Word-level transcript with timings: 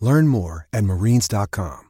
Learn 0.00 0.26
more 0.26 0.66
at 0.70 0.82
marines.com. 0.82 1.86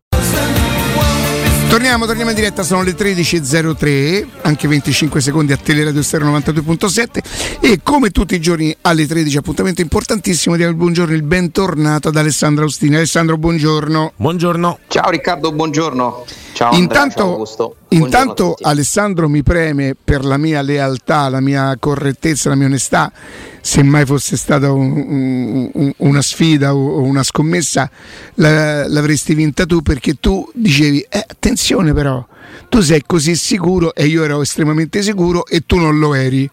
Torniamo, 1.68 2.06
torniamo 2.06 2.30
in 2.30 2.36
diretta, 2.36 2.62
sono 2.62 2.82
le 2.82 2.92
13.03, 2.92 4.26
anche 4.40 4.66
25 4.66 5.20
secondi 5.20 5.52
a 5.52 5.58
Teleradio 5.58 6.02
Stereo 6.02 6.30
92.7 6.30 7.60
e 7.60 7.80
come 7.82 8.08
tutti 8.08 8.34
i 8.34 8.40
giorni 8.40 8.74
alle 8.80 9.06
13 9.06 9.36
appuntamento 9.36 9.82
importantissimo 9.82 10.56
diamo 10.56 10.70
il 10.70 10.78
buongiorno, 10.78 11.14
il 11.14 11.22
bentornato 11.22 12.08
ad 12.08 12.16
Alessandro 12.16 12.64
Austini. 12.64 12.96
Alessandro, 12.96 13.36
buongiorno. 13.36 14.12
Buongiorno. 14.16 14.78
Ciao 14.88 15.10
Riccardo, 15.10 15.52
buongiorno. 15.52 16.24
Ciao 16.58 16.72
Andrea, 16.72 17.02
intanto, 17.04 17.46
ciao. 17.46 17.76
Intanto 17.90 18.56
Alessandro 18.60 19.28
mi 19.28 19.44
preme 19.44 19.94
per 19.94 20.24
la 20.24 20.36
mia 20.36 20.60
lealtà, 20.60 21.28
la 21.28 21.38
mia 21.38 21.76
correttezza, 21.78 22.48
la 22.48 22.56
mia 22.56 22.66
onestà, 22.66 23.12
se 23.60 23.80
mai 23.84 24.04
fosse 24.04 24.36
stata 24.36 24.72
un, 24.72 25.70
un, 25.72 25.92
una 25.98 26.20
sfida 26.20 26.74
o 26.74 27.00
una 27.02 27.22
scommessa 27.22 27.88
la, 28.34 28.88
l'avresti 28.88 29.34
vinta 29.34 29.66
tu 29.66 29.82
perché 29.82 30.14
tu 30.18 30.50
dicevi 30.52 30.98
eh, 31.08 31.24
attenzione 31.28 31.92
però, 31.92 32.26
tu 32.68 32.80
sei 32.80 33.04
così 33.06 33.36
sicuro 33.36 33.94
e 33.94 34.06
io 34.06 34.24
ero 34.24 34.42
estremamente 34.42 35.00
sicuro 35.00 35.46
e 35.46 35.60
tu 35.64 35.76
non 35.76 36.00
lo 36.00 36.12
eri. 36.14 36.50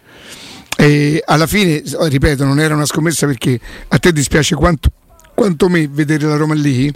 E 0.78 1.23
alla 1.25 1.47
fine, 1.47 1.81
ripeto, 1.84 2.45
non 2.45 2.59
era 2.59 2.75
una 2.75 2.86
scommessa 2.86 3.25
perché 3.25 3.59
a 3.88 3.97
te 3.97 4.12
dispiace 4.12 4.53
quanto, 4.53 4.92
quanto 5.34 5.67
me 5.67 5.88
vedere 5.88 6.28
la 6.28 6.36
Roma 6.36 6.53
lì 6.53 6.94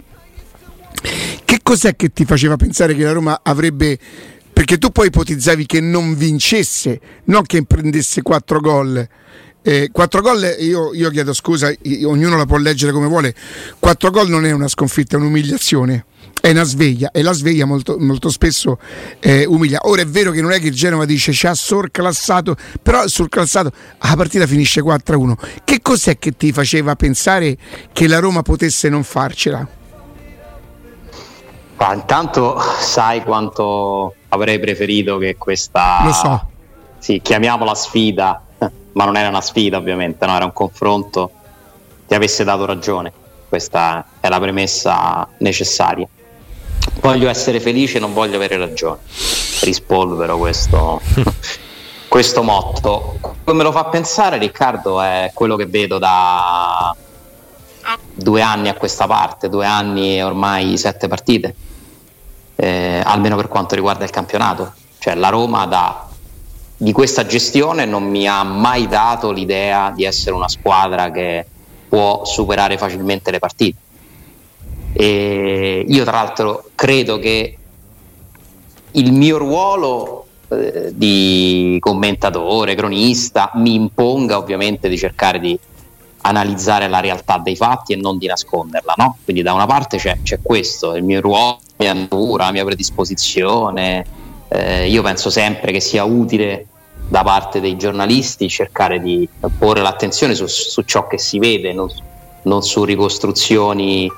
che 1.50 1.58
cos'è 1.64 1.96
che 1.96 2.12
ti 2.12 2.24
faceva 2.24 2.54
pensare 2.54 2.94
che 2.94 3.02
la 3.02 3.10
Roma 3.10 3.40
avrebbe 3.42 3.98
perché 4.52 4.78
tu 4.78 4.90
poi 4.90 5.08
ipotizzavi 5.08 5.66
che 5.66 5.80
non 5.80 6.14
vincesse, 6.14 7.00
non 7.24 7.42
che 7.42 7.64
prendesse 7.64 8.22
4 8.22 8.60
gol. 8.60 9.08
Eh, 9.60 9.88
4 9.90 10.20
gol, 10.20 10.56
io, 10.60 10.94
io, 10.94 11.10
chiedo 11.10 11.32
scusa, 11.32 11.74
ognuno 12.04 12.36
la 12.36 12.46
può 12.46 12.56
leggere 12.56 12.92
come 12.92 13.08
vuole. 13.08 13.34
4 13.80 14.10
gol 14.12 14.28
non 14.28 14.46
è 14.46 14.52
una 14.52 14.68
sconfitta, 14.68 15.16
è 15.16 15.18
un'umiliazione, 15.18 16.04
è 16.40 16.50
una 16.50 16.62
sveglia 16.62 17.10
e 17.10 17.20
la 17.20 17.32
sveglia 17.32 17.64
molto, 17.64 17.96
molto 17.98 18.28
spesso 18.28 18.78
eh, 19.18 19.44
umilia. 19.44 19.80
Ora 19.88 20.02
è 20.02 20.06
vero 20.06 20.30
che 20.30 20.42
non 20.42 20.52
è 20.52 20.60
che 20.60 20.68
il 20.68 20.74
Genova 20.74 21.04
dice 21.04 21.32
ci 21.32 21.48
ha 21.48 21.54
sorclassato, 21.54 22.54
però 22.80 23.08
surclassato 23.08 23.72
la 24.02 24.14
partita 24.14 24.46
finisce 24.46 24.82
4-1. 24.82 25.34
Che 25.64 25.80
cos'è 25.82 26.16
che 26.16 26.30
ti 26.30 26.52
faceva 26.52 26.94
pensare 26.94 27.56
che 27.92 28.06
la 28.06 28.20
Roma 28.20 28.42
potesse 28.42 28.88
non 28.88 29.02
farcela? 29.02 29.78
Ma 31.80 31.94
intanto 31.94 32.60
sai 32.78 33.22
quanto 33.22 34.14
avrei 34.28 34.60
preferito 34.60 35.16
che 35.16 35.36
questa... 35.38 36.00
Lo 36.04 36.12
so. 36.12 36.48
Sì, 36.98 37.22
chiamiamola 37.22 37.74
sfida, 37.74 38.42
ma 38.92 39.04
non 39.06 39.16
era 39.16 39.28
una 39.28 39.40
sfida 39.40 39.78
ovviamente, 39.78 40.26
no? 40.26 40.36
era 40.36 40.44
un 40.44 40.52
confronto, 40.52 41.30
ti 42.06 42.14
avesse 42.14 42.44
dato 42.44 42.66
ragione. 42.66 43.10
Questa 43.48 44.04
è 44.20 44.28
la 44.28 44.38
premessa 44.38 45.26
necessaria. 45.38 46.06
Voglio 47.00 47.30
essere 47.30 47.60
felice, 47.60 47.98
non 47.98 48.12
voglio 48.12 48.36
avere 48.36 48.58
ragione. 48.58 48.98
Rispolvero 49.62 50.36
questo, 50.36 51.00
questo 52.08 52.42
motto. 52.42 53.18
Come 53.42 53.56
me 53.56 53.62
lo 53.62 53.72
fa 53.72 53.86
pensare 53.86 54.36
Riccardo 54.36 55.00
è 55.00 55.30
quello 55.32 55.56
che 55.56 55.64
vedo 55.64 55.96
da 55.96 56.94
due 58.12 58.42
anni 58.42 58.68
a 58.68 58.74
questa 58.74 59.06
parte, 59.06 59.48
due 59.48 59.64
anni 59.64 60.18
e 60.18 60.22
ormai 60.22 60.76
sette 60.76 61.08
partite 61.08 61.54
eh, 62.60 63.00
almeno 63.02 63.36
per 63.36 63.48
quanto 63.48 63.74
riguarda 63.74 64.04
il 64.04 64.10
campionato. 64.10 64.74
Cioè 64.98 65.14
la 65.14 65.30
Roma 65.30 65.64
da, 65.64 66.08
di 66.76 66.92
questa 66.92 67.24
gestione 67.24 67.86
non 67.86 68.04
mi 68.04 68.28
ha 68.28 68.42
mai 68.42 68.86
dato 68.86 69.30
l'idea 69.30 69.90
di 69.94 70.04
essere 70.04 70.34
una 70.34 70.48
squadra 70.48 71.10
che 71.10 71.46
può 71.88 72.24
superare 72.24 72.76
facilmente 72.76 73.30
le 73.30 73.38
partite. 73.38 73.78
E 74.92 75.84
io 75.88 76.04
tra 76.04 76.16
l'altro 76.16 76.68
credo 76.74 77.18
che 77.18 77.56
il 78.92 79.12
mio 79.12 79.38
ruolo 79.38 80.26
eh, 80.48 80.90
di 80.92 81.78
commentatore, 81.80 82.74
cronista, 82.74 83.52
mi 83.54 83.74
imponga 83.74 84.36
ovviamente 84.36 84.88
di 84.88 84.98
cercare 84.98 85.40
di 85.40 85.58
analizzare 86.22 86.88
la 86.88 87.00
realtà 87.00 87.38
dei 87.38 87.56
fatti 87.56 87.92
e 87.92 87.96
non 87.96 88.18
di 88.18 88.26
nasconderla. 88.26 88.94
No? 88.96 89.16
Quindi 89.24 89.42
da 89.42 89.52
una 89.52 89.66
parte 89.66 89.96
c'è, 89.96 90.18
c'è 90.22 90.40
questo, 90.42 90.94
il 90.94 91.04
mio 91.04 91.20
ruolo 91.20 91.58
mia 91.80 91.94
natura, 91.94 92.44
la 92.44 92.52
mia 92.52 92.64
predisposizione. 92.64 94.04
Eh, 94.48 94.88
io 94.88 95.02
penso 95.02 95.30
sempre 95.30 95.72
che 95.72 95.80
sia 95.80 96.04
utile 96.04 96.66
da 97.08 97.22
parte 97.22 97.60
dei 97.60 97.76
giornalisti 97.76 98.48
cercare 98.48 99.00
di 99.00 99.28
porre 99.58 99.80
l'attenzione 99.80 100.34
su, 100.34 100.46
su 100.46 100.82
ciò 100.82 101.06
che 101.06 101.18
si 101.18 101.38
vede, 101.38 101.72
non, 101.72 101.88
non 102.42 102.62
su 102.62 102.84
ricostruzioni 102.84 104.10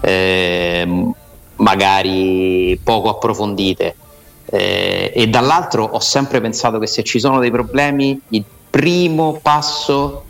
eh, 0.00 1.12
magari 1.56 2.78
poco 2.82 3.10
approfondite. 3.10 3.94
Eh, 4.52 5.12
e 5.14 5.28
dall'altro 5.28 5.84
ho 5.84 6.00
sempre 6.00 6.40
pensato 6.40 6.78
che 6.78 6.86
se 6.86 7.04
ci 7.04 7.20
sono 7.20 7.38
dei 7.38 7.50
problemi, 7.50 8.20
il 8.30 8.44
primo 8.70 9.38
passo 9.40 10.24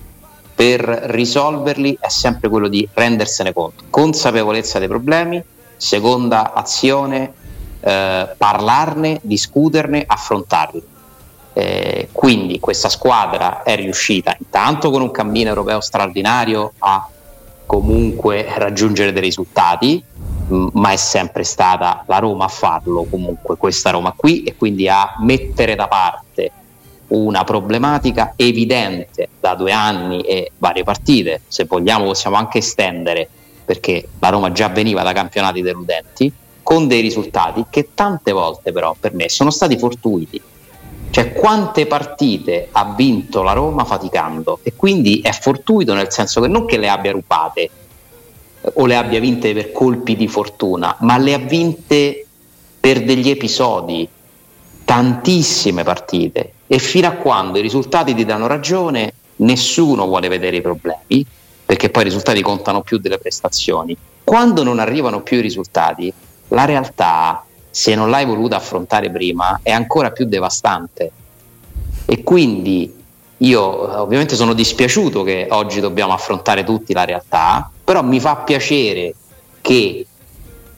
per 0.60 0.82
risolverli 0.82 1.96
è 1.98 2.10
sempre 2.10 2.50
quello 2.50 2.68
di 2.68 2.86
rendersene 2.92 3.54
conto, 3.54 3.84
consapevolezza 3.88 4.78
dei 4.78 4.88
problemi, 4.88 5.42
seconda 5.78 6.52
azione, 6.52 7.32
eh, 7.80 8.28
parlarne, 8.36 9.20
discuterne, 9.22 10.04
affrontarli. 10.06 10.82
Eh, 11.54 12.08
quindi 12.12 12.60
questa 12.60 12.90
squadra 12.90 13.62
è 13.62 13.74
riuscita 13.74 14.36
intanto 14.38 14.90
con 14.90 15.00
un 15.00 15.10
cammino 15.10 15.48
europeo 15.48 15.80
straordinario 15.80 16.74
a 16.80 17.08
comunque 17.64 18.46
raggiungere 18.54 19.14
dei 19.14 19.22
risultati, 19.22 20.04
ma 20.48 20.90
è 20.90 20.96
sempre 20.96 21.42
stata 21.42 22.04
la 22.06 22.18
Roma 22.18 22.44
a 22.44 22.48
farlo 22.48 23.06
comunque, 23.08 23.56
questa 23.56 23.88
Roma 23.88 24.12
qui, 24.14 24.42
e 24.42 24.54
quindi 24.56 24.90
a 24.90 25.14
mettere 25.20 25.74
da 25.74 25.88
parte 25.88 26.29
una 27.10 27.44
problematica 27.44 28.34
evidente 28.36 29.28
da 29.38 29.54
due 29.54 29.72
anni 29.72 30.22
e 30.22 30.52
varie 30.58 30.84
partite, 30.84 31.42
se 31.48 31.64
vogliamo 31.64 32.06
possiamo 32.06 32.36
anche 32.36 32.58
estendere 32.58 33.28
perché 33.64 34.08
la 34.18 34.30
Roma 34.30 34.50
già 34.52 34.68
veniva 34.68 35.02
da 35.02 35.12
campionati 35.12 35.62
deludenti, 35.62 36.32
con 36.62 36.88
dei 36.88 37.00
risultati 37.00 37.66
che 37.70 37.90
tante 37.94 38.32
volte 38.32 38.72
però 38.72 38.96
per 38.98 39.14
me 39.14 39.28
sono 39.28 39.50
stati 39.50 39.78
fortuiti. 39.78 40.40
Cioè 41.10 41.32
quante 41.32 41.86
partite 41.86 42.68
ha 42.70 42.94
vinto 42.96 43.42
la 43.42 43.52
Roma 43.52 43.84
faticando? 43.84 44.60
E 44.62 44.74
quindi 44.76 45.20
è 45.20 45.32
fortuito 45.32 45.94
nel 45.94 46.12
senso 46.12 46.40
che 46.40 46.46
non 46.46 46.66
che 46.66 46.78
le 46.78 46.88
abbia 46.88 47.10
rubate 47.10 47.60
eh, 47.60 47.70
o 48.74 48.86
le 48.86 48.96
abbia 48.96 49.18
vinte 49.18 49.52
per 49.52 49.72
colpi 49.72 50.14
di 50.14 50.28
fortuna, 50.28 50.96
ma 51.00 51.18
le 51.18 51.34
ha 51.34 51.38
vinte 51.38 52.26
per 52.78 53.02
degli 53.02 53.28
episodi, 53.28 54.08
tantissime 54.90 55.84
partite 55.84 56.54
e 56.66 56.80
fino 56.80 57.06
a 57.06 57.12
quando 57.12 57.58
i 57.58 57.62
risultati 57.62 58.12
ti 58.12 58.24
danno 58.24 58.48
ragione 58.48 59.12
nessuno 59.36 60.04
vuole 60.04 60.26
vedere 60.26 60.56
i 60.56 60.60
problemi 60.60 61.24
perché 61.64 61.90
poi 61.90 62.02
i 62.02 62.06
risultati 62.06 62.42
contano 62.42 62.80
più 62.82 62.98
delle 62.98 63.18
prestazioni. 63.18 63.96
Quando 64.24 64.64
non 64.64 64.80
arrivano 64.80 65.20
più 65.20 65.36
i 65.36 65.42
risultati, 65.42 66.12
la 66.48 66.64
realtà, 66.64 67.44
se 67.70 67.94
non 67.94 68.10
l'hai 68.10 68.24
voluta 68.26 68.56
affrontare 68.56 69.12
prima, 69.12 69.60
è 69.62 69.70
ancora 69.70 70.10
più 70.10 70.26
devastante. 70.26 71.12
E 72.04 72.24
quindi 72.24 72.92
io 73.36 74.00
ovviamente 74.02 74.34
sono 74.34 74.54
dispiaciuto 74.54 75.22
che 75.22 75.46
oggi 75.50 75.78
dobbiamo 75.78 76.12
affrontare 76.12 76.64
tutti 76.64 76.92
la 76.92 77.04
realtà, 77.04 77.70
però 77.84 78.02
mi 78.02 78.18
fa 78.18 78.38
piacere 78.38 79.14
che 79.60 80.04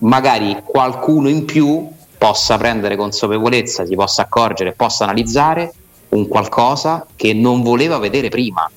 magari 0.00 0.60
qualcuno 0.62 1.30
in 1.30 1.46
più 1.46 1.88
possa 2.22 2.56
prendere 2.56 2.94
consapevolezza, 2.94 3.84
si 3.84 3.96
possa 3.96 4.22
accorgere, 4.22 4.74
possa 4.74 5.02
analizzare 5.02 5.72
un 6.10 6.28
qualcosa 6.28 7.04
che 7.16 7.34
non 7.34 7.62
voleva 7.62 7.98
vedere 7.98 8.28
prima. 8.28 8.70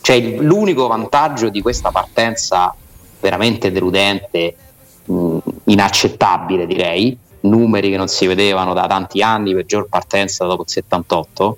Cioè 0.00 0.18
l'unico 0.18 0.86
vantaggio 0.86 1.50
di 1.50 1.60
questa 1.60 1.90
partenza 1.90 2.74
veramente 3.20 3.70
deludente, 3.70 4.56
mh, 5.04 5.38
inaccettabile 5.64 6.66
direi, 6.66 7.14
numeri 7.40 7.90
che 7.90 7.98
non 7.98 8.08
si 8.08 8.26
vedevano 8.26 8.72
da 8.72 8.86
tanti 8.86 9.20
anni, 9.20 9.52
peggior 9.52 9.88
partenza 9.90 10.46
dopo 10.46 10.62
il 10.62 10.70
78, 10.70 11.56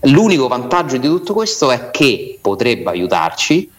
l'unico 0.00 0.48
vantaggio 0.48 0.96
di 0.96 1.08
tutto 1.08 1.34
questo 1.34 1.72
è 1.72 1.90
che 1.90 2.38
potrebbe 2.40 2.88
aiutarci 2.88 3.70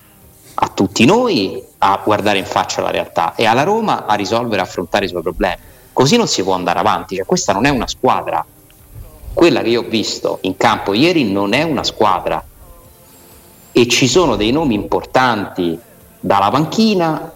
a 0.53 0.67
tutti 0.67 1.03
noi 1.05 1.59
a 1.79 1.99
guardare 2.05 2.37
in 2.37 2.45
faccia 2.45 2.81
la 2.81 2.91
realtà 2.91 3.33
e 3.33 3.47
alla 3.47 3.63
Roma 3.63 4.05
a 4.05 4.13
risolvere 4.13 4.61
e 4.61 4.65
affrontare 4.65 5.05
i 5.05 5.07
suoi 5.07 5.23
problemi. 5.23 5.73
Così 5.95 6.17
non 6.17 6.27
si 6.27 6.43
può 6.43 6.51
andare 6.51 6.79
avanti, 6.79 7.15
cioè, 7.15 7.23
questa 7.23 7.53
non 7.53 7.63
è 7.63 7.69
una 7.69 7.87
squadra. 7.87 8.45
Quella 9.33 9.61
che 9.61 9.69
io 9.69 9.79
ho 9.79 9.87
visto 9.87 10.39
in 10.41 10.57
campo 10.57 10.93
ieri 10.93 11.23
non 11.31 11.53
è 11.53 11.63
una 11.63 11.85
squadra 11.85 12.43
e 13.71 13.87
ci 13.87 14.05
sono 14.05 14.35
dei 14.35 14.51
nomi 14.51 14.73
importanti 14.75 15.79
dalla 16.19 16.49
panchina 16.49 17.31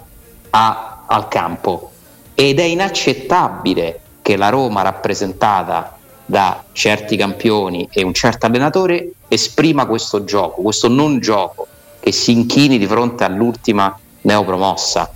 a, 0.49 1.03
al 1.07 1.29
campo 1.29 1.91
ed 2.35 2.59
è 2.59 2.63
inaccettabile 2.63 4.01
che 4.21 4.35
la 4.35 4.49
Roma 4.49 4.81
rappresentata 4.81 5.97
da 6.25 6.61
certi 6.73 7.15
campioni 7.15 7.87
e 7.89 8.03
un 8.03 8.13
certo 8.13 8.45
allenatore 8.45 9.13
esprima 9.29 9.85
questo 9.85 10.25
gioco, 10.25 10.63
questo 10.63 10.89
non 10.89 11.19
gioco 11.19 11.65
che 12.01 12.11
si 12.11 12.33
inchini 12.33 12.77
di 12.77 12.87
fronte 12.87 13.23
all'ultima 13.23 13.97
neopromossa. 14.23 15.13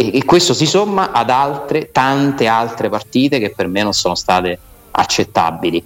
E, 0.00 0.16
e 0.16 0.24
questo 0.24 0.54
si 0.54 0.64
somma 0.64 1.10
ad 1.10 1.28
altre, 1.28 1.90
tante 1.90 2.46
altre 2.46 2.88
partite 2.88 3.40
che 3.40 3.50
per 3.50 3.66
me 3.66 3.82
non 3.82 3.92
sono 3.92 4.14
state 4.14 4.56
accettabili. 4.92 5.84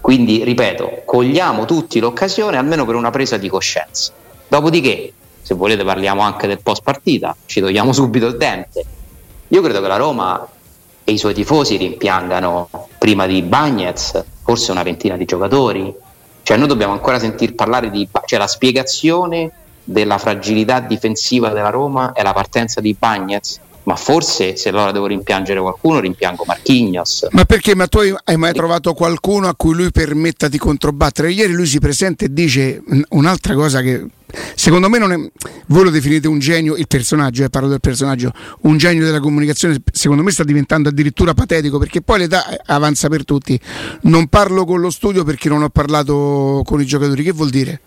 Quindi, 0.00 0.42
ripeto, 0.42 1.02
cogliamo 1.04 1.64
tutti 1.64 2.00
l'occasione 2.00 2.56
almeno 2.56 2.84
per 2.84 2.96
una 2.96 3.10
presa 3.10 3.36
di 3.36 3.48
coscienza. 3.48 4.12
Dopodiché, 4.48 5.12
se 5.42 5.54
volete 5.54 5.84
parliamo 5.84 6.22
anche 6.22 6.48
del 6.48 6.60
post 6.60 6.82
partita, 6.82 7.36
ci 7.46 7.60
togliamo 7.60 7.92
subito 7.92 8.26
il 8.26 8.36
dente. 8.36 8.84
Io 9.48 9.62
credo 9.62 9.80
che 9.80 9.86
la 9.86 9.96
Roma 9.96 10.48
e 11.04 11.12
i 11.12 11.18
suoi 11.18 11.34
tifosi 11.34 11.76
rimpiangano 11.76 12.68
prima 12.98 13.26
di 13.26 13.42
Bagnez 13.42 14.24
forse 14.42 14.72
una 14.72 14.82
ventina 14.82 15.16
di 15.16 15.24
giocatori, 15.24 15.94
cioè 16.42 16.56
noi 16.56 16.66
dobbiamo 16.66 16.92
ancora 16.92 17.20
sentir 17.20 17.54
parlare 17.54 17.90
di 17.90 18.08
cioè 18.24 18.40
la 18.40 18.48
spiegazione 18.48 19.52
della 19.86 20.18
fragilità 20.18 20.80
difensiva 20.80 21.50
della 21.50 21.70
Roma 21.70 22.12
è 22.12 22.22
la 22.22 22.32
partenza 22.32 22.80
di 22.80 22.94
Bagnez 22.98 23.60
ma 23.84 23.94
forse 23.94 24.56
se 24.56 24.70
allora 24.70 24.90
devo 24.90 25.06
rimpiangere 25.06 25.60
qualcuno 25.60 26.00
rimpiango 26.00 26.44
Marchignos 26.44 27.28
ma 27.30 27.44
perché? 27.44 27.76
Ma 27.76 27.86
tu 27.86 27.98
hai 27.98 28.36
mai 28.36 28.52
trovato 28.52 28.92
qualcuno 28.94 29.46
a 29.46 29.54
cui 29.54 29.74
lui 29.74 29.92
permetta 29.92 30.48
di 30.48 30.58
controbattere? 30.58 31.30
Ieri 31.30 31.52
lui 31.52 31.66
si 31.66 31.78
presenta 31.78 32.24
e 32.24 32.32
dice 32.32 32.82
un'altra 33.10 33.54
cosa 33.54 33.80
che 33.82 34.04
secondo 34.56 34.88
me 34.88 34.98
non 34.98 35.12
è 35.12 35.30
voi 35.66 35.84
lo 35.84 35.90
definite 35.90 36.26
un 36.26 36.40
genio 36.40 36.74
il 36.74 36.88
personaggio 36.88 37.44
eh, 37.44 37.48
parlo 37.48 37.68
del 37.68 37.80
personaggio 37.80 38.32
un 38.62 38.76
genio 38.76 39.04
della 39.04 39.20
comunicazione 39.20 39.80
secondo 39.92 40.24
me 40.24 40.32
sta 40.32 40.42
diventando 40.42 40.88
addirittura 40.88 41.32
patetico 41.32 41.78
perché 41.78 42.02
poi 42.02 42.18
l'età 42.18 42.44
avanza 42.66 43.08
per 43.08 43.24
tutti. 43.24 43.58
Non 44.02 44.26
parlo 44.28 44.64
con 44.64 44.80
lo 44.80 44.90
studio 44.90 45.24
perché 45.24 45.48
non 45.48 45.62
ho 45.62 45.68
parlato 45.68 46.62
con 46.64 46.80
i 46.80 46.86
giocatori. 46.86 47.22
Che 47.22 47.32
vuol 47.32 47.50
dire? 47.50 47.80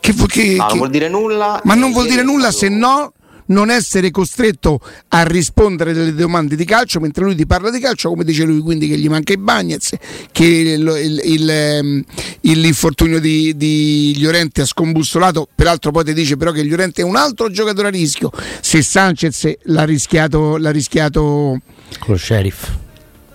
Che, 0.00 0.14
che, 0.14 0.56
no, 0.56 0.66
che... 0.66 0.68
non 0.68 0.76
vuol 0.76 0.90
dire 0.90 1.08
nulla 1.08 1.60
ma 1.64 1.74
non 1.74 1.92
vuol 1.92 2.06
dire 2.06 2.22
nulla 2.22 2.50
se 2.50 2.68
no 2.68 3.12
non 3.46 3.70
essere 3.70 4.10
costretto 4.10 4.80
a 5.08 5.22
rispondere 5.24 5.92
delle 5.92 6.14
domande 6.14 6.56
di 6.56 6.64
calcio 6.64 7.00
mentre 7.00 7.24
lui 7.24 7.34
ti 7.34 7.46
parla 7.46 7.70
di 7.70 7.78
calcio, 7.78 8.08
come 8.08 8.24
dice 8.24 8.44
lui, 8.44 8.60
quindi 8.60 8.88
che 8.88 8.96
gli 8.96 9.08
manca 9.08 9.32
i 9.32 9.36
Bagnets, 9.36 9.94
che 10.32 10.44
il, 10.44 10.80
il, 10.80 11.20
il, 11.24 11.50
ehm, 11.50 12.02
l'infortunio 12.40 13.20
di, 13.20 13.56
di 13.56 14.14
Llorente 14.18 14.62
ha 14.62 14.66
scombussolato, 14.66 15.48
peraltro 15.54 15.90
poi 15.90 16.04
ti 16.04 16.14
dice 16.14 16.36
però 16.36 16.50
che 16.50 16.64
Llorente 16.64 17.02
è 17.02 17.04
un 17.04 17.16
altro 17.16 17.50
giocatore 17.50 17.88
a 17.88 17.90
rischio, 17.90 18.30
se 18.60 18.82
Sanchez 18.82 19.52
l'ha 19.64 19.84
rischiato, 19.84 20.56
l'ha 20.56 20.70
rischiato 20.70 21.60
con 21.98 22.14
lo 22.14 22.16
sheriff. 22.16 22.84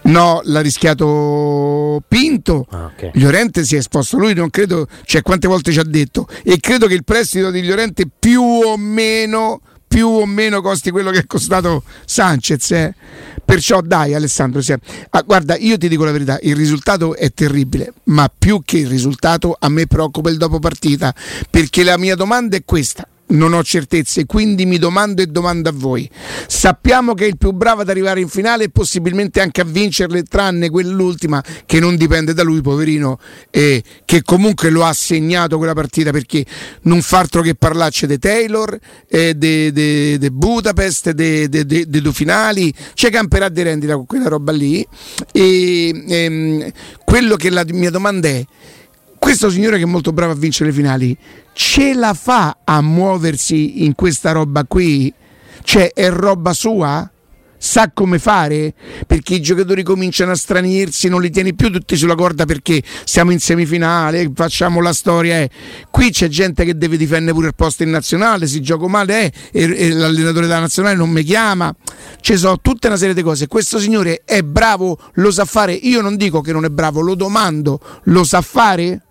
No, 0.03 0.41
l'ha 0.45 0.61
rischiato 0.61 2.01
Pinto. 2.07 2.65
Ah, 2.69 2.85
okay. 2.85 3.11
Llorente 3.13 3.63
si 3.63 3.75
è 3.75 3.79
esposto 3.79 4.17
lui, 4.17 4.33
non 4.33 4.49
credo, 4.49 4.87
cioè 5.03 5.21
quante 5.21 5.47
volte 5.47 5.71
ci 5.71 5.79
ha 5.79 5.83
detto. 5.83 6.27
E 6.43 6.59
credo 6.59 6.87
che 6.87 6.93
il 6.93 7.03
prestito 7.03 7.51
di 7.51 7.63
Llorente 7.63 8.05
più 8.07 8.41
o 8.41 8.77
meno 8.77 9.61
più 9.91 10.07
o 10.07 10.25
meno 10.25 10.61
costi 10.61 10.89
quello 10.89 11.11
che 11.11 11.19
è 11.19 11.25
costato 11.27 11.83
Sanchez. 12.05 12.71
Eh. 12.71 12.95
Perciò 13.43 13.81
dai 13.81 14.13
Alessandro, 14.13 14.61
sì. 14.61 14.73
ah, 15.09 15.21
guarda, 15.23 15.57
io 15.57 15.77
ti 15.77 15.89
dico 15.89 16.05
la 16.05 16.13
verità, 16.13 16.39
il 16.43 16.55
risultato 16.55 17.13
è 17.13 17.33
terribile, 17.33 17.91
ma 18.05 18.31
più 18.35 18.61
che 18.63 18.77
il 18.77 18.87
risultato 18.87 19.53
a 19.59 19.67
me 19.67 19.87
preoccupa 19.87 20.29
il 20.29 20.37
dopo 20.37 20.59
partita, 20.59 21.13
perché 21.49 21.83
la 21.83 21.97
mia 21.97 22.15
domanda 22.15 22.55
è 22.55 22.63
questa 22.63 23.05
non 23.31 23.53
ho 23.53 23.63
certezze, 23.63 24.25
quindi 24.25 24.65
mi 24.65 24.77
domando 24.77 25.21
e 25.21 25.27
domando 25.27 25.69
a 25.69 25.73
voi. 25.73 26.09
Sappiamo 26.47 27.13
che 27.13 27.25
è 27.25 27.27
il 27.27 27.37
più 27.37 27.51
bravo 27.51 27.81
ad 27.81 27.89
arrivare 27.89 28.19
in 28.21 28.27
finale 28.27 28.65
e 28.65 28.69
possibilmente 28.69 29.41
anche 29.41 29.61
a 29.61 29.65
vincerle, 29.65 30.23
tranne 30.23 30.69
quell'ultima 30.69 31.43
che 31.65 31.79
non 31.79 31.95
dipende 31.95 32.33
da 32.33 32.43
lui, 32.43 32.61
poverino, 32.61 33.19
e 33.49 33.83
che 34.05 34.21
comunque 34.23 34.69
lo 34.69 34.83
ha 34.83 34.93
segnato 34.93 35.57
quella 35.57 35.73
partita 35.73 36.11
perché 36.11 36.45
non 36.83 37.01
fa 37.01 37.19
altro 37.19 37.41
che 37.41 37.55
parlarci 37.55 38.07
di 38.07 38.19
Taylor, 38.19 38.77
eh, 39.07 39.37
di 39.37 40.29
Budapest, 40.31 41.11
dei 41.11 41.49
due 41.49 42.13
finali, 42.13 42.73
c'è 42.93 43.09
camperà 43.09 43.49
di 43.49 43.61
rendita 43.61 43.95
con 43.95 44.05
quella 44.05 44.27
roba 44.27 44.51
lì. 44.51 44.85
E 45.31 46.03
ehm, 46.07 46.71
quello 47.03 47.35
che 47.35 47.49
la 47.49 47.63
mia 47.67 47.89
domanda 47.89 48.27
è 48.27 48.45
questo 49.21 49.51
signore 49.51 49.77
che 49.77 49.83
è 49.83 49.85
molto 49.85 50.13
bravo 50.13 50.31
a 50.31 50.35
vincere 50.35 50.71
le 50.71 50.75
finali 50.75 51.15
ce 51.53 51.93
la 51.93 52.15
fa 52.15 52.57
a 52.63 52.81
muoversi 52.81 53.85
in 53.85 53.93
questa 53.93 54.31
roba 54.31 54.65
qui? 54.65 55.13
Cioè 55.63 55.91
è 55.93 56.09
roba 56.09 56.53
sua? 56.53 57.07
Sa 57.55 57.91
come 57.93 58.17
fare? 58.17 58.73
Perché 59.05 59.35
i 59.35 59.41
giocatori 59.41 59.83
cominciano 59.83 60.31
a 60.31 60.35
stranirsi, 60.35 61.07
non 61.07 61.21
li 61.21 61.29
tieni 61.29 61.53
più 61.53 61.69
tutti 61.69 61.95
sulla 61.95 62.15
corda 62.15 62.45
perché 62.45 62.81
siamo 63.03 63.29
in 63.29 63.39
semifinale, 63.39 64.31
facciamo 64.33 64.81
la 64.81 64.91
storia. 64.91 65.39
Eh. 65.39 65.51
Qui 65.91 66.09
c'è 66.09 66.27
gente 66.27 66.65
che 66.65 66.75
deve 66.75 66.97
difendere 66.97 67.33
pure 67.33 67.49
il 67.49 67.55
posto 67.55 67.83
in 67.83 67.91
nazionale, 67.91 68.47
si 68.47 68.59
gioca 68.59 68.87
male 68.87 69.25
eh, 69.25 69.31
e, 69.51 69.75
e 69.77 69.89
l'allenatore 69.91 70.47
della 70.47 70.61
nazionale 70.61 70.95
non 70.95 71.11
mi 71.11 71.21
chiama. 71.21 71.71
Ci 72.19 72.35
sono 72.37 72.59
tutta 72.59 72.87
una 72.87 72.97
serie 72.97 73.13
di 73.13 73.21
cose. 73.21 73.45
Questo 73.45 73.77
signore 73.77 74.23
è 74.25 74.41
bravo, 74.41 74.97
lo 75.13 75.29
sa 75.29 75.45
fare. 75.45 75.73
Io 75.73 76.01
non 76.01 76.15
dico 76.15 76.41
che 76.41 76.51
non 76.51 76.65
è 76.65 76.69
bravo, 76.69 77.01
lo 77.01 77.13
domando, 77.13 77.79
lo 78.05 78.23
sa 78.23 78.41
fare? 78.41 79.03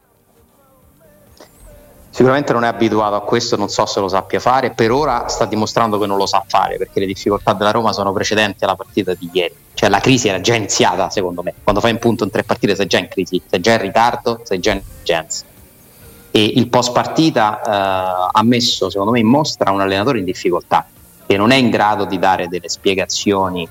Sicuramente 2.20 2.52
non 2.52 2.64
è 2.64 2.66
abituato 2.66 3.14
a 3.14 3.22
questo, 3.22 3.56
non 3.56 3.70
so 3.70 3.86
se 3.86 3.98
lo 3.98 4.06
sappia 4.06 4.40
fare, 4.40 4.72
per 4.72 4.90
ora 4.90 5.26
sta 5.28 5.46
dimostrando 5.46 5.98
che 5.98 6.04
non 6.04 6.18
lo 6.18 6.26
sa 6.26 6.44
fare 6.46 6.76
perché 6.76 7.00
le 7.00 7.06
difficoltà 7.06 7.54
della 7.54 7.70
Roma 7.70 7.94
sono 7.94 8.12
precedenti 8.12 8.62
alla 8.62 8.76
partita 8.76 9.14
di 9.14 9.30
ieri, 9.32 9.54
cioè 9.72 9.88
la 9.88 10.00
crisi 10.00 10.28
era 10.28 10.38
già 10.38 10.54
iniziata 10.54 11.08
secondo 11.08 11.42
me, 11.42 11.54
quando 11.62 11.80
fai 11.80 11.92
un 11.92 11.98
punto 11.98 12.24
in 12.24 12.30
tre 12.30 12.42
partite 12.42 12.74
sei 12.76 12.84
già 12.84 12.98
in 12.98 13.08
crisi, 13.08 13.40
sei 13.48 13.60
già 13.60 13.72
in 13.72 13.80
ritardo, 13.80 14.42
sei 14.44 14.58
già 14.58 14.72
in 14.72 14.82
urgenza. 14.98 15.46
E 16.30 16.44
il 16.44 16.68
post 16.68 16.92
partita 16.92 17.62
eh, 17.62 18.28
ha 18.32 18.42
messo 18.42 18.90
secondo 18.90 19.12
me 19.12 19.20
in 19.20 19.26
mostra 19.26 19.70
un 19.70 19.80
allenatore 19.80 20.18
in 20.18 20.26
difficoltà 20.26 20.86
che 21.26 21.38
non 21.38 21.52
è 21.52 21.56
in 21.56 21.70
grado 21.70 22.04
di 22.04 22.18
dare 22.18 22.48
delle 22.48 22.68
spiegazioni 22.68 23.66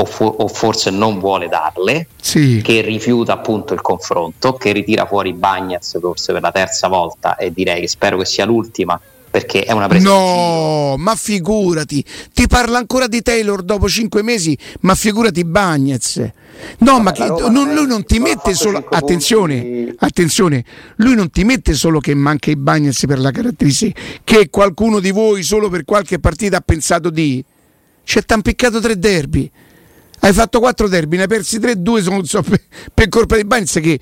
o, 0.00 0.04
for- 0.04 0.34
o, 0.38 0.48
forse 0.48 0.90
non 0.90 1.18
vuole 1.18 1.48
darle, 1.48 2.06
sì. 2.20 2.60
che 2.62 2.80
rifiuta 2.80 3.32
appunto 3.32 3.74
il 3.74 3.80
confronto, 3.80 4.54
che 4.54 4.72
ritira 4.72 5.06
fuori 5.06 5.32
Bagnaz 5.32 5.98
forse 6.00 6.32
per 6.32 6.42
la 6.42 6.52
terza 6.52 6.88
volta 6.88 7.36
e 7.36 7.52
direi 7.52 7.80
che 7.80 7.88
spero 7.88 8.18
che 8.18 8.24
sia 8.24 8.44
l'ultima 8.44 9.00
perché 9.30 9.64
è 9.64 9.72
una 9.72 9.88
presa 9.88 10.08
No, 10.08 10.94
ma 10.96 11.14
figurati, 11.14 12.02
ti 12.32 12.46
parla 12.46 12.78
ancora 12.78 13.06
di 13.06 13.20
Taylor 13.20 13.62
dopo 13.62 13.88
cinque 13.88 14.22
mesi, 14.22 14.56
ma 14.80 14.94
figurati 14.94 15.44
Bagnez. 15.44 16.30
No, 16.78 16.98
ma 16.98 17.12
che, 17.12 17.26
non, 17.26 17.72
lui 17.74 17.86
non 17.86 18.04
ti 18.04 18.18
mette 18.18 18.54
solo 18.54 18.84
attenzione, 18.88 19.94
attenzione, 19.98 20.64
lui 20.96 21.14
non 21.14 21.30
ti 21.30 21.44
mette 21.44 21.74
solo 21.74 22.00
che 22.00 22.14
manca 22.14 22.50
i 22.50 22.56
Bagnez 22.56 23.04
per 23.06 23.18
la 23.18 23.30
caratteristica, 23.30 24.00
che 24.24 24.48
qualcuno 24.48 24.98
di 24.98 25.10
voi 25.10 25.42
solo 25.42 25.68
per 25.68 25.84
qualche 25.84 26.18
partita 26.18 26.56
ha 26.56 26.62
pensato 26.64 27.10
di 27.10 27.44
c'è 28.02 28.22
t'han 28.22 28.40
piccato 28.40 28.80
tre 28.80 28.98
derby 28.98 29.50
hai 30.20 30.32
fatto 30.32 30.60
4 30.60 30.88
derby, 30.88 31.16
ne 31.16 31.22
hai 31.22 31.28
persi 31.28 31.58
3-2 31.58 32.02
sono, 32.02 32.24
so, 32.24 32.42
per, 32.48 32.60
per, 32.92 33.08
colpa 33.08 33.36
di 33.36 33.44
Bagnez 33.44 33.78
che 33.80 34.00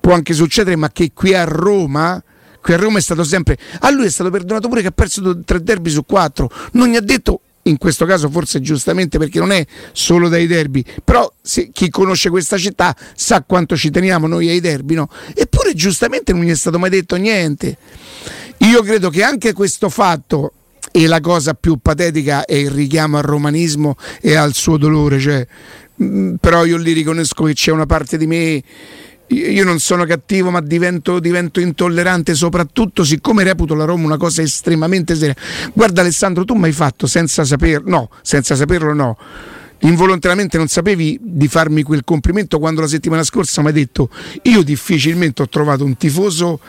può 0.00 0.12
anche 0.12 0.32
succedere, 0.32 0.76
ma 0.76 0.90
che 0.90 1.10
qui 1.14 1.34
a 1.34 1.44
Roma 1.44 2.22
qui 2.62 2.74
a 2.74 2.76
Roma 2.76 2.98
è 2.98 3.00
stato 3.00 3.24
sempre 3.24 3.56
a 3.80 3.90
lui 3.90 4.04
è 4.04 4.10
stato 4.10 4.28
perdonato 4.28 4.68
pure 4.68 4.82
che 4.82 4.88
ha 4.88 4.92
perso 4.92 5.40
3 5.42 5.62
derby 5.62 5.88
su 5.88 6.04
4 6.04 6.50
non 6.72 6.88
gli 6.88 6.96
ha 6.96 7.00
detto 7.00 7.40
in 7.64 7.78
questo 7.78 8.06
caso 8.06 8.28
forse 8.30 8.60
giustamente 8.60 9.18
perché 9.18 9.38
non 9.38 9.52
è 9.52 9.64
solo 9.92 10.28
dai 10.28 10.46
derby, 10.46 10.84
però 11.04 11.30
se, 11.40 11.70
chi 11.72 11.90
conosce 11.90 12.30
questa 12.30 12.56
città 12.56 12.96
sa 13.14 13.42
quanto 13.42 13.76
ci 13.76 13.90
teniamo 13.90 14.26
noi 14.26 14.48
ai 14.48 14.60
derby, 14.60 14.94
no? 14.94 15.08
Eppure 15.34 15.74
giustamente 15.74 16.32
non 16.32 16.42
gli 16.42 16.50
è 16.50 16.56
stato 16.56 16.78
mai 16.78 16.90
detto 16.90 17.16
niente. 17.16 17.76
Io 18.58 18.82
credo 18.82 19.10
che 19.10 19.22
anche 19.22 19.52
questo 19.52 19.88
fatto 19.88 20.52
e 20.90 21.06
la 21.06 21.20
cosa 21.20 21.54
più 21.54 21.78
patetica 21.80 22.44
è 22.44 22.54
il 22.54 22.70
richiamo 22.70 23.16
al 23.16 23.22
romanismo 23.22 23.96
e 24.20 24.34
al 24.34 24.54
suo 24.54 24.76
dolore, 24.76 25.18
cioè, 25.18 25.46
mh, 25.94 26.04
mm, 26.04 26.34
però 26.36 26.64
io 26.64 26.76
lì 26.76 26.92
riconosco 26.92 27.44
che 27.44 27.54
c'è 27.54 27.70
una 27.70 27.86
parte 27.86 28.16
di 28.16 28.26
me 28.26 28.62
io 29.30 29.64
non 29.64 29.78
sono 29.78 30.04
cattivo 30.06 30.50
ma 30.50 30.60
divento, 30.60 31.20
divento, 31.20 31.60
intollerante 31.60 32.34
soprattutto 32.34 33.04
siccome 33.04 33.44
reputo 33.44 33.74
la 33.74 33.84
Roma 33.84 34.04
una 34.04 34.16
cosa 34.16 34.42
estremamente 34.42 35.14
seria. 35.14 35.36
Guarda 35.72 36.00
Alessandro 36.00 36.44
tu 36.44 36.54
mi 36.54 36.64
hai 36.64 36.72
fatto 36.72 37.06
senza 37.06 37.44
saperlo 37.44 37.88
no 37.88 38.10
senza 38.22 38.56
saperlo 38.56 38.92
no 38.92 39.16
involontariamente 39.80 40.56
non 40.56 40.68
sapevi 40.68 41.18
di 41.20 41.48
farmi 41.48 41.82
quel 41.82 42.04
complimento 42.04 42.58
quando 42.58 42.80
la 42.80 42.86
settimana 42.86 43.22
scorsa 43.22 43.62
mi 43.62 43.68
hai 43.68 43.74
detto 43.74 44.10
io 44.42 44.62
difficilmente 44.62 45.42
ho 45.42 45.48
trovato 45.48 45.84
un 45.84 45.96
tifoso 45.96 46.60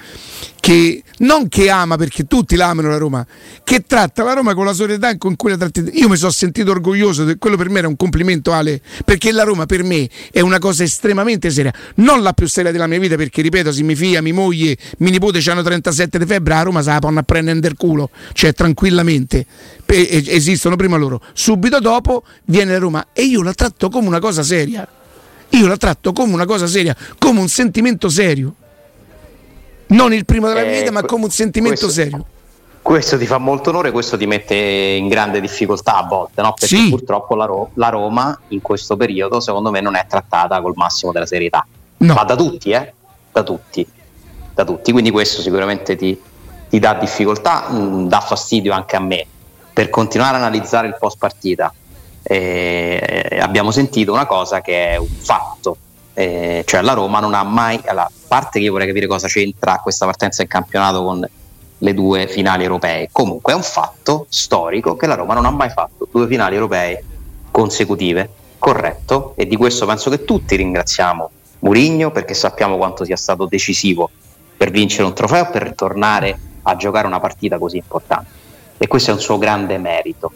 che 0.59 1.03
non 1.19 1.47
che 1.47 1.69
ama 1.69 1.97
perché 1.97 2.25
tutti 2.25 2.55
la 2.55 2.69
amano 2.69 2.89
la 2.89 2.97
Roma 2.97 3.25
che 3.63 3.83
tratta 3.85 4.23
la 4.23 4.33
Roma 4.33 4.53
con 4.53 4.65
la 4.65 4.73
solidarietà 4.73 5.17
con 5.17 5.35
cui 5.35 5.49
la 5.49 5.57
tratti 5.57 5.83
io 5.93 6.07
mi 6.07 6.17
sono 6.17 6.31
sentito 6.31 6.71
orgoglioso 6.71 7.35
quello 7.37 7.57
per 7.57 7.69
me 7.69 7.79
era 7.79 7.87
un 7.87 7.95
complimento 7.95 8.53
Ale 8.53 8.81
perché 9.03 9.31
la 9.31 9.43
Roma 9.43 9.65
per 9.65 9.83
me 9.83 10.07
è 10.31 10.39
una 10.39 10.59
cosa 10.59 10.83
estremamente 10.83 11.49
seria 11.49 11.73
non 11.95 12.21
la 12.21 12.33
più 12.33 12.47
seria 12.47 12.71
della 12.71 12.87
mia 12.87 12.99
vita 12.99 13.15
perché 13.15 13.41
ripeto 13.41 13.71
se 13.71 13.83
mi 13.83 13.95
figlia, 13.95 14.21
mi 14.21 14.31
moglie, 14.31 14.77
mi 14.99 15.09
nipote 15.09 15.41
hanno 15.49 15.63
37 15.63 16.17
di 16.17 16.25
febbre 16.25 16.53
a 16.53 16.61
Roma 16.61 16.81
se 16.81 16.89
la 16.89 16.99
possono 16.99 17.19
a 17.19 17.23
prendere 17.23 17.73
culo 17.75 18.09
cioè 18.33 18.53
tranquillamente. 18.53 19.45
Esistono 19.85 20.75
prima 20.75 20.97
loro. 20.97 21.21
Subito 21.33 21.79
dopo 21.79 22.23
viene 22.45 22.71
la 22.71 22.79
Roma 22.79 23.00
e 23.13 23.23
io 23.23 23.41
la 23.41 23.53
tratto 23.53 23.89
come 23.89 24.07
una 24.07 24.19
cosa 24.19 24.43
seria 24.43 24.87
io 25.49 25.67
la 25.67 25.77
tratto 25.77 26.13
come 26.13 26.33
una 26.33 26.45
cosa 26.45 26.67
seria 26.67 26.95
come 27.17 27.39
un 27.39 27.47
sentimento 27.47 28.09
serio 28.09 28.55
non 29.91 30.13
il 30.13 30.25
primo 30.25 30.47
della 30.47 30.61
eh, 30.61 30.79
vita, 30.79 30.91
ma 30.91 31.03
come 31.03 31.25
un 31.25 31.31
sentimento 31.31 31.85
questo, 31.85 32.01
serio. 32.01 32.25
Questo 32.81 33.17
ti 33.17 33.25
fa 33.25 33.37
molto 33.37 33.69
onore, 33.69 33.91
questo 33.91 34.17
ti 34.17 34.25
mette 34.25 34.55
in 34.55 35.07
grande 35.07 35.39
difficoltà 35.39 35.97
a 35.97 36.03
volte, 36.03 36.41
no? 36.41 36.53
perché 36.57 36.75
sì. 36.75 36.89
purtroppo 36.89 37.35
la, 37.35 37.45
Ro- 37.45 37.71
la, 37.75 37.89
Roma 37.89 38.39
in 38.49 38.61
questo 38.61 38.95
periodo, 38.95 39.39
secondo 39.39 39.69
me, 39.69 39.81
non 39.81 39.95
è 39.95 40.05
trattata 40.07 40.61
col 40.61 40.73
massimo 40.75 41.11
della 41.11 41.25
serietà. 41.25 41.65
No. 41.97 42.13
Ma 42.13 42.23
da 42.23 42.35
tutti, 42.35 42.71
eh? 42.71 42.93
Da 43.31 43.43
tutti. 43.43 43.85
Da 44.53 44.63
tutti. 44.63 44.91
Quindi 44.91 45.11
questo 45.11 45.41
sicuramente 45.41 45.95
ti, 45.95 46.19
ti 46.69 46.79
dà 46.79 46.93
difficoltà, 46.95 47.69
mh, 47.69 47.75
mm, 47.75 48.07
dà 48.07 48.19
fastidio 48.19 48.73
anche 48.73 48.95
a 48.95 48.99
me. 48.99 49.25
Per 49.73 49.89
continuare 49.89 50.35
a 50.37 50.39
analizzare 50.39 50.87
il 50.87 50.95
post 50.97 51.17
partita, 51.17 51.73
eh, 52.23 53.39
abbiamo 53.41 53.71
sentito 53.71 54.11
una 54.11 54.25
cosa 54.25 54.61
che 54.61 54.91
è 54.91 54.97
un 54.97 55.07
fatto, 55.07 55.77
eh, 56.13 56.63
cioè 56.65 56.81
la 56.81 56.93
Roma 56.93 57.19
non 57.19 57.33
ha 57.33 57.43
mai, 57.43 57.79
a 57.85 58.09
parte 58.27 58.59
che 58.59 58.65
io 58.65 58.71
vorrei 58.71 58.87
capire 58.87 59.07
cosa 59.07 59.27
c'entra 59.27 59.79
questa 59.81 60.05
partenza 60.05 60.41
in 60.41 60.47
campionato 60.47 61.03
con 61.03 61.27
le 61.77 61.93
due 61.93 62.27
finali 62.27 62.63
europee, 62.63 63.09
comunque 63.11 63.53
è 63.53 63.55
un 63.55 63.63
fatto 63.63 64.25
storico 64.29 64.95
che 64.95 65.07
la 65.07 65.15
Roma 65.15 65.33
non 65.33 65.45
ha 65.45 65.51
mai 65.51 65.69
fatto 65.69 66.07
due 66.11 66.27
finali 66.27 66.55
europee 66.55 67.03
consecutive, 67.49 68.29
corretto, 68.57 69.33
e 69.35 69.47
di 69.47 69.55
questo 69.55 69.85
penso 69.85 70.09
che 70.09 70.23
tutti 70.23 70.55
ringraziamo 70.55 71.29
Murigno 71.61 72.11
perché 72.11 72.33
sappiamo 72.33 72.77
quanto 72.77 73.03
sia 73.03 73.15
stato 73.15 73.45
decisivo 73.45 74.09
per 74.55 74.71
vincere 74.71 75.03
un 75.03 75.13
trofeo, 75.13 75.49
per 75.49 75.73
tornare 75.75 76.37
a 76.63 76.75
giocare 76.75 77.07
una 77.07 77.19
partita 77.19 77.57
così 77.57 77.77
importante. 77.77 78.39
E 78.77 78.87
questo 78.87 79.11
è 79.11 79.13
un 79.13 79.19
suo 79.19 79.37
grande 79.37 79.77
merito. 79.77 80.31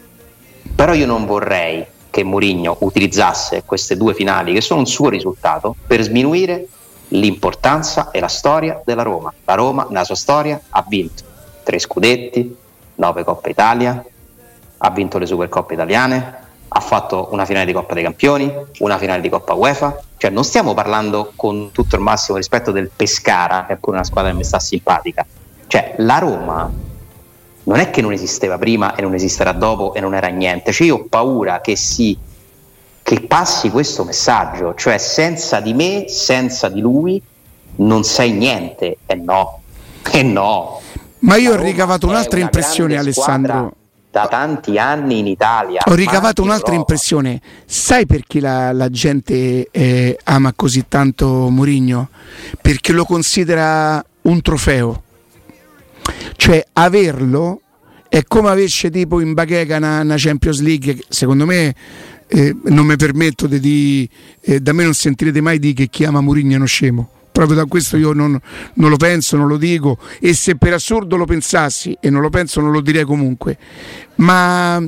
Però 0.75 0.93
io 0.93 1.05
non 1.05 1.25
vorrei 1.25 1.85
che 2.09 2.23
Mourinho 2.23 2.77
utilizzasse 2.79 3.63
queste 3.65 3.95
due 3.95 4.13
finali, 4.13 4.53
che 4.53 4.61
sono 4.61 4.81
un 4.81 4.85
suo 4.85 5.09
risultato, 5.09 5.75
per 5.87 6.01
sminuire 6.01 6.67
l'importanza 7.09 8.11
e 8.11 8.19
la 8.19 8.27
storia 8.27 8.81
della 8.83 9.03
Roma. 9.03 9.33
La 9.45 9.53
Roma, 9.53 9.85
nella 9.89 10.03
sua 10.03 10.15
storia, 10.15 10.59
ha 10.69 10.83
vinto 10.87 11.23
tre 11.63 11.79
scudetti, 11.79 12.55
nove 12.95 13.23
Coppa 13.23 13.49
Italia, 13.49 14.03
ha 14.77 14.89
vinto 14.91 15.17
le 15.17 15.25
Supercoppe 15.25 15.73
italiane, 15.73 16.43
ha 16.67 16.79
fatto 16.79 17.29
una 17.31 17.45
finale 17.45 17.65
di 17.65 17.73
Coppa 17.73 17.93
dei 17.93 18.03
Campioni, 18.03 18.53
una 18.79 18.97
finale 18.97 19.21
di 19.21 19.29
Coppa 19.29 19.53
UEFA. 19.53 19.97
Cioè, 20.17 20.29
non 20.29 20.43
stiamo 20.43 20.73
parlando 20.73 21.31
con 21.35 21.71
tutto 21.71 21.95
il 21.95 22.01
massimo 22.01 22.37
rispetto 22.37 22.71
del 22.71 22.91
Pescara, 22.93 23.65
che 23.65 23.73
è 23.73 23.77
pure 23.77 23.95
una 23.95 24.05
squadra 24.05 24.31
che 24.31 24.37
mi 24.37 24.43
sta 24.43 24.59
simpatica. 24.59 25.25
Cioè, 25.67 25.95
la 25.97 26.17
Roma 26.17 26.69
non 27.65 27.79
è 27.79 27.89
che 27.89 28.01
non 28.01 28.11
esisteva 28.11 28.57
prima 28.57 28.95
e 28.95 29.01
non 29.01 29.13
esisterà 29.13 29.51
dopo 29.51 29.93
e 29.93 29.99
non 29.99 30.13
era 30.13 30.27
niente, 30.27 30.71
cioè 30.71 30.87
io 30.87 30.95
ho 30.95 31.05
paura 31.05 31.61
che 31.61 31.75
si 31.75 32.17
che 33.05 33.21
passi 33.21 33.69
questo 33.69 34.03
messaggio, 34.03 34.73
cioè 34.73 34.97
senza 34.97 35.59
di 35.59 35.75
me, 35.75 36.05
senza 36.07 36.69
di 36.69 36.81
lui 36.81 37.21
non 37.77 38.03
sei 38.03 38.31
niente, 38.31 38.97
e 39.05 39.13
no, 39.13 39.61
e 40.11 40.23
no. 40.23 40.81
Ma 41.19 41.35
io 41.35 41.53
ho 41.53 41.55
ricavato 41.55 42.07
un'altra 42.07 42.39
impressione 42.39 42.97
Alessandro. 42.97 43.73
Da 44.09 44.27
tanti 44.27 44.79
anni 44.79 45.19
in 45.19 45.27
Italia. 45.27 45.81
Ho 45.85 45.93
ricavato 45.93 46.41
un'altra 46.41 46.73
impressione. 46.73 47.39
Sai 47.65 48.07
perché 48.07 48.39
la, 48.39 48.71
la 48.71 48.89
gente 48.89 49.67
eh, 49.69 50.17
ama 50.23 50.53
così 50.55 50.85
tanto 50.87 51.49
Mourinho? 51.49 52.09
Perché 52.59 52.91
lo 52.91 53.05
considera 53.05 54.03
un 54.23 54.41
trofeo 54.41 55.03
cioè 56.35 56.65
averlo 56.73 57.61
è 58.07 58.23
come 58.23 58.49
averci 58.49 58.89
tipo 58.89 59.19
in 59.19 59.33
bacheca 59.33 59.77
una, 59.77 60.01
una 60.01 60.15
Champions 60.17 60.61
League, 60.61 61.03
secondo 61.09 61.45
me 61.45 61.75
eh, 62.27 62.55
non 62.65 62.85
mi 62.85 62.95
permetto 62.95 63.47
di, 63.47 63.59
di 63.59 64.09
eh, 64.41 64.59
da 64.59 64.73
me 64.73 64.83
non 64.83 64.93
sentirete 64.93 65.41
mai 65.41 65.59
di 65.59 65.73
che 65.73 65.87
chi 65.87 66.05
ama 66.05 66.21
Mourinho 66.21 66.53
è 66.53 66.55
uno 66.55 66.65
scemo. 66.65 67.09
Proprio 67.31 67.57
da 67.57 67.65
questo 67.65 67.97
io 67.97 68.13
non, 68.13 68.39
non, 68.75 68.89
lo 68.89 68.95
penso, 68.95 69.35
non 69.35 69.47
lo 69.47 69.57
dico. 69.57 69.97
E 70.21 70.33
se 70.33 70.55
per 70.55 70.71
assurdo 70.71 71.17
lo 71.17 71.25
pensassi 71.25 71.97
e 71.99 72.09
non 72.09 72.21
lo 72.21 72.29
penso 72.29 72.61
non 72.61 72.71
lo 72.71 72.79
direi 72.79 73.03
comunque. 73.03 73.57
Ma 74.15 74.81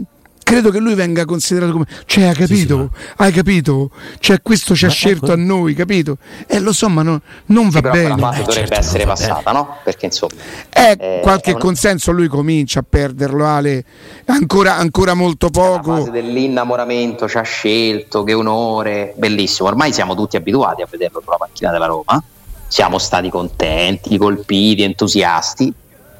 credo 0.48 0.72
che 0.72 0.80
lui 0.80 0.94
venga 0.94 1.26
considerato 1.26 1.74
come 1.74 1.86
cioè 2.06 2.28
hai 2.28 2.34
capito? 2.34 2.90
sì, 2.94 3.02
sì, 3.02 3.14
hai 3.18 3.32
capito? 3.34 3.92
Cioè 4.18 4.42
questo 4.42 4.76
ci 4.76 4.86
ha 4.86 4.90
scelto 4.90 5.26
ecco. 5.26 5.34
a 5.34 5.36
noi 5.36 5.74
capito? 5.74 6.20
Eh 6.48 6.60
lo 6.60 6.72
so 6.72 6.88
ma 6.88 7.02
no, 7.02 7.20
non 7.48 7.68
va 7.68 7.82
bene. 7.82 8.16
la 8.18 8.32
eh, 8.34 8.38
dovrebbe 8.38 8.54
certo, 8.54 8.74
essere 8.76 9.06
passata 9.06 9.52
no? 9.52 9.76
perché 9.84 10.06
insomma 10.06 10.36
eh, 10.70 10.96
eh, 10.98 11.20
qualche 11.22 11.52
una... 11.52 11.60
consenso 11.60 12.14
lui 12.14 12.30
comincia 12.30 12.80
a 12.80 12.86
perderlo 12.88 13.46
Ale. 13.46 13.84
Ancora, 14.28 14.78
ancora 14.78 15.14
molto 15.16 15.50
poco 15.50 15.92
la 15.92 15.98
fase 15.98 16.12
dell'innamoramento 16.12 17.28
ci 17.28 17.38
ha 17.38 17.42
scelto 17.42 18.24
che 18.24 18.34
onore 18.34 19.14
bellissimo. 19.18 19.68
Ormai 19.68 19.92
siamo 19.92 20.16
tutti 20.16 20.38
abituati 20.38 20.82
a 20.82 20.88
vederlo 20.90 21.20
sulla 21.22 21.36
panchina 21.36 21.72
della 21.72 21.88
Roma. 21.88 22.24
Siamo 22.70 23.00
stati 23.00 23.30
contenti 23.30 24.18
colpiti 24.18 24.84
entusiasti. 24.84 25.68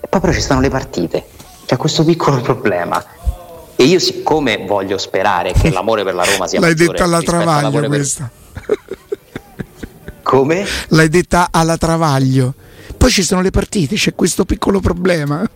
E 0.02 0.08
poi 0.10 0.20
però 0.20 0.34
ci 0.34 0.42
stanno 0.42 0.60
le 0.60 0.70
partite. 0.70 1.28
C'è 1.66 1.78
questo 1.78 2.04
piccolo 2.04 2.42
problema 2.42 3.04
e 3.80 3.84
io 3.84 4.00
siccome 4.00 4.66
voglio 4.66 4.98
sperare 4.98 5.54
che 5.54 5.70
l'amore 5.70 6.04
per 6.04 6.16
la 6.16 6.24
Roma 6.24 6.48
sia 6.48 6.60
L'hai 6.60 6.74
detta 6.74 7.04
alla 7.04 7.22
Travaglio 7.22 7.88
questa. 7.88 8.30
Come? 10.24 10.66
L'hai 10.90 11.08
detta 11.10 11.50
alla 11.52 11.78
Travaglio. 11.78 12.56
Poi 12.98 13.12
ci 13.12 13.22
sono 13.22 13.42
le 13.42 13.52
partite, 13.52 13.96
c'è 13.96 14.16
questo 14.16 14.46
piccolo 14.46 14.80
problema. 14.80 15.48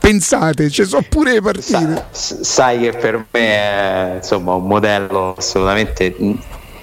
Pensate, 0.00 0.70
ci 0.70 0.84
sono 0.84 1.04
pure 1.08 1.34
le 1.34 1.40
partite. 1.40 2.06
Sa, 2.10 2.36
sai 2.42 2.80
che 2.80 2.92
per 2.92 3.26
me 3.30 3.40
è 3.40 4.14
insomma, 4.16 4.54
un 4.54 4.66
modello 4.66 5.36
assolutamente 5.38 6.16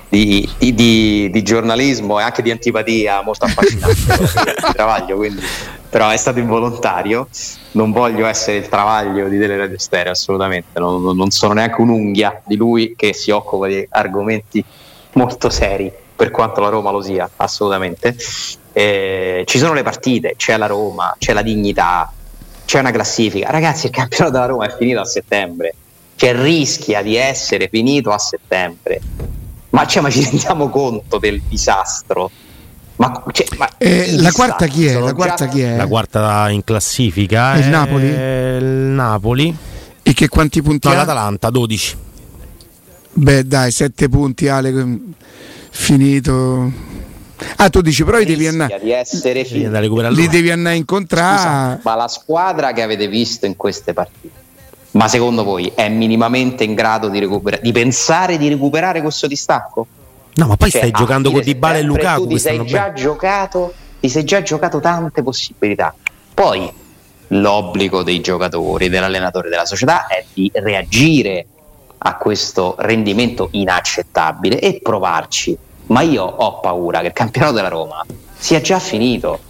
di, 0.07 0.49
di, 0.57 0.73
di, 0.73 1.29
di, 1.29 1.43
giornalismo 1.43 2.19
e 2.19 2.23
anche 2.23 2.41
di 2.41 2.51
antipatia 2.51 3.21
molto 3.21 3.43
affascinante. 3.43 4.55
travaglio, 4.71 5.17
quindi, 5.17 5.43
però 5.89 6.09
è 6.09 6.17
stato 6.17 6.39
involontario 6.39 7.27
non 7.71 7.91
voglio 7.91 8.25
essere 8.25 8.57
il 8.57 8.69
travaglio 8.69 9.27
di 9.27 9.37
Teleradio 9.37 9.77
Stereo 9.77 10.11
assolutamente, 10.11 10.79
non, 10.79 11.15
non, 11.15 11.29
sono 11.31 11.53
neanche 11.53 11.81
un'unghia 11.81 12.41
di 12.45 12.55
lui 12.55 12.93
che 12.95 13.13
si 13.13 13.31
occupa 13.31 13.67
di 13.67 13.85
argomenti 13.89 14.63
molto 15.13 15.49
seri 15.49 15.91
per 16.15 16.31
quanto 16.31 16.59
la 16.59 16.69
Roma 16.69 16.91
lo 16.91 17.01
sia, 17.01 17.29
assolutamente. 17.37 18.15
Eh, 18.73 19.43
ci 19.45 19.57
sono 19.57 19.73
le 19.73 19.83
partite, 19.83 20.33
c'è 20.35 20.57
la 20.57 20.65
Roma, 20.65 21.15
c'è 21.17 21.31
la 21.31 21.41
dignità, 21.41 22.11
c'è 22.65 22.79
una 22.79 22.91
classifica. 22.91 23.49
Ragazzi, 23.49 23.85
il 23.85 23.91
campionato 23.93 24.31
della 24.31 24.45
Roma 24.45 24.65
è 24.65 24.75
finito 24.75 24.99
a 24.99 25.05
settembre, 25.05 25.73
cioè 26.15 26.33
rischia 26.35 27.01
di 27.01 27.15
essere 27.15 27.69
finito 27.69 28.11
a 28.11 28.17
settembre. 28.17 28.99
Ma, 29.69 29.85
cioè, 29.87 30.01
ma 30.01 30.09
ci 30.09 30.23
rendiamo 30.25 30.69
conto 30.69 31.19
del 31.19 31.41
disastro 31.47 32.29
ma, 32.99 33.23
cioè, 33.31 33.47
ma 33.57 33.69
eh, 33.77 34.19
la 34.19 34.31
quarta 34.33 34.67
chi 34.67 34.85
è? 34.85 34.99
La 34.99 35.13
quarta, 35.13 35.47
chi 35.47 35.61
è? 35.61 35.77
La 35.77 35.87
quarta 35.87 36.49
in 36.49 36.65
classifica 36.65 37.55
il 37.55 37.69
Napoli. 37.69 38.07
Il 38.07 38.63
Napoli. 38.63 39.55
E 40.03 40.13
che 40.13 40.27
quanti 40.27 40.61
punti 40.61 40.87
no, 40.89 40.93
ha? 40.93 40.97
L'Atalanta 40.97 41.49
12. 41.49 41.97
Beh, 43.13 43.45
dai, 43.47 43.71
7 43.71 44.09
punti 44.09 44.49
Ale 44.49 44.99
finito. 45.69 46.71
Ah, 47.55 47.69
tu 47.69 47.79
dici, 47.79 48.03
però 48.03 48.17
li 48.17 48.25
devi 48.25 48.47
andare. 48.47 48.81
Di 48.81 48.91
essere 48.91 49.43
li 49.43 50.27
devi 50.27 50.51
andare 50.51 50.75
a 50.75 50.77
incontrare. 50.77 51.79
ma 51.81 51.95
la 51.95 52.09
squadra 52.09 52.73
che 52.73 52.81
avete 52.81 53.07
visto 53.07 53.45
in 53.45 53.55
queste 53.55 53.93
partite, 53.93 54.33
ma 54.91 55.07
secondo 55.07 55.45
voi 55.45 55.71
è 55.73 55.87
minimamente 55.87 56.65
in 56.65 56.73
grado 56.73 57.07
di, 57.07 57.19
recupera- 57.19 57.59
di 57.61 57.71
pensare 57.71 58.37
di 58.37 58.49
recuperare 58.49 59.01
questo 59.01 59.25
distacco? 59.25 59.87
No, 60.35 60.47
ma 60.47 60.55
poi 60.55 60.69
cioè, 60.69 60.81
stai 60.81 60.91
giocando 60.91 61.31
con 61.31 61.41
Dybala 61.41 61.77
e 61.77 61.81
Lukaku. 61.81 62.21
Tu 62.23 62.27
ti 62.29 62.39
sei, 62.39 62.65
già 62.65 62.93
giocato, 62.93 63.73
ti 63.99 64.09
sei 64.09 64.23
già 64.23 64.41
giocato 64.41 64.79
tante 64.79 65.21
possibilità. 65.23 65.93
Poi 66.33 66.71
l'obbligo 67.27 68.03
dei 68.03 68.21
giocatori, 68.21 68.89
dell'allenatore, 68.89 69.49
della 69.49 69.65
società 69.65 70.07
è 70.07 70.23
di 70.33 70.49
reagire 70.53 71.45
a 71.99 72.15
questo 72.15 72.75
rendimento 72.79 73.49
inaccettabile 73.51 74.59
e 74.59 74.79
provarci. 74.81 75.57
Ma 75.87 76.01
io 76.01 76.23
ho 76.23 76.59
paura 76.59 77.01
che 77.01 77.07
il 77.07 77.13
campionato 77.13 77.55
della 77.55 77.67
Roma 77.67 78.05
sia 78.37 78.61
già 78.61 78.79
finito. 78.79 79.47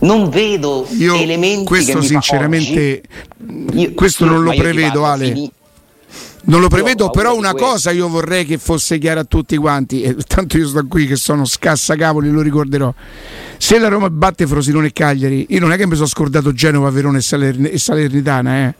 Non 0.00 0.28
vedo 0.28 0.86
Io 0.90 1.14
elementi 1.14 1.64
questo 1.64 1.98
che 1.98 2.06
sinceramente 2.06 3.02
oggi, 3.40 3.80
io, 3.80 3.94
questo 3.94 4.24
io, 4.24 4.30
non 4.30 4.42
lo 4.44 4.54
prevedo 4.54 5.04
Ale. 5.04 5.24
fini- 5.24 5.50
Non 6.48 6.60
lo 6.60 6.68
prevedo, 6.68 7.10
però 7.10 7.36
una 7.36 7.52
cosa 7.52 7.90
io 7.90 8.08
vorrei 8.08 8.46
che 8.46 8.56
fosse 8.56 8.96
chiara 8.96 9.20
a 9.20 9.24
tutti 9.24 9.56
quanti, 9.56 10.00
e 10.00 10.14
tanto 10.14 10.56
io 10.56 10.66
sto 10.66 10.82
qui 10.86 11.06
che 11.06 11.16
sono 11.16 11.44
scassacavoli, 11.44 12.30
lo 12.30 12.40
ricorderò. 12.40 12.92
Se 13.58 13.78
la 13.78 13.88
Roma 13.88 14.08
batte 14.08 14.46
Frosinone 14.46 14.86
e 14.86 14.92
Cagliari, 14.92 15.46
io 15.50 15.60
non 15.60 15.72
è 15.72 15.76
che 15.76 15.86
mi 15.86 15.94
sono 15.94 16.06
scordato 16.06 16.54
Genova, 16.54 16.88
Verona 16.88 17.18
e, 17.18 17.20
Salern- 17.20 17.68
e 17.70 17.78
Salernitana, 17.78 18.66
eh. 18.66 18.74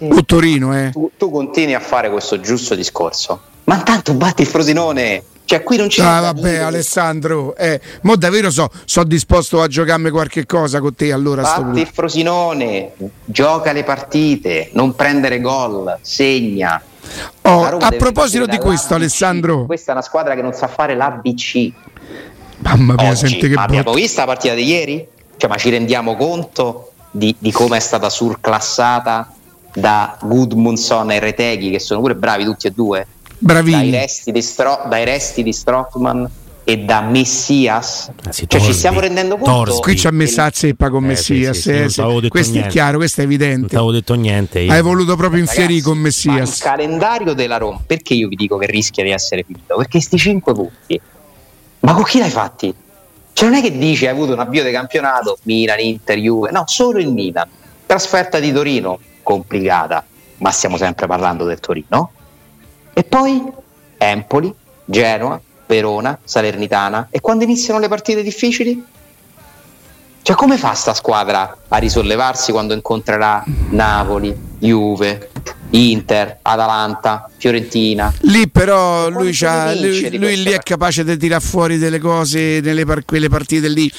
O 0.00 0.24
Torino, 0.24 0.76
eh. 0.76 0.90
tu, 0.92 1.10
tu 1.16 1.30
continui 1.30 1.74
a 1.74 1.80
fare 1.80 2.10
questo 2.10 2.40
giusto 2.40 2.74
discorso. 2.74 3.40
Ma 3.64 3.76
intanto 3.76 4.14
batti 4.14 4.42
il 4.42 4.48
Frosinone. 4.48 5.22
Cioè, 5.44 5.62
qui 5.62 5.76
non 5.76 5.88
c'è. 5.88 6.02
Ah, 6.02 6.20
vabbè. 6.20 6.58
Alessandro, 6.58 7.56
eh, 7.56 7.80
mo 8.02 8.16
davvero 8.16 8.50
so, 8.50 8.70
so 8.84 9.02
disposto 9.04 9.60
a 9.60 9.66
giocarmi 9.66 10.10
qualche 10.10 10.46
cosa 10.46 10.80
con 10.80 10.94
te 10.94 11.12
allora 11.12 11.42
Batti 11.42 11.80
il. 11.80 11.88
Frosinone, 11.92 12.92
gioca 13.24 13.72
le 13.72 13.82
partite, 13.84 14.70
non 14.74 14.94
prendere 14.94 15.40
gol, 15.40 15.98
segna. 16.00 16.80
Oh, 17.42 17.64
a 17.78 17.90
proposito 17.90 18.46
di 18.46 18.58
questo. 18.58 18.94
Alessandro, 18.94 19.66
Questa 19.66 19.90
è 19.90 19.94
una 19.94 20.02
squadra 20.02 20.34
che 20.34 20.42
non 20.42 20.52
sa 20.52 20.66
fare 20.68 20.94
l'ABC. 20.94 21.72
mamma 22.58 22.94
mia, 22.94 23.10
Oggi. 23.10 23.28
senti 23.28 23.48
che 23.48 23.54
Ma 23.54 23.62
abbiamo 23.62 23.92
visto 23.92 24.20
la 24.20 24.26
partita 24.26 24.54
di 24.54 24.64
ieri? 24.64 25.06
Cioè, 25.36 25.48
ma 25.48 25.56
ci 25.56 25.70
rendiamo 25.70 26.16
conto 26.16 26.92
di, 27.10 27.34
di 27.38 27.50
come 27.50 27.78
è 27.78 27.80
stata 27.80 28.08
surclassata 28.10 29.32
da 29.72 30.16
Gudmundsson 30.20 31.10
e 31.12 31.18
Reteghi, 31.18 31.70
che 31.70 31.78
sono 31.78 32.00
pure 32.00 32.14
bravi 32.14 32.44
tutti 32.44 32.66
e 32.66 32.70
due? 32.72 33.06
Dai 33.38 33.62
Bravini. 33.62 33.90
resti 33.90 34.32
di, 34.32 34.42
Stro- 34.42 34.82
dai 34.88 35.04
resti 35.04 35.42
di 35.42 35.52
Strockman 35.52 36.28
e 36.64 36.78
da 36.78 37.00
Messias. 37.00 38.10
Ah, 38.24 38.32
sì, 38.32 38.40
cioè, 38.40 38.48
ci 38.48 38.66
Torsby. 38.66 38.72
stiamo 38.72 39.00
rendendo 39.00 39.36
conto. 39.36 39.50
Torsby. 39.50 39.80
Qui 39.82 39.96
ci 39.96 40.06
ha 40.06 40.10
messa 40.10 40.44
a 40.44 40.50
zeppa 40.52 40.88
con 40.90 41.04
Eh, 41.04 41.08
Messias. 41.08 41.56
sì, 41.56 41.62
sì, 41.62 41.70
eh, 41.70 42.02
non 42.02 42.20
sì. 42.22 42.28
Questo 42.28 42.50
è 42.52 42.54
niente. 42.56 42.70
chiaro, 42.70 42.96
questo 42.98 43.20
è 43.20 43.24
Non 43.24 43.32
evidente. 43.32 43.68
ti 43.68 43.74
avevo 43.76 43.92
detto 43.92 44.14
niente. 44.14 44.60
io. 44.60 44.72
Hai 44.72 44.82
voluto 44.82 45.16
proprio 45.16 45.40
infierire 45.40 45.80
con 45.82 45.96
ma 45.96 46.02
Messias. 46.04 46.56
Il 46.58 46.62
calendario 46.62 47.32
della 47.34 47.56
Roma, 47.56 47.80
perché 47.84 48.14
io 48.14 48.28
vi 48.28 48.36
dico 48.36 48.56
che 48.58 48.66
rischia 48.66 49.02
di 49.02 49.10
essere 49.10 49.42
finito? 49.44 49.76
Perché 49.76 50.00
sti 50.00 50.16
5 50.18 50.52
punti, 50.54 51.00
ma 51.80 51.92
con 51.94 52.04
chi 52.04 52.18
l'hai 52.18 52.30
fatti? 52.30 52.72
Cioè 53.32 53.48
non 53.48 53.58
è 53.58 53.62
che 53.62 53.76
dici 53.76 54.04
hai 54.06 54.12
avuto 54.12 54.32
un 54.32 54.38
avvio 54.40 54.62
di 54.62 54.70
campionato, 54.70 55.38
Milan, 55.44 55.78
Inter, 55.80 56.18
Juve, 56.18 56.50
no, 56.50 56.64
solo 56.66 56.98
il 56.98 57.10
Milan. 57.10 57.48
Trasferta 57.86 58.38
di 58.38 58.52
Torino, 58.52 58.98
complicata, 59.22 60.04
ma 60.38 60.50
stiamo 60.50 60.76
sempre 60.76 61.06
parlando 61.06 61.44
del 61.44 61.58
Torino. 61.58 62.12
E 62.92 63.02
poi 63.04 63.42
Empoli, 63.96 64.52
Genoa, 64.84 65.40
Verona, 65.70 66.18
Salernitana. 66.24 67.06
E 67.10 67.20
quando 67.20 67.44
iniziano 67.44 67.78
le 67.78 67.86
partite 67.86 68.24
difficili? 68.24 68.84
Cioè 70.22 70.36
come 70.36 70.58
fa 70.58 70.74
sta 70.74 70.92
squadra 70.94 71.56
a 71.68 71.76
risollevarsi 71.78 72.52
quando 72.52 72.74
incontrerà 72.74 73.42
Napoli, 73.70 74.36
Juve, 74.58 75.30
Inter, 75.70 76.38
Atalanta, 76.42 77.28
Fiorentina? 77.38 78.12
Lì 78.22 78.48
però 78.48 79.08
lui, 79.08 79.34
lui- 79.80 80.18
lui 80.18 80.42
lì 80.42 80.50
è 80.50 80.58
capace 80.58 81.04
di 81.04 81.16
tirare 81.16 81.42
fuori 81.42 81.78
delle 81.78 81.98
cose 81.98 82.60
nelle 82.60 82.84
par- 82.84 83.04
quelle 83.06 83.28
partite 83.30 83.68
lì 83.68 83.90